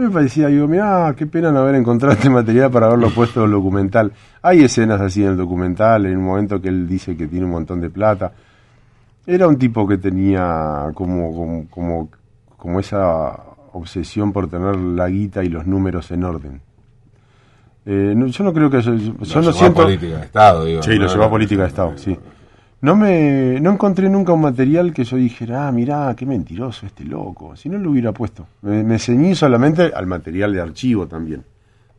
Me 0.00 0.08
parecía, 0.08 0.46
digo, 0.48 0.66
mirá, 0.66 1.14
qué 1.14 1.26
pena 1.26 1.52
no 1.52 1.58
haber 1.58 1.74
encontrado 1.74 2.14
este 2.14 2.30
material 2.30 2.70
para 2.70 2.86
haberlo 2.86 3.10
puesto 3.14 3.40
en 3.40 3.46
el 3.46 3.52
documental. 3.52 4.12
Hay 4.40 4.64
escenas 4.64 4.98
así 4.98 5.22
en 5.22 5.32
el 5.32 5.36
documental, 5.36 6.06
en 6.06 6.16
un 6.16 6.24
momento 6.24 6.58
que 6.58 6.68
él 6.68 6.88
dice 6.88 7.14
que 7.16 7.26
tiene 7.26 7.44
un 7.44 7.52
montón 7.52 7.82
de 7.82 7.90
plata. 7.90 8.32
Era 9.26 9.46
un 9.46 9.58
tipo 9.58 9.86
que 9.86 9.98
tenía 9.98 10.86
como, 10.94 11.34
como, 11.34 11.68
como, 11.68 12.08
como 12.56 12.80
esa 12.80 13.38
obsesión 13.74 14.32
por 14.32 14.48
tener 14.48 14.74
la 14.74 15.06
guita 15.08 15.44
y 15.44 15.50
los 15.50 15.66
números 15.66 16.10
en 16.12 16.24
orden. 16.24 16.60
Eh, 17.84 18.14
no, 18.16 18.26
yo 18.26 18.44
no 18.44 18.52
creo 18.54 18.70
que 18.70 18.80
yo, 18.80 18.94
yo 18.94 19.12
Lo 19.12 19.12
no 19.12 19.26
llevó 19.26 19.50
a 19.50 19.52
siento 19.52 19.82
política 19.82 20.16
de 20.16 20.24
Estado, 20.24 20.64
digo. 20.64 20.82
Sí, 20.82 20.94
lo 20.94 21.06
¿no? 21.06 21.12
llevó 21.12 21.24
a 21.24 21.30
política 21.30 21.62
de 21.62 21.68
Estado, 21.68 21.92
sí. 21.96 22.18
No 22.82 22.96
me 22.96 23.60
no 23.60 23.72
encontré 23.72 24.08
nunca 24.08 24.32
un 24.32 24.40
material 24.40 24.94
que 24.94 25.04
yo 25.04 25.16
dijera, 25.18 25.68
ah, 25.68 25.72
mirá, 25.72 26.14
qué 26.16 26.24
mentiroso 26.24 26.86
este 26.86 27.04
loco. 27.04 27.54
Si 27.56 27.68
no 27.68 27.78
lo 27.78 27.90
hubiera 27.90 28.12
puesto. 28.12 28.46
Me, 28.62 28.98
ceñí 28.98 29.34
solamente 29.34 29.92
al 29.94 30.06
material 30.06 30.54
de 30.54 30.62
archivo 30.62 31.06
también. 31.06 31.44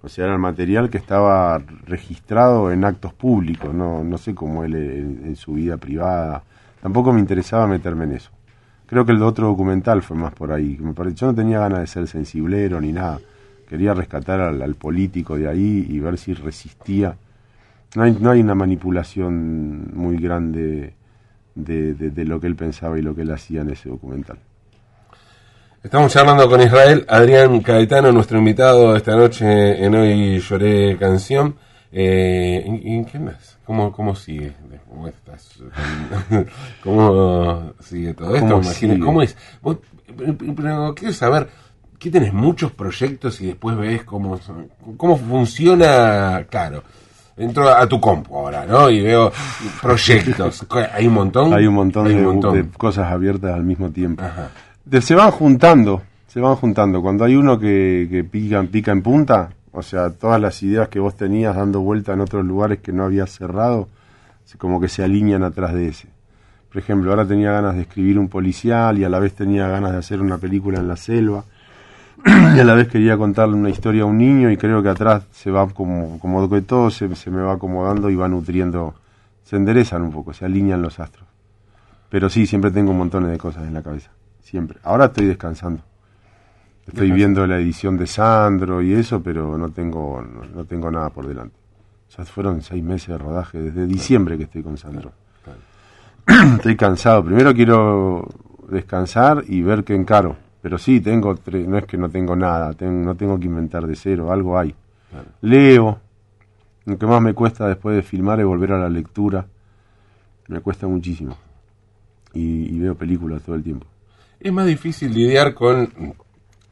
O 0.02 0.10
sea, 0.10 0.26
era 0.26 0.34
el 0.34 0.39
material 0.39 0.89
que 0.89 0.98
estaba 0.98 1.62
registrado 1.86 2.72
en 2.72 2.84
actos 2.84 3.13
públicos, 3.13 3.72
no, 3.72 4.04
no 4.04 4.17
sé 4.17 4.34
cómo 4.34 4.63
él 4.63 4.74
en, 4.76 5.36
su 5.36 5.54
vida 5.54 5.78
privada. 5.78 6.41
Tampoco 6.82 7.13
me 7.13 7.20
interesaba 7.20 7.67
meterme 7.67 8.06
en 8.06 8.13
eso. 8.13 8.32
Creo 8.88 9.06
que 9.06 9.12
el 9.12 9.22
otro 9.22 9.48
documental 9.48 10.02
fue 10.02 10.17
más 10.17 10.34
por 10.34 10.52
ahí. 10.52 10.78
Me 10.82 10.94
pare- 10.94 11.13
Yo 11.13 11.28
no 11.28 11.36
tenía 11.36 11.60
ganas 11.60 11.82
de 11.82 11.88
ser 11.88 12.08
sensiblero 12.08 12.82
ni 12.82 12.91
nada. 12.91 13.20
Quería 13.70 13.94
rescatar 13.94 14.41
al 14.41 14.76
político 14.76 15.38
de 15.38 15.48
ahí 15.48 15.86
y 15.88 16.00
ver 16.00 16.17
si 16.17 16.34
resistía. 16.34 17.15
No 17.95 18.04
hay, 18.04 18.17
no 18.19 18.32
hay 18.32 18.39
una 18.41 18.56
manipulación 18.56 19.91
muy 19.93 20.17
grande 20.17 20.93
de, 21.56 21.93
de- 21.93 22.10
de 22.10 22.25
lo 22.25 22.39
que 22.39 22.47
él 22.47 22.56
pensaba 22.56 22.97
y 22.97 23.01
lo 23.01 23.13
que 23.15 23.23
él 23.23 23.32
hacía 23.32 23.62
en 23.62 23.71
ese 23.71 23.89
documental. 23.89 24.38
Estamos 25.84 26.12
charlando 26.13 26.47
con 26.47 26.62
Israel 26.62 27.06
Adrián 27.10 27.60
Caetano, 27.62 28.12
nuestro 28.12 28.38
invitado 28.38 28.95
esta 28.95 29.15
noche 29.15 29.84
en 29.84 29.95
Hoy 29.95 30.39
Lloré 30.39 30.95
Canción. 30.97 31.56
Eh, 31.91 32.63
¿en, 32.65 32.88
en 32.88 33.06
qué 33.06 33.17
andas? 33.17 33.58
¿Cómo, 33.65 33.91
¿Cómo 33.91 34.15
sigue? 34.15 34.54
¿Cómo 34.88 35.08
estás? 35.08 35.60
¿Cómo 36.84 37.73
sigue 37.82 38.13
todo 38.13 38.36
esto? 38.36 38.47
¿Cómo 38.47 38.63
sigue? 38.63 38.99
¿Cómo 38.99 39.21
es? 39.21 39.36
Vos- 39.62 39.77
pero, 40.56 40.93
quiero 40.95 41.13
saber, 41.13 41.49
¿qué 41.99 42.10
tenés 42.12 42.32
muchos 42.34 42.71
proyectos 42.71 43.41
y 43.41 43.47
después 43.47 43.75
ves 43.77 44.04
cómo, 44.04 44.39
cómo 44.97 45.17
funciona? 45.17 46.45
Claro, 46.49 46.84
entro 47.43 47.69
a 47.69 47.88
tu 47.88 47.99
compu 47.99 48.36
ahora, 48.38 48.65
¿no? 48.65 48.89
Y 48.89 49.01
veo 49.01 49.32
proyectos. 49.82 50.65
¿Hay 50.93 51.08
un 51.08 51.13
montón? 51.13 51.54
Hay 51.54 51.65
un 51.65 51.73
montón, 51.73 52.08
Hay 52.08 52.15
de, 52.15 52.21
un 52.21 52.34
montón. 52.34 52.54
de 52.56 52.67
cosas 52.77 53.12
abiertas 53.12 53.54
al 53.54 53.63
mismo 53.63 53.89
tiempo. 53.91 54.23
Ajá. 54.23 54.49
De- 54.86 55.01
se 55.01 55.15
van 55.15 55.32
juntando, 55.32 56.01
se 56.27 56.39
van 56.39 56.56
juntando. 56.56 57.01
Cuando 57.01 57.25
hay 57.25 57.36
uno 57.36 57.60
que, 57.60 58.08
que 58.10 58.23
pica, 58.23 58.62
pica 58.63 58.91
en 58.91 59.01
punta, 59.01 59.49
o 59.71 59.82
sea, 59.82 60.10
todas 60.12 60.39
las 60.41 60.62
ideas 60.63 60.89
que 60.89 60.99
vos 60.99 61.15
tenías 61.15 61.56
dando 61.56 61.82
vuelta 61.82 62.13
en 62.13 62.21
otros 62.21 62.45
lugares 62.45 62.80
que 62.80 62.91
no 62.91 63.04
habías 63.06 63.30
cerrado, 63.32 63.88
como 64.58 64.82
que 64.82 64.88
se 64.89 65.04
alinean 65.04 65.43
atrás 65.43 65.73
de 65.73 65.88
ese. 65.88 66.08
Por 66.69 66.77
ejemplo, 66.82 67.10
ahora 67.12 67.25
tenía 67.25 67.51
ganas 67.51 67.75
de 67.75 67.82
escribir 67.82 68.17
un 68.19 68.27
policial 68.30 68.97
y 68.97 69.04
a 69.04 69.10
la 69.10 69.19
vez 69.19 69.34
tenía 69.34 69.67
ganas 69.67 69.91
de 69.93 69.97
hacer 69.97 70.21
una 70.21 70.38
película 70.38 70.80
en 70.80 70.88
la 70.88 70.95
selva. 70.95 71.43
y 72.55 72.60
a 72.60 72.63
la 72.63 72.73
vez 72.75 72.88
quería 72.88 73.17
contarle 73.17 73.55
una 73.55 73.69
historia 73.69 74.03
a 74.03 74.05
un 74.05 74.17
niño 74.17 74.51
y 74.51 74.57
creo 74.57 74.84
que 74.84 74.89
atrás 74.89 75.23
se 75.31 75.51
va 75.51 75.67
como, 75.69 76.19
como 76.19 76.49
que 76.49 76.62
todo 76.62 76.89
se, 76.89 77.15
se 77.15 77.31
me 77.31 77.41
va 77.41 77.53
acomodando 77.53 78.10
y 78.10 78.15
va 78.15 78.27
nutriendo, 78.27 78.93
se 79.43 79.55
enderezan 79.55 80.01
un 80.01 80.12
poco, 80.12 80.34
se 80.34 80.45
alinean 80.45 80.81
los 80.81 80.99
astros. 80.99 81.27
Pero 82.10 82.29
sí, 82.29 82.45
siempre 82.45 82.71
tengo 82.71 82.93
montones 82.93 83.31
de 83.31 83.38
cosas 83.38 83.63
en 83.63 83.73
la 83.73 83.81
cabeza, 83.81 84.12
siempre. 84.41 84.79
Ahora 84.84 85.05
estoy 85.05 85.25
descansando. 85.25 85.81
Estoy 86.86 87.12
viendo 87.12 87.45
la 87.47 87.57
edición 87.57 87.95
de 87.95 88.07
Sandro 88.07 88.81
y 88.81 88.93
eso, 88.93 89.21
pero 89.23 89.57
no 89.57 89.69
tengo, 89.69 90.21
no, 90.21 90.43
no 90.43 90.65
tengo 90.65 90.91
nada 90.91 91.10
por 91.10 91.27
delante. 91.27 91.55
Ya 92.17 92.25
fueron 92.25 92.62
seis 92.62 92.84
meses 92.84 93.07
de 93.07 93.17
rodaje, 93.17 93.62
desde 93.62 93.86
diciembre 93.86 94.38
que 94.38 94.43
estoy 94.43 94.63
con 94.63 94.77
Sandro. 94.77 95.13
estoy 96.55 96.75
cansado. 96.75 97.23
Primero 97.23 97.53
quiero 97.53 98.27
descansar 98.69 99.43
y 99.47 99.62
ver 99.62 99.84
qué 99.84 99.95
encaro. 99.95 100.36
Pero 100.62 100.78
sí, 100.78 101.02
tengo, 101.02 101.36
tre- 101.36 101.65
no 101.65 101.78
es 101.78 101.86
que 101.86 101.97
no 101.97 102.10
tengo 102.10 102.36
nada, 102.36 102.74
ten- 102.74 103.04
no 103.04 103.15
tengo 103.15 103.39
que 103.39 103.45
inventar 103.47 103.86
de 103.88 103.95
cero, 103.95 104.32
algo 104.32 104.58
hay. 104.60 104.74
Claro. 105.10 105.28
Leo. 105.41 106.00
Lo 106.86 106.97
que 106.97 107.06
más 107.06 107.21
me 107.21 107.34
cuesta 107.34 107.67
después 107.67 107.95
de 107.95 108.02
filmar 108.04 108.39
es 108.39 108.45
volver 108.45 108.71
a 108.74 108.80
la 108.80 108.89
lectura. 108.89 109.45
Me 110.47 110.60
cuesta 110.60 110.88
muchísimo. 110.88 111.38
Y, 112.34 112.76
y 112.76 112.80
veo 112.80 112.95
películas 112.95 113.41
todo 113.43 113.56
el 113.56 113.63
tiempo. 113.63 113.86
Es 114.39 114.52
más 114.52 114.65
difícil 114.65 115.13
lidiar 115.13 115.54
con 115.54 115.91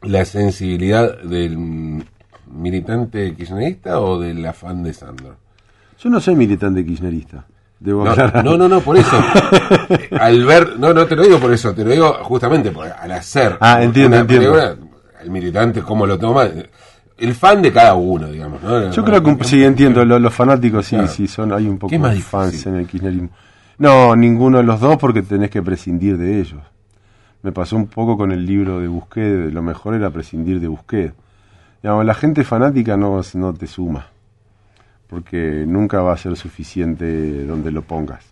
la 0.02 0.24
sensibilidad 0.24 1.20
del 1.22 2.02
militante 2.50 3.34
kirchnerista 3.34 4.00
o 4.00 4.18
del 4.18 4.44
afán 4.46 4.82
de 4.82 4.92
Sandro. 4.92 5.36
Yo 5.98 6.10
no 6.10 6.20
soy 6.20 6.34
militante 6.34 6.84
kirchnerista. 6.84 7.46
Debo 7.80 8.04
No, 8.04 8.14
no, 8.42 8.56
no, 8.58 8.68
no, 8.68 8.80
por 8.80 8.96
eso. 8.98 9.16
Al 10.20 10.44
ver, 10.44 10.78
no, 10.78 10.92
no 10.92 11.06
te 11.06 11.16
lo 11.16 11.22
digo 11.22 11.38
por 11.38 11.52
eso, 11.52 11.74
te 11.74 11.82
lo 11.84 11.90
digo 11.90 12.12
justamente 12.22 12.70
por, 12.70 12.86
al 12.86 13.10
hacer. 13.12 13.56
Ah, 13.60 13.82
entiendo, 13.82 14.16
una 14.16 14.20
entiendo. 14.20 14.76
el 15.22 15.30
militante 15.30 15.80
cómo 15.82 16.06
lo 16.06 16.18
toma, 16.18 16.44
el 17.16 17.34
fan 17.34 17.62
de 17.62 17.72
cada 17.72 17.94
uno, 17.94 18.26
digamos. 18.28 18.62
¿no? 18.62 18.90
Yo 18.90 19.04
creo 19.04 19.22
que 19.22 19.30
un- 19.30 19.44
sí 19.44 19.64
entiendo, 19.64 20.04
lo- 20.04 20.18
los, 20.18 20.32
fanáticos 20.34 20.86
sí, 20.86 20.96
Claro. 20.96 21.10
sí 21.10 21.26
son, 21.26 21.52
hay 21.52 21.66
un 21.66 21.78
poco 21.78 21.88
¿Qué 21.90 21.96
es 21.96 22.02
más 22.02 22.14
de 22.14 22.20
fans 22.20 22.66
en 22.66 22.76
el 22.76 22.86
kirchnerismo. 22.86 23.30
No, 23.78 24.14
ninguno 24.14 24.58
de 24.58 24.64
los 24.64 24.78
dos 24.78 24.98
porque 24.98 25.22
tenés 25.22 25.48
que 25.50 25.62
prescindir 25.62 26.18
de 26.18 26.38
ellos. 26.38 26.60
Me 27.42 27.50
pasó 27.52 27.76
un 27.76 27.86
poco 27.86 28.18
con 28.18 28.30
el 28.30 28.44
libro 28.44 28.78
de 28.80 28.88
Busquet, 28.88 29.50
lo 29.52 29.62
mejor 29.62 29.94
era 29.94 30.10
prescindir 30.10 30.60
de 30.60 30.68
Busquet. 30.68 31.14
Digamos, 31.82 32.04
la 32.04 32.12
gente 32.12 32.44
fanática 32.44 32.98
no, 32.98 33.22
no 33.34 33.54
te 33.54 33.66
suma, 33.66 34.06
porque 35.10 35.64
nunca 35.66 36.00
va 36.00 36.12
a 36.14 36.16
ser 36.16 36.36
suficiente 36.36 37.44
donde 37.44 37.70
lo 37.72 37.82
pongas. 37.82 38.24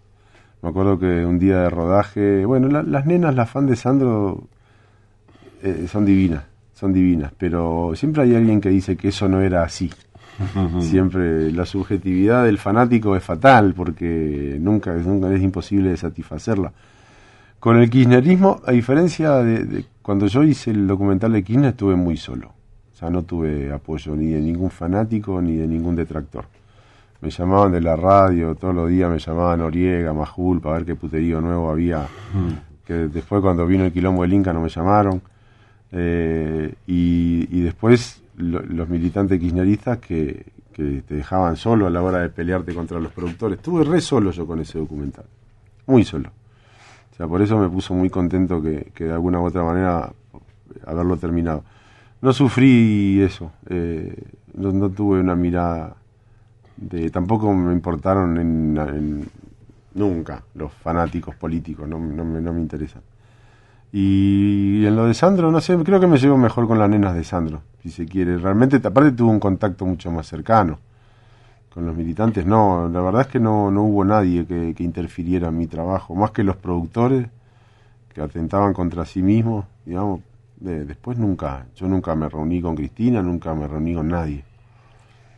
Me 0.62 0.68
acuerdo 0.70 0.98
que 0.98 1.26
un 1.26 1.38
día 1.38 1.62
de 1.62 1.70
rodaje, 1.70 2.44
bueno, 2.46 2.68
la- 2.68 2.82
las 2.82 3.04
nenas, 3.04 3.34
las 3.34 3.50
fan 3.50 3.66
de 3.66 3.76
Sandro, 3.76 4.44
eh, 5.62 5.86
son 5.90 6.04
divinas, 6.04 6.44
son 6.72 6.92
divinas, 6.92 7.32
pero 7.36 7.92
siempre 7.94 8.22
hay 8.22 8.34
alguien 8.34 8.60
que 8.60 8.68
dice 8.68 8.96
que 8.96 9.08
eso 9.08 9.28
no 9.28 9.40
era 9.40 9.62
así. 9.64 9.90
Siempre 10.80 11.50
la 11.50 11.66
subjetividad 11.66 12.44
del 12.44 12.58
fanático 12.58 13.16
es 13.16 13.24
fatal 13.24 13.74
porque 13.74 14.56
nunca, 14.60 14.92
nunca 14.94 15.32
es 15.34 15.42
imposible 15.42 15.90
de 15.90 15.96
satisfacerla. 15.96 16.72
Con 17.58 17.76
el 17.78 17.90
kirchnerismo, 17.90 18.60
a 18.64 18.70
diferencia 18.70 19.32
de, 19.38 19.84
cuando 20.00 20.28
yo 20.28 20.44
hice 20.44 20.70
el 20.70 20.86
documental 20.86 21.32
de 21.32 21.42
Kirchner, 21.42 21.70
estuve 21.70 21.96
muy 21.96 22.16
solo. 22.16 22.52
O 22.92 22.96
sea, 22.96 23.10
no 23.10 23.24
tuve 23.24 23.72
apoyo 23.72 24.14
ni 24.14 24.28
de 24.28 24.40
ningún 24.40 24.70
fanático 24.70 25.42
ni 25.42 25.56
de 25.56 25.66
ningún 25.66 25.96
detractor. 25.96 26.44
Me 27.20 27.30
llamaban 27.30 27.72
de 27.72 27.80
la 27.80 27.96
radio, 27.96 28.54
todos 28.54 28.74
los 28.74 28.88
días 28.88 29.10
me 29.10 29.18
llamaban 29.18 29.60
Oriega, 29.60 30.12
Majul, 30.12 30.60
para 30.60 30.76
ver 30.76 30.84
qué 30.86 30.94
puterío 30.94 31.40
nuevo 31.40 31.70
había. 31.70 32.06
Que 32.84 32.94
después 32.94 33.42
cuando 33.42 33.66
vino 33.66 33.84
el 33.84 33.92
quilombo 33.92 34.22
del 34.22 34.32
Inca 34.32 34.52
no 34.52 34.60
me 34.60 34.68
llamaron. 34.68 35.20
Eh, 35.90 36.74
y, 36.86 37.60
después 37.62 38.22
los 38.36 38.88
militantes 38.88 39.40
kirchneristas 39.40 39.98
que, 39.98 40.46
que 40.72 41.02
te 41.02 41.14
dejaban 41.16 41.56
solo 41.56 41.86
a 41.86 41.90
la 41.90 42.02
hora 42.02 42.20
de 42.20 42.28
pelearte 42.28 42.72
contra 42.72 43.00
los 43.00 43.12
productores. 43.12 43.58
Estuve 43.58 43.84
re 43.84 44.00
solo 44.00 44.30
yo 44.30 44.46
con 44.46 44.60
ese 44.60 44.78
documental. 44.78 45.24
Muy 45.86 46.04
solo 46.04 46.30
sea, 47.18 47.26
por 47.26 47.42
eso 47.42 47.58
me 47.58 47.68
puso 47.68 47.94
muy 47.94 48.08
contento 48.08 48.62
que, 48.62 48.90
de 48.96 49.12
alguna 49.12 49.40
u 49.40 49.44
otra 49.44 49.64
manera 49.64 50.10
haberlo 50.86 51.16
terminado. 51.16 51.64
No 52.22 52.32
sufrí 52.32 53.20
eso, 53.20 53.52
eh, 53.68 54.16
no, 54.54 54.88
tuve 54.90 55.20
una 55.20 55.34
mirada 55.34 55.96
de... 56.80 57.10
Tampoco 57.10 57.52
me 57.52 57.72
importaron 57.72 58.38
en, 58.38 59.28
nunca 59.94 60.42
los 60.54 60.72
fanáticos 60.72 61.34
políticos, 61.34 61.88
no, 61.88 61.98
no, 61.98 62.24
me, 62.24 62.40
no 62.40 62.52
me 62.52 62.60
interesan. 62.60 63.02
Y 63.92 64.84
en 64.84 64.96
lo 64.96 65.06
de 65.06 65.14
Sandro, 65.14 65.50
no 65.50 65.60
sé, 65.60 65.76
creo 65.78 65.98
que 66.00 66.06
me 66.06 66.18
llevo 66.18 66.36
mejor 66.36 66.66
con 66.66 66.78
las 66.78 66.90
nenas 66.90 67.14
de 67.14 67.24
Sandro, 67.24 67.62
si 67.82 67.90
se 67.90 68.06
quiere. 68.06 68.36
Realmente, 68.38 68.76
aparte 68.76 69.12
tuve 69.12 69.30
un 69.30 69.40
contacto 69.40 69.86
mucho 69.86 70.10
más 70.10 70.26
cercano 70.26 70.78
con 71.78 71.86
los 71.86 71.96
militantes 71.96 72.44
no, 72.44 72.88
la 72.88 73.00
verdad 73.00 73.20
es 73.20 73.26
que 73.28 73.38
no, 73.38 73.70
no 73.70 73.84
hubo 73.84 74.04
nadie 74.04 74.44
que, 74.46 74.74
interfiriera 74.78 75.46
en 75.46 75.58
mi 75.58 75.68
trabajo, 75.68 76.12
más 76.14 76.32
que 76.32 76.42
los 76.42 76.56
productores 76.56 77.28
que 78.12 78.20
atentaban 78.20 78.72
contra 78.72 79.04
sí 79.04 79.22
mismos, 79.22 79.64
digamos, 79.86 80.20
después 80.58 81.18
nunca, 81.18 81.66
yo 81.76 81.86
nunca 81.86 82.16
me 82.16 82.28
reuní 82.28 82.60
con 82.60 82.74
Cristina, 82.74 83.22
nunca 83.22 83.54
me 83.54 83.68
reuní 83.68 83.94
con 83.94 84.08
nadie. 84.08 84.44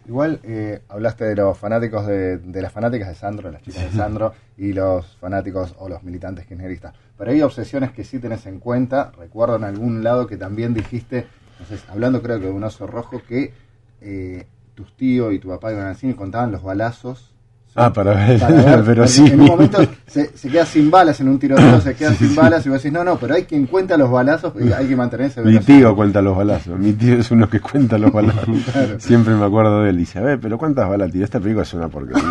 Igual 0.07 0.41
eh, 0.43 0.81
hablaste 0.89 1.25
de 1.25 1.37
los 1.37 1.57
fanáticos 1.57 2.07
de, 2.07 2.39
de, 2.39 2.63
las 2.63 2.73
fanáticas 2.73 3.09
de 3.09 3.15
Sandro, 3.15 3.49
de 3.49 3.53
las 3.53 3.63
chicas 3.63 3.85
de 3.85 3.91
Sandro 3.97 4.35
y 4.57 4.73
los 4.73 5.17
fanáticos 5.17 5.75
o 5.79 5.89
los 5.89 6.03
militantes 6.03 6.47
kirchneristas. 6.47 6.95
Pero 7.17 7.31
hay 7.31 7.43
obsesiones 7.43 7.93
que 7.93 8.05
sí 8.05 8.19
tenés 8.19 8.47
en 8.47 8.61
cuenta. 8.61 9.13
Recuerdo 9.19 9.57
en 9.57 9.65
algún 9.65 10.03
lado 10.03 10.27
que 10.27 10.37
también 10.37 10.75
dijiste, 10.75 11.27
hablando 11.89 12.23
creo 12.23 12.41
que 12.41 12.47
de 12.47 12.53
un 12.53 12.65
oso 12.65 12.87
rojo, 12.87 13.23
que 13.27 13.53
eh, 14.01 14.47
tus 14.75 14.97
tíos 14.97 15.33
y 15.33 15.39
tu 15.39 15.49
papá 15.49 15.73
iban 15.73 15.87
al 15.87 15.97
cine 15.97 16.13
y 16.13 16.17
contaban 16.17 16.53
los 16.53 16.63
balazos. 16.63 17.35
Ah, 17.75 17.93
para 17.93 18.15
ver, 18.15 18.83
pero 18.85 19.07
sí. 19.07 19.27
En 19.27 19.41
un 19.41 19.47
momento 19.47 19.79
se, 20.07 20.29
queda 20.51 20.67
sin 20.67 20.91
balas 20.91 21.21
en 21.21 21.29
un 21.29 21.39
tiroteo, 21.39 21.81
se 21.81 21.95
queda 21.95 22.13
sin 22.15 22.35
balas 22.35 22.67
y 22.67 22.69
vos 22.69 22.83
decís, 22.83 22.93
no, 22.93 23.05
no, 23.05 23.17
pero 23.17 23.35
hay 23.35 23.45
quien 23.45 23.67
cuenta 23.67 23.97
los 23.97 24.11
balazos 24.11 24.53
y 24.61 24.73
hay 24.73 24.89
que 24.89 24.97
mantenerse. 24.97 25.43
Mi 25.43 25.59
tío 25.61 25.95
cuenta 25.95 26.21
los 26.21 26.37
balazos, 26.37 26.79
mi 26.79 26.93
tío 26.93 27.15
es 27.15 27.31
uno 27.31 27.49
que 27.49 27.61
cuenta 27.61 27.97
los 27.97 28.13
balazos. 28.13 28.49
Siempre 28.99 29.35
me 29.35 29.45
acuerdo 29.45 29.83
de 29.83 29.91
él. 29.91 29.97
Dice, 29.97 30.19
a 30.19 30.23
ver, 30.23 30.41
pero 30.41 30.59
¿cuántas 30.59 30.89
balas 30.89 31.13
tío? 31.13 31.25
Esta 31.25 31.39
película 31.39 31.63
es 31.63 31.75
una 31.75 31.89
porquería. 31.89 32.23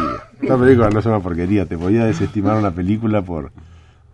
Esta 0.42 0.58
película 0.58 0.90
no 0.90 1.00
es 1.00 1.06
una 1.06 1.20
porquería, 1.20 1.66
te 1.66 1.78
podía 1.78 2.06
desestimar 2.06 2.58
una 2.58 2.72
película 2.72 3.22
por 3.22 3.52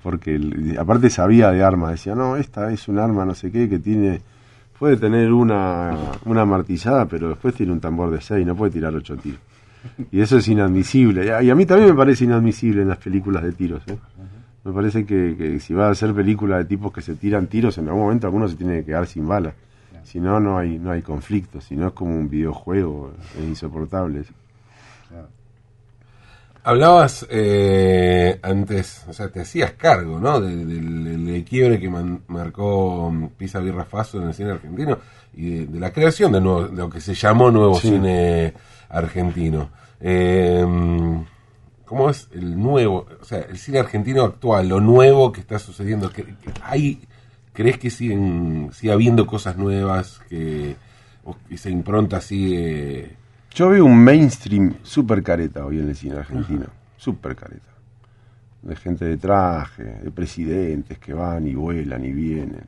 porque 0.03 0.39
aparte 0.78 1.09
sabía 1.09 1.49
de 1.49 1.63
armas, 1.63 1.91
decía, 1.91 2.13
no, 2.13 2.36
esta 2.36 2.71
es 2.71 2.88
un 2.88 2.99
arma 2.99 3.26
no 3.26 3.34
sé 3.34 3.51
qué 3.51 3.67
que 3.67 3.80
tiene 3.80 4.21
puede 4.78 4.97
tener 4.97 5.32
una, 5.32 5.97
una 6.26 6.45
martillada, 6.45 7.05
pero 7.05 7.30
después 7.30 7.55
tiene 7.55 7.71
un 7.71 7.80
tambor 7.80 8.11
de 8.11 8.21
seis, 8.21 8.45
no 8.45 8.55
puede 8.55 8.71
tirar 8.71 8.93
ocho 8.93 9.15
tiros. 9.15 9.39
Y 10.11 10.21
eso 10.21 10.38
es 10.38 10.47
inadmisible. 10.47 11.25
Y 11.43 11.49
a 11.49 11.55
mí 11.55 11.65
también 11.65 11.89
me 11.89 11.95
parece 11.95 12.25
inadmisible 12.25 12.81
en 12.81 12.89
las 12.89 12.97
películas 12.97 13.43
de 13.43 13.51
tiros. 13.51 13.83
¿eh? 13.88 13.97
Me 14.63 14.71
parece 14.71 15.05
que, 15.05 15.59
si 15.59 15.73
va 15.73 15.89
a 15.89 15.95
ser 15.95 16.13
película 16.13 16.57
de 16.57 16.65
tipos 16.65 16.91
que 16.91 17.01
se 17.01 17.15
tiran 17.15 17.47
tiros, 17.47 17.77
en 17.77 17.88
algún 17.88 18.03
momento 18.03 18.27
alguno 18.27 18.47
se 18.47 18.55
tiene 18.55 18.79
que 18.79 18.86
quedar 18.86 19.07
sin 19.07 19.27
balas. 19.27 19.53
Si 20.03 20.19
no, 20.19 20.39
no 20.39 20.57
hay, 20.57 20.77
no 20.77 20.91
hay 20.91 21.01
conflicto. 21.01 21.59
Si 21.61 21.75
no, 21.75 21.88
es 21.88 21.93
como 21.93 22.15
un 22.15 22.29
videojuego. 22.29 23.13
Es 23.38 23.43
insoportable. 23.43 24.21
Eso. 24.21 24.33
Hablabas 26.65 27.27
eh, 27.29 28.39
antes, 28.41 29.05
o 29.07 29.13
sea, 29.13 29.29
te 29.29 29.41
hacías 29.41 29.73
cargo, 29.73 30.19
¿no? 30.19 30.41
Del, 30.41 31.45
quiebre 31.47 31.79
que 31.79 31.88
marcó 32.27 33.13
Pisa 33.38 33.59
Birra 33.59 33.86
Faso 33.86 34.19
en 34.19 34.29
el 34.29 34.33
cine 34.33 34.49
argentino 34.49 34.97
y 35.36 35.65
de, 35.65 35.79
la 35.79 35.93
creación 35.93 36.31
de, 36.31 36.41
nuevo, 36.41 36.67
de, 36.67 36.75
lo 36.75 36.89
que 36.89 37.01
se 37.01 37.13
llamó 37.13 37.51
nuevo 37.51 37.79
cine 37.79 38.51
argentino. 38.89 39.69
Eh, 39.99 40.65
¿Cómo 41.86 42.09
es 42.09 42.29
el 42.33 42.59
nuevo, 42.59 43.05
o 43.21 43.23
sea, 43.23 43.41
el 43.41 43.57
cine 43.57 43.79
argentino 43.79 44.23
actual, 44.23 44.67
lo 44.67 44.81
nuevo 44.81 45.31
que 45.31 45.41
está 45.41 45.59
sucediendo? 45.59 46.09
Que, 46.09 46.25
hay, 46.63 47.01
¿Crees 47.53 47.77
que 47.77 47.89
siguen, 47.89 48.69
sigue 48.73 48.91
habiendo 48.91 49.27
cosas 49.27 49.55
nuevas, 49.57 50.19
que, 50.29 50.75
esa 51.49 51.69
impronta 51.69 52.21
sigue 52.21 53.15
yo 53.55 53.69
veo 53.69 53.86
un 53.86 54.03
mainstream 54.03 54.75
super 54.83 55.23
careta 55.23 55.65
hoy 55.65 55.79
en 55.79 55.88
el 55.88 55.95
cine 55.95 56.17
argentino, 56.17 56.65
super 56.97 57.38
careta. 57.38 57.69
De 58.61 58.75
gente 58.75 59.05
de 59.05 59.15
traje, 59.15 59.81
de 59.81 60.11
presidentes 60.11 60.99
que 60.99 61.13
van 61.13 61.47
y 61.47 61.55
vuelan 61.55 62.03
y 62.03 62.11
vienen, 62.11 62.65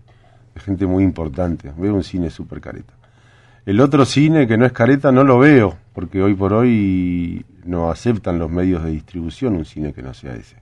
de 0.55 0.61
gente 0.61 0.85
muy 0.85 1.03
importante. 1.03 1.73
Veo 1.75 1.93
un 1.93 2.05
cine 2.05 2.29
super 2.29 2.61
careta. 2.61 2.93
El 3.67 3.81
otro 3.81 4.05
cine 4.05 4.47
que 4.47 4.57
no 4.57 4.65
es 4.65 4.71
careta 4.71 5.11
no 5.11 5.25
lo 5.25 5.39
veo, 5.39 5.75
porque 5.91 6.23
hoy 6.23 6.33
por 6.33 6.53
hoy 6.53 7.45
no 7.65 7.91
aceptan 7.91 8.39
los 8.39 8.49
medios 8.49 8.81
de 8.81 8.91
distribución 8.91 9.57
un 9.57 9.65
cine 9.65 9.91
que 9.91 10.01
no 10.01 10.13
sea 10.13 10.35
ese. 10.35 10.55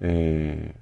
Eh, 0.00 0.72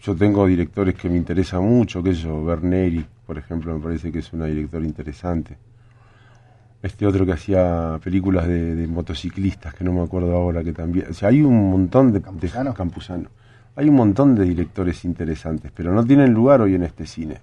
yo 0.00 0.14
tengo 0.14 0.46
directores 0.46 0.94
que 0.94 1.10
me 1.10 1.16
interesan 1.16 1.64
mucho, 1.64 2.00
que 2.00 2.14
yo, 2.14 2.44
Berneri, 2.44 3.04
por 3.26 3.38
ejemplo, 3.38 3.74
me 3.74 3.82
parece 3.82 4.12
que 4.12 4.20
es 4.20 4.32
una 4.32 4.46
directora 4.46 4.86
interesante 4.86 5.58
este 6.80 7.06
otro 7.06 7.24
que 7.24 7.32
hacía 7.32 7.98
películas 8.02 8.46
de, 8.46 8.86
motociclistas, 8.88 9.74
que 9.74 9.84
no 9.84 9.92
me 9.92 10.02
acuerdo 10.02 10.34
ahora, 10.36 10.64
que 10.64 10.72
también... 10.72 11.06
O 11.10 11.14
sea, 11.14 11.28
hay 11.28 11.40
un 11.42 11.70
montón 11.70 12.12
de... 12.12 12.20
Campuzano. 12.20 12.74
Campuzano. 12.74 13.28
Hay 13.76 13.88
un 13.88 13.94
montón 13.94 14.34
de 14.34 14.44
directores 14.44 15.04
interesantes, 15.04 15.70
pero 15.74 15.92
no 15.92 16.04
tienen 16.04 16.32
lugar 16.32 16.60
hoy 16.60 16.74
en 16.74 16.82
este 16.82 17.06
cine. 17.06 17.38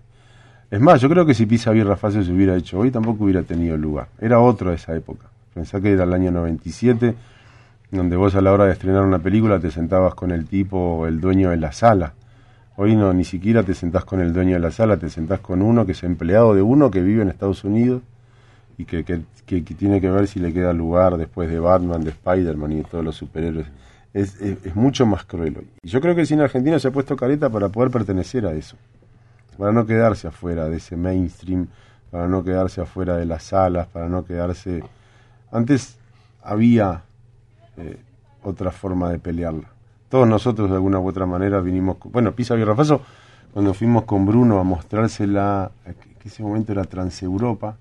Es 0.71 0.79
más, 0.79 1.01
yo 1.01 1.09
creo 1.09 1.25
que 1.25 1.33
si 1.33 1.47
Pisa 1.47 1.71
Birra 1.71 1.97
Fácil 1.97 2.23
se 2.23 2.31
hubiera 2.31 2.55
hecho 2.55 2.77
hoy, 2.77 2.91
tampoco 2.91 3.23
hubiera 3.23 3.41
tenido 3.41 3.75
lugar. 3.75 4.09
Era 4.21 4.39
otro 4.39 4.69
de 4.69 4.75
esa 4.75 4.95
época. 4.95 5.25
Pensá 5.53 5.81
que 5.81 5.91
era 5.91 6.03
el 6.03 6.13
año 6.13 6.31
97, 6.31 7.15
donde 7.91 8.15
vos 8.15 8.35
a 8.35 8.41
la 8.41 8.53
hora 8.53 8.65
de 8.65 8.73
estrenar 8.73 9.03
una 9.03 9.19
película 9.19 9.59
te 9.59 9.71
sentabas 9.71 10.13
con 10.13 10.31
el 10.31 10.45
tipo, 10.45 11.07
el 11.07 11.19
dueño 11.19 11.49
de 11.49 11.57
la 11.57 11.71
sala. 11.71 12.13
Hoy 12.75 12.95
no, 12.95 13.11
ni 13.13 13.23
siquiera 13.23 13.63
te 13.63 13.73
sentás 13.73 14.05
con 14.05 14.21
el 14.21 14.31
dueño 14.31 14.53
de 14.53 14.59
la 14.59 14.71
sala, 14.71 14.97
te 14.97 15.09
sentás 15.09 15.39
con 15.39 15.61
uno 15.61 15.85
que 15.85 15.93
es 15.93 16.03
empleado 16.03 16.53
de 16.53 16.61
uno 16.61 16.91
que 16.91 17.01
vive 17.01 17.23
en 17.23 17.29
Estados 17.29 17.63
Unidos 17.63 18.03
y 18.77 18.85
que, 18.85 19.03
que, 19.03 19.61
tiene 19.61 19.99
que 19.99 20.09
ver 20.09 20.27
si 20.27 20.39
le 20.39 20.53
queda 20.53 20.71
lugar 20.71 21.17
después 21.17 21.49
de 21.49 21.59
Batman, 21.59 22.03
de 22.03 22.11
Spider-Man 22.11 22.71
y 22.71 22.75
de 22.75 22.83
todos 22.83 23.03
los 23.03 23.15
superhéroes. 23.15 23.67
Es, 24.13 24.39
es, 24.39 24.75
mucho 24.75 25.05
más 25.05 25.25
cruel 25.25 25.57
hoy. 25.57 25.67
Y 25.83 25.89
yo 25.89 25.99
creo 25.99 26.15
que 26.15 26.21
el 26.21 26.27
cine 26.27 26.43
argentino 26.43 26.79
se 26.79 26.87
ha 26.87 26.91
puesto 26.91 27.15
careta 27.15 27.49
para 27.49 27.69
poder 27.69 27.91
pertenecer 27.91 28.45
a 28.45 28.53
eso, 28.53 28.77
para 29.57 29.71
no 29.71 29.85
quedarse 29.85 30.27
afuera 30.27 30.69
de 30.69 30.77
ese 30.77 30.95
mainstream, 30.95 31.67
para 32.11 32.27
no 32.27 32.43
quedarse 32.43 32.81
afuera 32.81 33.17
de 33.17 33.25
las 33.25 33.43
salas, 33.43 33.87
para 33.87 34.07
no 34.09 34.25
quedarse... 34.25 34.83
Antes 35.51 35.97
había 36.43 37.03
eh, 37.77 37.97
otra 38.43 38.71
forma 38.71 39.09
de 39.11 39.19
pelearla. 39.19 39.69
Todos 40.09 40.27
nosotros 40.27 40.69
de 40.69 40.75
alguna 40.75 40.99
u 40.99 41.07
otra 41.07 41.25
manera 41.25 41.61
vinimos... 41.61 41.97
Bueno, 42.05 42.33
Pisa 42.33 42.55
y 42.55 42.63
Rafaso, 42.63 43.01
cuando 43.53 43.73
fuimos 43.73 44.03
con 44.03 44.25
Bruno 44.25 44.59
a 44.59 44.63
mostrársela, 44.63 45.71
que 46.19 46.27
ese 46.27 46.43
momento 46.43 46.71
era 46.71 46.83
Transeuropa, 46.83 47.77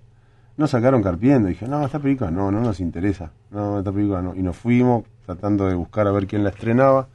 no 0.59 0.67
sacaron 0.67 1.03
carpiendo. 1.03 1.49
dije, 1.49 1.67
no, 1.69 1.85
esta 1.85 2.01
película 2.01 2.31
no, 2.31 2.51
no 2.51 2.61
nos 2.61 2.81
interesa. 2.81 3.31
No, 3.51 3.79
esta 3.79 3.93
película 3.93 4.21
no. 4.21 4.35
Y 4.35 4.43
nos 4.43 4.57
fuimos 4.57 5.05
tratando 5.25 5.67
de 5.69 5.75
buscar 5.75 6.07
a 6.09 6.11
ver 6.11 6.27
quién 6.27 6.43
la 6.43 6.51
estrenaba. 6.51 7.07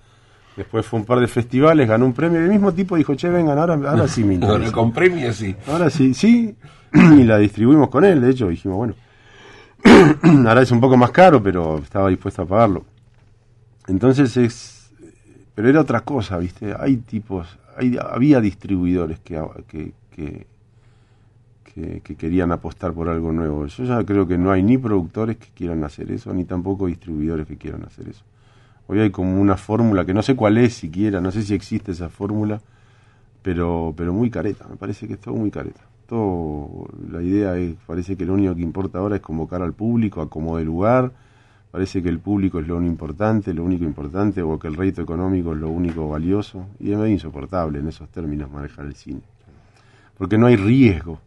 Después 0.56 0.86
fue 0.86 1.00
un 1.00 1.06
par 1.06 1.20
de 1.20 1.28
festivales, 1.28 1.88
ganó 1.88 2.06
un 2.06 2.14
premio. 2.14 2.40
El 2.40 2.50
mismo 2.50 2.72
tipo 2.74 2.96
dijo, 2.96 3.16
che, 3.16 3.30
vengan, 3.30 3.58
ahora, 3.58 3.74
ahora 3.74 4.08
sí 4.08 4.24
me 4.24 4.38
Ahora 4.46 4.72
con 4.72 4.92
premio 4.92 5.34
sí. 5.34 5.56
Ahora 5.68 5.90
sí, 5.90 6.14
sí. 6.14 6.56
y 6.94 7.24
la 7.24 7.38
distribuimos 7.38 7.90
con 7.90 8.06
él, 8.06 8.22
de 8.22 8.30
hecho. 8.30 8.50
Dijimos, 8.50 8.78
bueno, 8.78 8.96
ahora 10.48 10.62
es 10.62 10.72
un 10.72 10.80
poco 10.80 10.98
más 10.98 11.12
caro, 11.12 11.42
pero 11.42 11.80
estaba 11.80 12.10
dispuesto 12.10 12.44
a 12.44 12.46
pagarlo. 12.46 12.86
Entonces 13.88 14.36
es... 14.38 14.92
Pero 15.56 15.70
era 15.70 15.82
otra 15.82 16.02
cosa, 16.02 16.38
¿viste? 16.38 16.74
Hay 16.80 16.98
tipos, 16.98 17.60
hay, 17.78 17.96
había 18.02 18.42
distribuidores 18.42 19.20
que, 19.20 19.40
que, 19.68 19.94
que 20.10 20.48
que, 21.74 22.16
querían 22.16 22.52
apostar 22.52 22.94
por 22.94 23.10
algo 23.10 23.32
nuevo. 23.32 23.66
Yo 23.66 23.84
ya 23.84 24.04
creo 24.04 24.28
que 24.28 24.38
no 24.38 24.52
hay 24.52 24.64
ni 24.64 24.78
productores 24.78 25.38
que 25.38 25.48
quieran 25.54 25.84
hacer 25.84 26.12
eso, 26.12 26.34
ni 26.34 26.46
tampoco 26.46 26.88
distribuidores 26.88 27.48
que 27.48 27.58
quieran 27.58 27.84
hacer 27.84 28.10
eso. 28.10 28.24
Hoy 28.88 29.00
hay 29.00 29.12
como 29.12 29.40
una 29.40 29.58
fórmula 29.58 30.06
que 30.06 30.14
no 30.14 30.22
sé 30.22 30.36
cuál 30.36 30.58
es 30.58 30.74
siquiera, 30.74 31.22
no 31.22 31.32
sé 31.32 31.44
si 31.44 31.54
existe 31.54 31.92
esa 31.94 32.10
fórmula, 32.10 32.62
pero, 33.42 33.94
pero 33.96 34.14
muy 34.14 34.30
careta, 34.30 34.68
me 34.68 34.76
parece 34.76 35.08
que 35.08 35.14
es 35.14 35.20
todo 35.20 35.36
muy 35.36 35.52
careta. 35.52 35.82
pronto 36.14 36.88
la 37.12 37.22
idea 37.22 37.58
es, 37.58 37.76
parece 37.86 38.16
que 38.16 38.26
lo 38.26 38.34
único 38.34 38.56
que 38.56 38.62
importa 38.62 39.00
ahora 39.00 39.16
es 39.16 39.22
convocar 39.22 39.62
al 39.62 39.74
público, 39.74 40.22
acomodar 40.22 40.62
el 40.62 40.68
lugar, 40.68 41.12
parece 41.72 42.02
que 42.02 42.10
el 42.10 42.20
público 42.20 42.60
es 42.60 42.68
lo 42.68 42.78
único 42.78 42.92
importante, 42.92 43.54
lo 43.54 43.64
único 43.64 43.84
importante, 43.84 44.42
o 44.42 44.60
que 44.60 44.68
el 44.68 44.76
rédito 44.76 45.02
económico 45.02 45.54
es 45.54 45.60
lo 45.60 45.70
único 45.70 46.10
valioso, 46.10 46.66
y 46.80 46.92
es 46.92 46.98
medio 46.98 47.14
insoportable 47.14 47.80
en 47.80 47.88
esos 47.88 48.10
términos 48.10 48.52
manejar 48.52 48.86
el 48.86 48.96
cine. 48.96 49.22
Porque 50.18 50.38
no 50.38 50.48
hay 50.48 50.56
riesgo, 50.56 51.20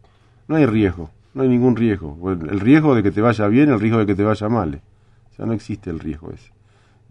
no 0.49 0.57
hay 0.57 0.67
riesgo, 0.67 1.11
no 1.35 1.43
hay 1.43 1.49
ningún 1.49 1.77
riesgo. 1.77 2.17
El 2.31 2.61
riesgo 2.61 2.95
de 2.95 3.03
que 3.03 3.11
te 3.11 3.21
vaya 3.21 3.47
bien, 3.49 3.71
el 3.71 3.81
riesgo 3.81 3.99
de 3.99 4.07
que 4.07 4.15
te 4.15 4.23
vaya 4.23 4.49
mal. 4.49 4.81
O 5.33 5.37
sea, 5.37 5.47
no 5.47 5.53
existe 5.53 5.91
el 5.91 5.99
riesgo 5.99 6.31
ese. 6.31 6.56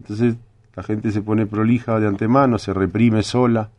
Entonces 0.00 0.36
la 0.74 0.82
gente 0.82 1.10
se 1.10 1.22
pone 1.22 1.46
prolija 1.46 1.98
de 2.00 2.06
antemano, 2.06 2.58
se 2.58 2.74
reprime 2.74 3.22
sola 3.22 3.70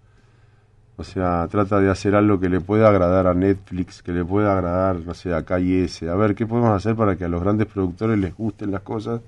o 1.00 1.04
sea, 1.04 1.48
trata 1.48 1.80
de 1.80 1.92
hacer 1.92 2.16
algo 2.16 2.40
que 2.40 2.50
le 2.50 2.60
pueda 2.60 2.90
agradar 2.90 3.28
a 3.28 3.36
Netflix, 3.36 4.02
que 4.02 4.12
le 4.12 4.26
pueda 4.26 4.54
agradar, 4.54 5.00
no 5.02 5.14
sé, 5.14 5.32
a 5.32 5.44
KS. 5.44 6.04
A 6.10 6.16
ver, 6.16 6.34
¿qué 6.34 6.48
podemos 6.48 6.72
hacer 6.72 6.96
para 6.96 7.16
que 7.16 7.24
a 7.24 7.28
los 7.28 7.44
grandes 7.44 7.68
productores 7.68 8.18
les 8.18 8.36
gusten 8.36 8.72
las 8.72 8.82
cosas 8.82 9.22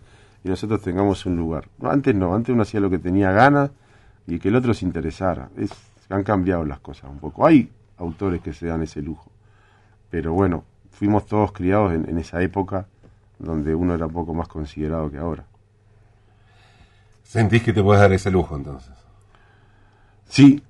y 0.43 0.49
nosotros 0.49 0.81
tengamos 0.81 1.27
un 1.27 1.37
lugar? 1.37 1.69
antes 1.83 2.15
no, 2.15 2.33
antes 2.33 2.53
uno 2.53 2.63
hacía 2.63 2.79
lo 2.79 2.89
que 2.89 2.97
tenía 2.97 3.31
ganas 3.31 3.69
y 4.25 4.39
que 4.39 4.47
el 4.49 4.55
otro 4.55 4.73
se 4.73 4.83
interesara. 4.83 5.49
Es, 5.57 5.69
han 6.09 6.23
cambiado 6.23 6.65
las 6.65 6.79
cosas 6.79 7.11
un 7.11 7.19
poco. 7.19 7.45
Hay 7.45 7.69
autores 7.99 8.41
que 8.41 8.51
se 8.51 8.65
dan 8.65 8.81
ese 8.81 9.03
lujo. 9.03 9.29
Pero 10.09 10.33
bueno, 10.33 10.63
fuimos 10.89 11.27
todos 11.27 11.51
criados 11.51 11.93
en, 11.93 12.09
en 12.09 12.17
esa 12.17 12.41
época 12.41 12.87
donde 13.37 13.75
uno 13.75 13.93
era 13.93 14.07
un 14.07 14.13
poco 14.13 14.33
más 14.33 14.47
considerado 14.47 15.11
que 15.11 15.19
ahora. 15.19 15.45
¿Sentís 17.29 17.61
que 17.61 17.73
te 17.73 17.83
puedes 17.83 18.01
dar 18.01 18.11
ese 18.11 18.31
lujo 18.31 18.55
entonces? 18.55 18.91
Sí, 20.27 20.63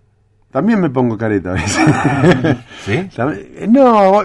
también 0.51 0.81
me 0.81 0.89
pongo 0.89 1.17
careta 1.17 1.51
a 1.51 1.53
veces. 1.53 1.87
¿Sí? 2.81 3.09
Eh, 3.17 3.65
no, 3.69 4.23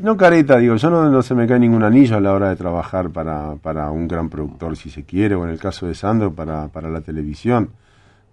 no 0.00 0.16
careta, 0.16 0.58
digo, 0.58 0.76
yo 0.76 0.90
no, 0.90 1.10
no, 1.10 1.20
se 1.20 1.34
me 1.34 1.48
cae 1.48 1.58
ningún 1.58 1.82
anillo 1.82 2.16
a 2.16 2.20
la 2.20 2.32
hora 2.32 2.50
de 2.50 2.54
trabajar 2.54 3.10
para, 3.10 3.56
para 3.56 3.90
un 3.90 4.06
gran 4.06 4.28
productor, 4.28 4.76
si 4.76 4.88
se 4.88 5.02
quiere, 5.02 5.34
o 5.34 5.42
en 5.44 5.50
el 5.50 5.58
caso 5.58 5.88
de 5.88 5.96
Sandro, 5.96 6.32
para, 6.32 6.68
para 6.68 6.88
la 6.88 7.00
televisión. 7.00 7.70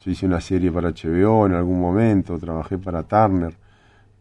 Yo 0.05 0.11
hice 0.11 0.27
una 0.27 0.39
serie 0.39 0.71
para 0.71 0.89
HBO 0.89 1.47
en 1.47 1.55
algún 1.55 1.81
momento, 1.81 2.37
trabajé 2.37 2.77
para 2.77 3.01
Turner, 3.01 3.55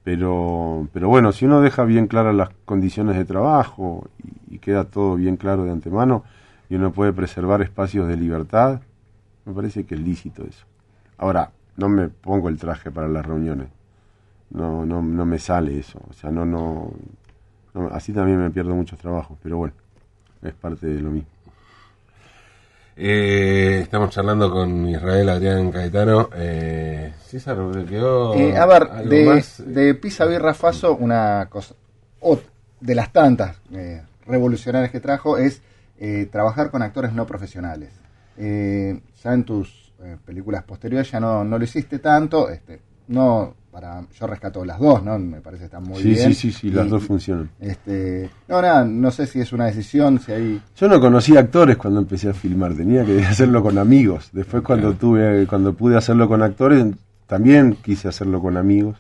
pero, 0.03 0.89
pero 0.95 1.11
bueno, 1.11 1.33
si 1.33 1.45
uno 1.45 1.61
deja 1.61 1.85
bien 1.85 2.07
claras 2.07 2.35
las 2.35 2.49
condiciones 2.65 3.19
de 3.19 3.27
trabajo 3.27 4.09
y, 4.49 4.55
y 4.55 4.59
queda 4.61 4.85
todo 4.85 5.17
bien 5.17 5.37
claro 5.37 5.65
de 5.65 5.73
antemano, 5.73 6.25
y 6.71 6.77
uno 6.77 6.91
puede 6.91 7.13
preservar 7.13 7.61
espacios 7.61 8.09
de 8.09 8.17
libertad, 8.17 8.81
me 9.45 9.55
parece 9.55 9.85
que 9.85 9.95
es 9.95 10.01
lícito 10.01 10.45
eso. 10.45 10.65
Ahora, 11.19 11.51
no 11.77 11.89
me 11.89 12.09
pongo 12.09 12.49
el 12.49 12.59
traje 12.59 12.91
para 12.91 13.09
las 13.09 13.25
reuniones. 13.25 13.69
No, 14.51 14.85
no, 14.85 15.03
no 15.03 15.25
me 15.25 15.39
sale 15.39 15.79
eso. 15.79 16.01
O 16.09 16.13
sea, 16.13 16.31
no, 16.31 16.45
no, 16.45 16.93
así 17.93 18.13
también 18.13 18.39
me 18.39 18.51
pierdo 18.51 18.75
muchos 18.75 18.99
trabajos, 18.99 19.39
pero 19.43 19.59
bueno, 19.59 19.75
es 20.43 20.55
parte 20.55 20.87
de 20.87 21.01
lo 21.01 21.11
mismo. 21.11 21.29
Eh, 22.97 23.81
estamos 23.83 24.11
charlando 24.11 24.51
con 24.51 24.87
Israel 24.89 25.29
Adrián 25.31 25.71
Caetano. 25.71 26.29
Eh, 26.35 27.15
César, 27.25 27.57
quedó 27.89 28.35
eh, 28.35 28.57
a 28.57 28.67
ver, 28.67 28.89
de, 29.09 29.45
de 29.59 29.95
Pisa 29.95 30.27
Birra 30.27 30.53
Faso, 30.53 30.97
una 30.97 31.47
cosa, 31.49 31.75
de 32.81 32.95
las 32.95 33.13
tantas 33.13 33.57
eh, 33.73 34.03
revolucionarias 34.27 34.91
que 34.91 35.01
trajo, 35.01 35.39
es 35.39 35.63
eh, 35.99 36.29
trabajar 36.31 36.71
con 36.71 36.83
actores 36.83 37.13
no 37.13 37.27
profesionales. 37.27 37.91
Ya 39.23 39.33
en 39.33 39.45
tus 39.45 39.93
eh, 40.03 40.17
películas 40.25 40.63
posteriores 40.65 41.11
ya 41.11 41.21
no, 41.21 41.45
no 41.45 41.59
lo 41.59 41.65
hiciste 41.65 41.99
tanto. 41.99 42.49
Este, 42.49 42.81
no, 43.09 43.55
para 43.71 44.05
yo 44.19 44.27
rescato 44.27 44.65
las 44.65 44.79
dos, 44.79 45.03
¿no? 45.03 45.19
Me 45.19 45.41
parece 45.41 45.63
que 45.63 45.65
están 45.67 45.85
muy 45.85 46.03
bien. 46.03 46.29
Sí, 46.29 46.35
sí, 46.35 46.53
sí, 46.53 46.71
las 46.71 46.89
dos 46.89 47.05
funcionan. 47.05 47.51
Este, 47.61 48.31
no, 48.49 48.61
nada, 48.63 48.85
no 48.85 49.11
sé 49.11 49.27
si 49.27 49.41
es 49.41 49.53
una 49.53 49.67
decisión, 49.67 50.19
si 50.21 50.33
hay... 50.33 50.63
Yo 50.77 50.89
no 50.89 51.01
conocí 51.01 51.37
actores 51.37 51.77
cuando 51.77 52.01
empecé 52.01 52.31
a 52.31 52.35
filmar, 52.35 52.75
tenía 52.75 53.05
que 53.05 53.23
hacerlo 53.27 53.63
con 53.63 53.79
amigos. 53.79 54.31
Después 54.33 54.63
cuando 54.63 54.95
tuve, 54.95 55.47
cuando 55.47 55.75
pude 55.75 55.97
hacerlo 55.97 56.29
con 56.29 56.43
actores, 56.43 56.85
también 57.27 57.77
quise 57.83 58.09
hacerlo 58.09 58.41
con 58.41 58.57
amigos. 58.57 58.97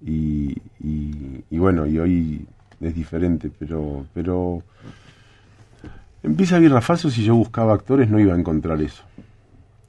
y, 0.00 0.56
y, 0.80 1.58
bueno, 1.58 1.86
y 1.86 1.98
hoy 1.98 2.46
es 2.80 2.94
diferente, 2.94 3.50
pero, 3.58 4.04
pero 4.12 4.62
empieza 6.24 6.56
a 6.56 6.60
ir 6.60 6.72
Rafaso 6.72 7.10
si 7.10 7.22
yo 7.22 7.36
buscaba 7.36 7.74
actores 7.74 8.10
no 8.10 8.18
iba 8.18 8.34
a 8.34 8.38
encontrar 8.38 8.80
eso. 8.80 9.04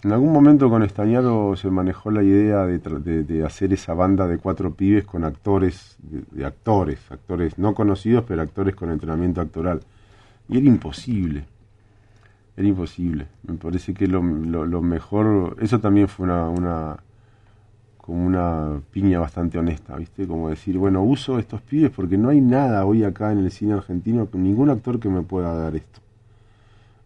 En 0.04 0.12
algún 0.12 0.32
momento 0.32 0.70
con 0.70 0.84
Estañaro 0.84 1.56
se 1.56 1.72
manejó 1.72 2.12
la 2.12 2.22
idea 2.22 2.68
de, 2.68 3.44
hacer 3.44 3.74
esa 3.74 3.96
banda 3.96 4.28
de 4.28 4.38
cuatro 4.38 4.72
pibes 4.76 5.04
con 5.06 5.24
actores, 5.24 5.98
de, 6.00 6.46
actores, 6.46 7.00
actores 7.10 7.58
no 7.58 7.74
conocidos, 7.74 8.24
pero 8.28 8.44
actores 8.44 8.76
con 8.76 8.92
entrenamiento 8.92 9.42
actoral. 9.42 9.80
Y 10.48 10.58
era 10.58 10.68
imposible. 10.68 11.46
Era 12.56 12.68
imposible. 12.68 13.28
Me 13.48 13.56
parece 13.56 13.96
que 13.96 14.06
lo, 14.06 14.22
mejor, 14.22 15.58
eso 15.60 15.80
también 15.80 16.08
fue 16.08 16.26
una, 16.26 16.50
una, 16.50 16.98
como 17.98 18.24
una 18.24 18.80
piña 18.92 19.20
bastante 19.20 19.58
honesta, 19.58 19.96
¿viste? 19.96 20.28
Como 20.28 20.50
decir, 20.50 20.78
bueno, 20.78 21.02
uso 21.02 21.40
estos 21.40 21.62
pibes 21.62 21.90
porque 21.90 22.18
no 22.18 22.30
hay 22.30 22.42
nada 22.42 22.86
hoy 22.86 23.04
acá 23.04 23.32
en 23.32 23.40
el 23.40 23.50
cine 23.50 23.74
argentino, 23.74 24.28
ningún 24.34 24.70
actor 24.70 25.00
que 25.00 25.10
me 25.10 25.24
pueda 25.24 25.56
dar 25.56 25.76
esto 25.76 26.05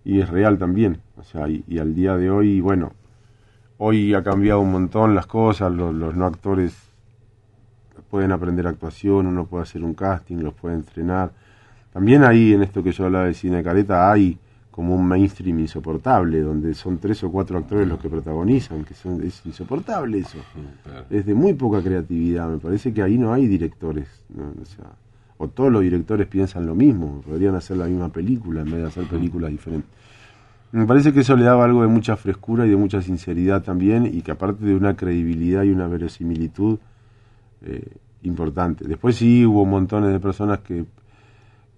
y 0.03 0.19
es 0.21 0.29
real 0.29 0.57
también. 0.57 1.01
O 1.17 1.23
sea, 1.23 1.47
y, 1.47 1.63
al 1.79 1.93
día 1.93 2.15
de 2.17 2.29
hoy, 2.29 2.61
bueno, 2.61 2.93
hoy 3.77 4.13
ha 4.13 4.23
cambiado 4.23 4.61
un 4.61 4.71
montón 4.71 5.15
las 5.15 5.27
cosas, 5.27 5.71
los, 5.71 5.93
no 5.93 6.25
actores 6.25 6.75
pueden 8.09 8.31
aprender 8.31 8.65
actuación, 8.65 9.27
uno 9.27 9.45
puede 9.45 9.63
hacer 9.63 9.83
un 9.83 9.93
casting, 9.93 10.37
los 10.37 10.53
puede 10.53 10.75
entrenar. 10.75 11.31
También 11.93 12.23
ahí, 12.23 12.53
en 12.53 12.63
esto 12.63 12.83
que 12.83 12.91
yo 12.91 13.05
hablaba 13.05 13.25
de 13.25 13.33
cine 13.33 13.63
careta, 13.63 14.11
hay 14.11 14.37
como 14.71 14.95
un 14.95 15.05
mainstream 15.05 15.59
insoportable, 15.59 16.41
donde 16.41 16.73
son 16.73 16.97
tres 16.99 17.23
o 17.23 17.31
cuatro 17.31 17.57
actores 17.57 17.87
los 17.87 17.99
que 17.99 18.09
protagonizan, 18.09 18.85
que 18.85 18.93
son, 18.93 19.21
es 19.21 19.45
insoportable 19.45 20.19
eso. 20.19 20.37
Es 21.09 21.25
de 21.25 21.33
muy 21.33 21.53
poca 21.53 21.83
creatividad, 21.83 22.47
me 22.47 22.57
parece 22.57 22.93
que 22.93 23.01
ahí 23.01 23.17
no 23.17 23.33
hay 23.33 23.45
directores. 23.47 24.07
O 24.61 24.65
sea, 24.65 24.85
o 25.39 25.47
todos 25.47 25.71
los 25.71 25.81
directores 25.81 26.27
piensan 26.27 26.65
lo 26.65 26.75
mismo, 26.75 27.21
podrían 27.25 27.55
hacer 27.55 27.77
la 27.77 27.85
misma 27.85 28.09
película 28.09 28.59
en 28.61 28.65
vez 28.65 28.81
de 28.81 28.87
hacer 28.87 29.05
películas 29.05 29.49
diferentes. 29.49 29.89
Me 30.73 30.85
parece 30.85 31.13
que 31.13 31.21
eso 31.21 31.35
le 31.35 31.45
daba 31.45 31.63
algo 31.63 31.81
de 31.81 31.87
mucha 31.87 32.17
frescura 32.17 32.67
y 32.67 32.69
de 32.69 32.75
mucha 32.75 33.01
sinceridad 33.01 33.63
también, 33.63 34.05
y 34.05 34.21
que 34.21 34.31
aparte 34.31 34.65
de 34.65 34.75
una 34.75 34.97
credibilidad 34.97 35.63
y 35.63 35.71
una 35.71 35.87
verosimilitud 35.87 36.77
eh, 37.65 37.87
importante. 38.23 38.85
Después 38.85 39.15
sí 39.15 39.45
hubo 39.45 39.65
montones 39.65 40.11
de 40.11 40.19
personas 40.19 40.59
que, 40.59 40.85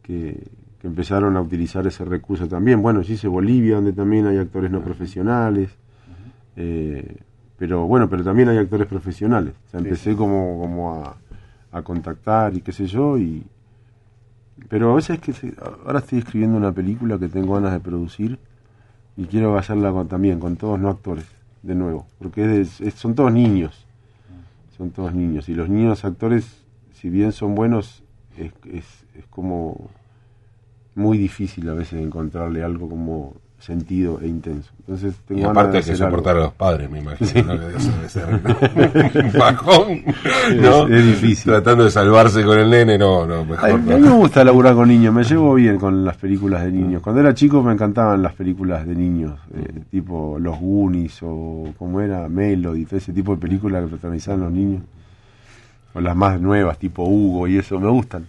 que, 0.01 0.43
empezaron 0.83 1.37
a 1.37 1.41
utilizar 1.41 1.85
ese 1.85 2.03
recurso 2.03 2.47
también. 2.47 2.81
Bueno, 2.81 3.03
sí 3.03 3.13
hice 3.13 3.27
Bolivia, 3.27 3.75
donde 3.75 3.93
también 3.93 4.25
hay 4.25 4.39
actores 4.39 4.71
no 4.71 4.81
profesionales. 4.81 5.69
Eh, 6.55 7.17
pero 7.59 7.85
bueno, 7.85 8.09
pero 8.09 8.23
también 8.23 8.49
hay 8.49 8.57
actores 8.57 8.87
profesionales. 8.87 9.53
O 9.67 9.69
sea, 9.69 9.79
empecé 9.79 10.15
como, 10.15 10.59
como 10.59 10.95
a, 10.95 11.15
a 11.71 11.81
contactar 11.81 12.55
y 12.55 12.61
qué 12.61 12.71
sé 12.71 12.87
yo, 12.87 13.17
y 13.17 13.43
pero 14.69 14.91
a 14.91 14.95
veces 14.95 15.19
que 15.19 15.33
ahora 15.85 15.99
estoy 15.99 16.19
escribiendo 16.19 16.57
una 16.57 16.71
película 16.71 17.17
que 17.17 17.27
tengo 17.27 17.55
ganas 17.55 17.73
de 17.73 17.79
producir 17.79 18.37
y 19.17 19.25
quiero 19.25 19.57
hacerla 19.57 19.91
también 20.05 20.39
con 20.39 20.55
todos 20.55 20.79
no 20.79 20.89
actores, 20.89 21.25
de 21.63 21.75
nuevo, 21.75 22.05
porque 22.19 22.65
son 22.95 23.15
todos 23.15 23.31
niños, 23.31 23.85
son 24.77 24.91
todos 24.91 25.13
niños, 25.13 25.49
y 25.49 25.53
los 25.53 25.69
niños 25.69 26.05
actores, 26.05 26.63
si 26.93 27.09
bien 27.09 27.31
son 27.31 27.55
buenos, 27.55 28.03
es, 28.37 28.53
es 29.15 29.25
como 29.29 29.89
muy 30.95 31.17
difícil 31.17 31.69
a 31.69 31.73
veces 31.73 32.01
encontrarle 32.01 32.63
algo 32.63 32.89
como 32.89 33.33
sentido 33.61 34.19
e 34.21 34.27
intenso. 34.27 34.71
Entonces 34.79 35.13
tengo 35.27 35.41
y 35.41 35.43
aparte 35.43 35.77
hay 35.77 35.83
que 35.83 35.95
soportar 35.95 36.35
a 36.35 36.39
los 36.39 36.53
padres, 36.53 36.89
me 36.89 36.99
imagino. 36.99 37.53
¿no? 37.53 37.59
debe 37.59 38.09
ser 38.09 38.25
un 38.33 39.31
bajón. 39.39 40.03
¿no? 40.59 40.87
Es, 40.87 41.05
difícil. 41.05 41.51
Tratando 41.51 41.83
de 41.83 41.91
salvarse 41.91 42.43
con 42.43 42.57
el 42.57 42.69
nene, 42.69 42.97
no, 42.97 43.25
no, 43.25 43.45
mejor. 43.45 43.69
A, 43.69 43.77
mí 43.77 44.01
me 44.01 44.09
gusta 44.09 44.43
laburar 44.43 44.73
con 44.73 44.87
niños, 44.87 45.13
me 45.13 45.23
llevo 45.23 45.53
bien 45.53 45.77
con 45.77 46.03
las 46.03 46.17
películas 46.17 46.63
de 46.63 46.71
niños. 46.71 47.03
Cuando 47.03 47.21
era 47.21 47.33
chico 47.35 47.61
me 47.61 47.73
encantaban 47.73 48.21
las 48.23 48.33
películas 48.33 48.85
de 48.87 48.95
niños, 48.95 49.39
eh, 49.53 49.81
tipo 49.91 50.37
Los 50.39 50.59
Goonies 50.59 51.19
o 51.21 51.71
como 51.77 52.01
era 52.01 52.27
Melody, 52.27 52.85
todo 52.85 52.97
ese 52.97 53.13
tipo 53.13 53.35
de 53.35 53.41
películas 53.41 53.83
que 53.83 53.89
protagonizaban 53.89 54.41
los 54.41 54.51
niños. 54.51 54.81
O 55.93 56.01
las 56.01 56.15
más 56.15 56.41
nuevas, 56.41 56.79
tipo 56.79 57.03
Hugo 57.03 57.47
y 57.47 57.57
eso, 57.57 57.79
me 57.79 57.89
gustan. 57.89 58.25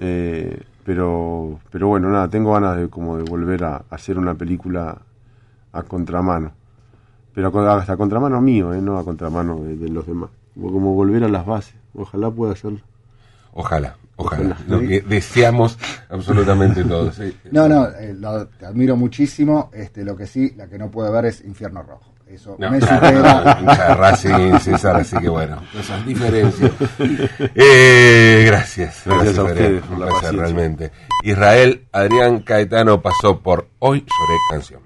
Eh, 0.00 0.60
pero 0.86 1.58
pero 1.70 1.88
bueno 1.88 2.08
nada 2.08 2.28
tengo 2.28 2.52
ganas 2.52 2.76
de 2.76 2.88
como 2.88 3.18
de 3.18 3.24
volver 3.24 3.64
a, 3.64 3.84
hacer 3.90 4.16
una 4.16 4.34
película 4.34 4.96
a 5.72 5.82
contramano 5.82 6.52
pero 7.34 7.48
hasta 7.70 7.92
a 7.92 7.96
contramano 7.96 8.40
mío 8.40 8.72
¿eh? 8.72 8.80
no 8.80 8.96
a 8.96 9.04
contramano 9.04 9.58
de, 9.58 9.88
los 9.88 10.06
demás 10.06 10.30
como, 10.54 10.94
volver 10.94 11.24
a 11.24 11.28
las 11.28 11.44
bases 11.44 11.74
ojalá 11.92 12.30
pueda 12.30 12.52
hacerlo 12.52 12.80
ojalá 13.52 13.96
Ojalá, 14.18 14.56
lo 14.66 14.80
que 14.80 15.02
deseamos 15.02 15.78
absolutamente 16.08 16.82
todos. 16.84 17.14
sí. 17.14 17.36
No, 17.50 17.68
no, 17.68 17.86
eh, 17.88 18.14
lo- 18.14 18.46
te 18.48 18.64
admiro 18.64 18.96
muchísimo. 18.96 19.70
Este, 19.74 20.04
lo 20.04 20.16
que 20.16 20.26
sí, 20.26 20.54
la 20.56 20.68
que 20.68 20.78
no 20.78 20.90
puedo 20.90 21.12
ver 21.12 21.26
es 21.26 21.44
Infierno 21.44 21.82
Rojo. 21.82 22.15
Eso 22.26 22.56
No, 22.58 22.70
me 22.70 22.80
supera. 22.80 23.94
Racing, 23.94 24.58
César, 24.58 24.96
así 24.96 25.16
que 25.18 25.28
bueno, 25.28 25.62
esas 25.78 26.04
diferencias. 26.04 26.72
Eh, 27.54 28.42
gracias, 28.46 29.02
Gracias 29.04 29.38
a 29.38 29.42
Adrián, 29.42 29.46
ustedes 29.52 29.82
por 29.82 29.92
un 29.92 30.00
la 30.00 30.30
realmente. 30.32 30.92
Israel 31.22 31.86
Adrián 31.92 32.40
Caetano 32.40 33.00
pasó 33.00 33.38
por 33.40 33.68
Hoy 33.78 34.00
Lloré 34.00 34.38
Canción. 34.50 34.80